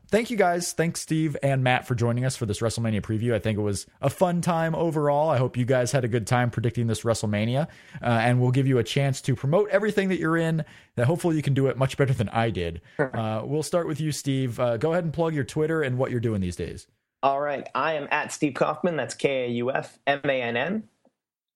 [0.09, 0.73] thank you guys.
[0.73, 3.33] Thanks, Steve and Matt, for joining us for this WrestleMania preview.
[3.33, 5.29] I think it was a fun time overall.
[5.29, 7.67] I hope you guys had a good time predicting this WrestleMania.
[8.01, 10.65] Uh, and we'll give you a chance to promote everything that you're in.
[10.95, 12.81] That hopefully you can do it much better than I did.
[12.97, 14.59] Uh, we'll start with you, Steve.
[14.59, 16.87] Uh, go ahead and plug your Twitter and what you're doing these days.
[17.21, 17.67] All right.
[17.75, 18.95] I am at Steve Kaufmann.
[18.95, 20.83] That's K A U F M A N N.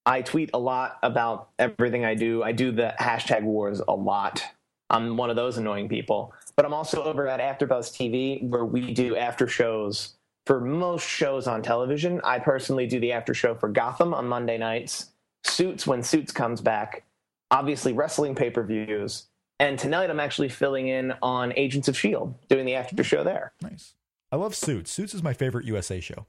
[0.05, 2.43] I tweet a lot about everything I do.
[2.43, 4.43] I do the hashtag wars a lot.
[4.89, 6.33] I'm one of those annoying people.
[6.55, 10.15] But I'm also over at AfterBuzz TV, where we do after shows
[10.45, 12.21] for most shows on television.
[12.23, 15.11] I personally do the after show for Gotham on Monday nights,
[15.45, 17.03] Suits when Suits comes back,
[17.51, 19.27] obviously wrestling pay per views,
[19.59, 23.53] and tonight I'm actually filling in on Agents of Shield, doing the after show there.
[23.61, 23.93] Nice.
[24.31, 24.91] I love Suits.
[24.91, 26.25] Suits is my favorite USA show.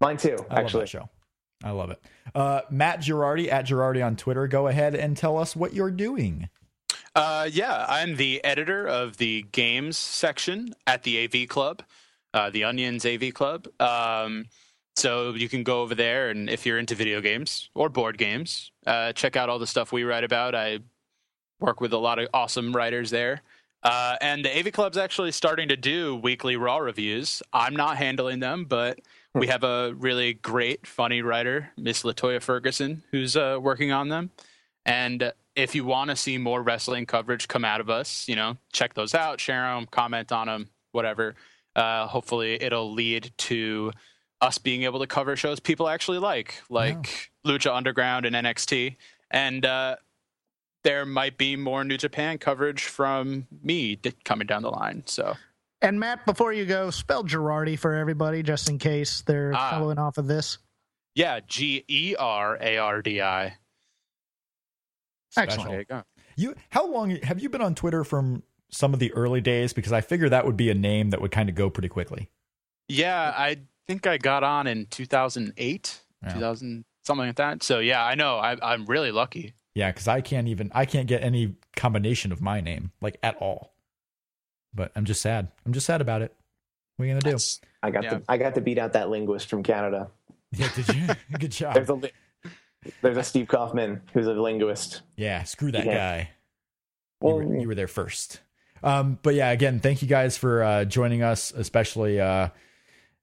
[0.00, 0.86] Mine too, I actually.
[0.86, 1.08] show.
[1.62, 2.02] I love it.
[2.34, 4.46] Uh, Matt Gerardi at Gerardi on Twitter.
[4.46, 6.48] Go ahead and tell us what you're doing.
[7.14, 11.82] Uh, yeah, I'm the editor of the games section at the AV Club,
[12.32, 13.68] uh, the Onions AV Club.
[13.78, 14.46] Um,
[14.96, 18.72] so you can go over there, and if you're into video games or board games,
[18.86, 20.54] uh, check out all the stuff we write about.
[20.54, 20.80] I
[21.60, 23.42] work with a lot of awesome writers there.
[23.82, 27.42] Uh, and the AV Club's actually starting to do weekly Raw reviews.
[27.52, 29.00] I'm not handling them, but
[29.34, 34.30] we have a really great, funny writer, Miss Latoya Ferguson, who's uh, working on them.
[34.84, 38.56] And if you want to see more wrestling coverage come out of us, you know,
[38.72, 41.34] check those out, share them, comment on them, whatever.
[41.74, 43.92] Uh, hopefully, it'll lead to
[44.40, 48.96] us being able to cover shows people actually like, like Lucha Underground and NXT.
[49.30, 49.96] And uh,
[50.84, 55.04] there might be more New Japan coverage from me coming down the line.
[55.06, 55.36] So,
[55.82, 59.70] And Matt, before you go, spell Gerardi for everybody, just in case they're Ah.
[59.70, 60.58] following off of this.
[61.14, 63.56] yeah, G E R A R D I.
[65.36, 65.70] Excellent.
[65.70, 66.02] There you go.
[66.36, 69.72] You how long have you been on Twitter from some of the early days?
[69.72, 72.30] Because I figure that would be a name that would kind of go pretty quickly.
[72.88, 76.32] Yeah, I think I got on in 2008, Yeah.
[76.34, 77.62] 2000, something like that.
[77.62, 78.38] So, yeah, I know.
[78.38, 79.54] I, I'm really lucky.
[79.74, 83.36] Yeah, because I can't even I can't get any combination of my name like at
[83.36, 83.71] all.
[84.74, 85.48] But I'm just sad.
[85.66, 86.34] I'm just sad about it.
[86.96, 87.30] What are you gonna do?
[87.30, 88.10] That's- I got Yeah.
[88.10, 90.08] to I got to beat out that linguist from Canada.
[90.52, 91.06] Yeah, did you?
[91.38, 91.74] Good job.
[91.74, 92.12] There's a li-
[93.00, 95.02] there's a Steve Kaufmann who's a linguist.
[95.16, 95.94] Yeah, screw that Yeah.
[95.96, 96.18] guy.
[97.20, 98.40] You Well, were, you were there first.
[98.82, 102.20] Um, but yeah, again, thank you guys for uh, joining us, especially.
[102.20, 102.48] Uh,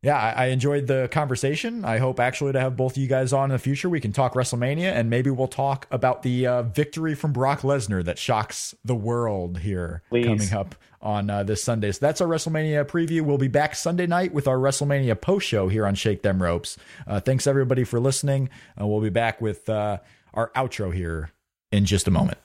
[0.02, 1.84] yeah, I, I enjoyed the conversation.
[1.84, 3.90] I hope actually to have both of you guys on in the future.
[3.90, 8.04] We can talk WrestleMania and maybe we'll talk about the uh, victory from Brock Lesnar
[8.06, 10.26] that shocks the world here Please.
[10.26, 11.92] coming up on uh, this Sunday.
[11.92, 13.22] So that's our WrestleMania preview.
[13.22, 16.78] We'll be back Sunday night with our WrestleMania post show here on Shake Them Ropes.
[17.06, 18.50] Uh, thanks everybody for listening.
[18.80, 19.98] Uh, we'll be back with uh,
[20.34, 21.32] our outro here
[21.74, 22.38] in just a moment.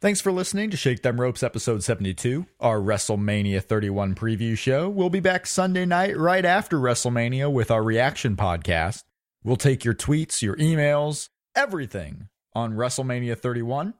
[0.00, 4.88] Thanks for listening to Shake Them Ropes episode 72, our WrestleMania 31 preview show.
[4.88, 9.02] We'll be back Sunday night right after WrestleMania with our reaction podcast.
[9.42, 13.94] We'll take your tweets, your emails, everything on WrestleMania 31.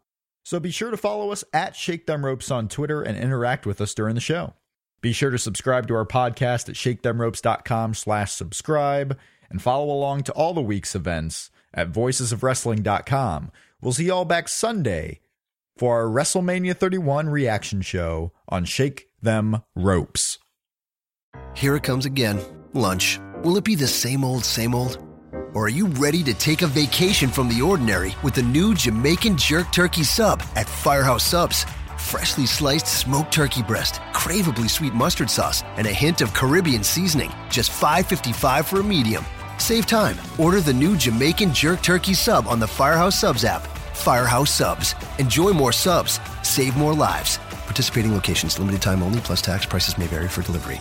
[0.45, 3.81] So be sure to follow us at Shake Them Ropes on Twitter and interact with
[3.81, 4.55] us during the show.
[5.01, 9.19] Be sure to subscribe to our podcast at shakethemropes.com slash subscribe
[9.51, 13.51] and follow along to all the week's events at voicesofwrestling.com.
[13.81, 15.23] We'll see you all back Sunday
[15.79, 20.39] for our WrestleMania 31 reaction show on Shake Them Ropes.
[21.55, 22.41] Here it comes again.
[22.73, 23.21] Lunch.
[23.45, 24.99] Will it be the same old, same old?
[25.55, 29.37] Or are you ready to take a vacation from the ordinary with the new Jamaican
[29.37, 31.65] Jerk Turkey Sub at Firehouse Subs?
[31.97, 37.33] Freshly sliced smoked turkey breast, craveably sweet mustard sauce, and a hint of Caribbean seasoning.
[37.51, 39.25] Just $5.55 for a medium.
[39.59, 40.17] Save time.
[40.39, 43.78] Order the new Jamaican Jerk Turkey Sub on the Firehouse Subs app.
[43.99, 44.95] Firehouse Subs.
[45.19, 46.21] Enjoy more subs.
[46.43, 47.39] Save more lives.
[47.67, 50.81] Participating locations, limited time only, plus tax prices may vary for delivery.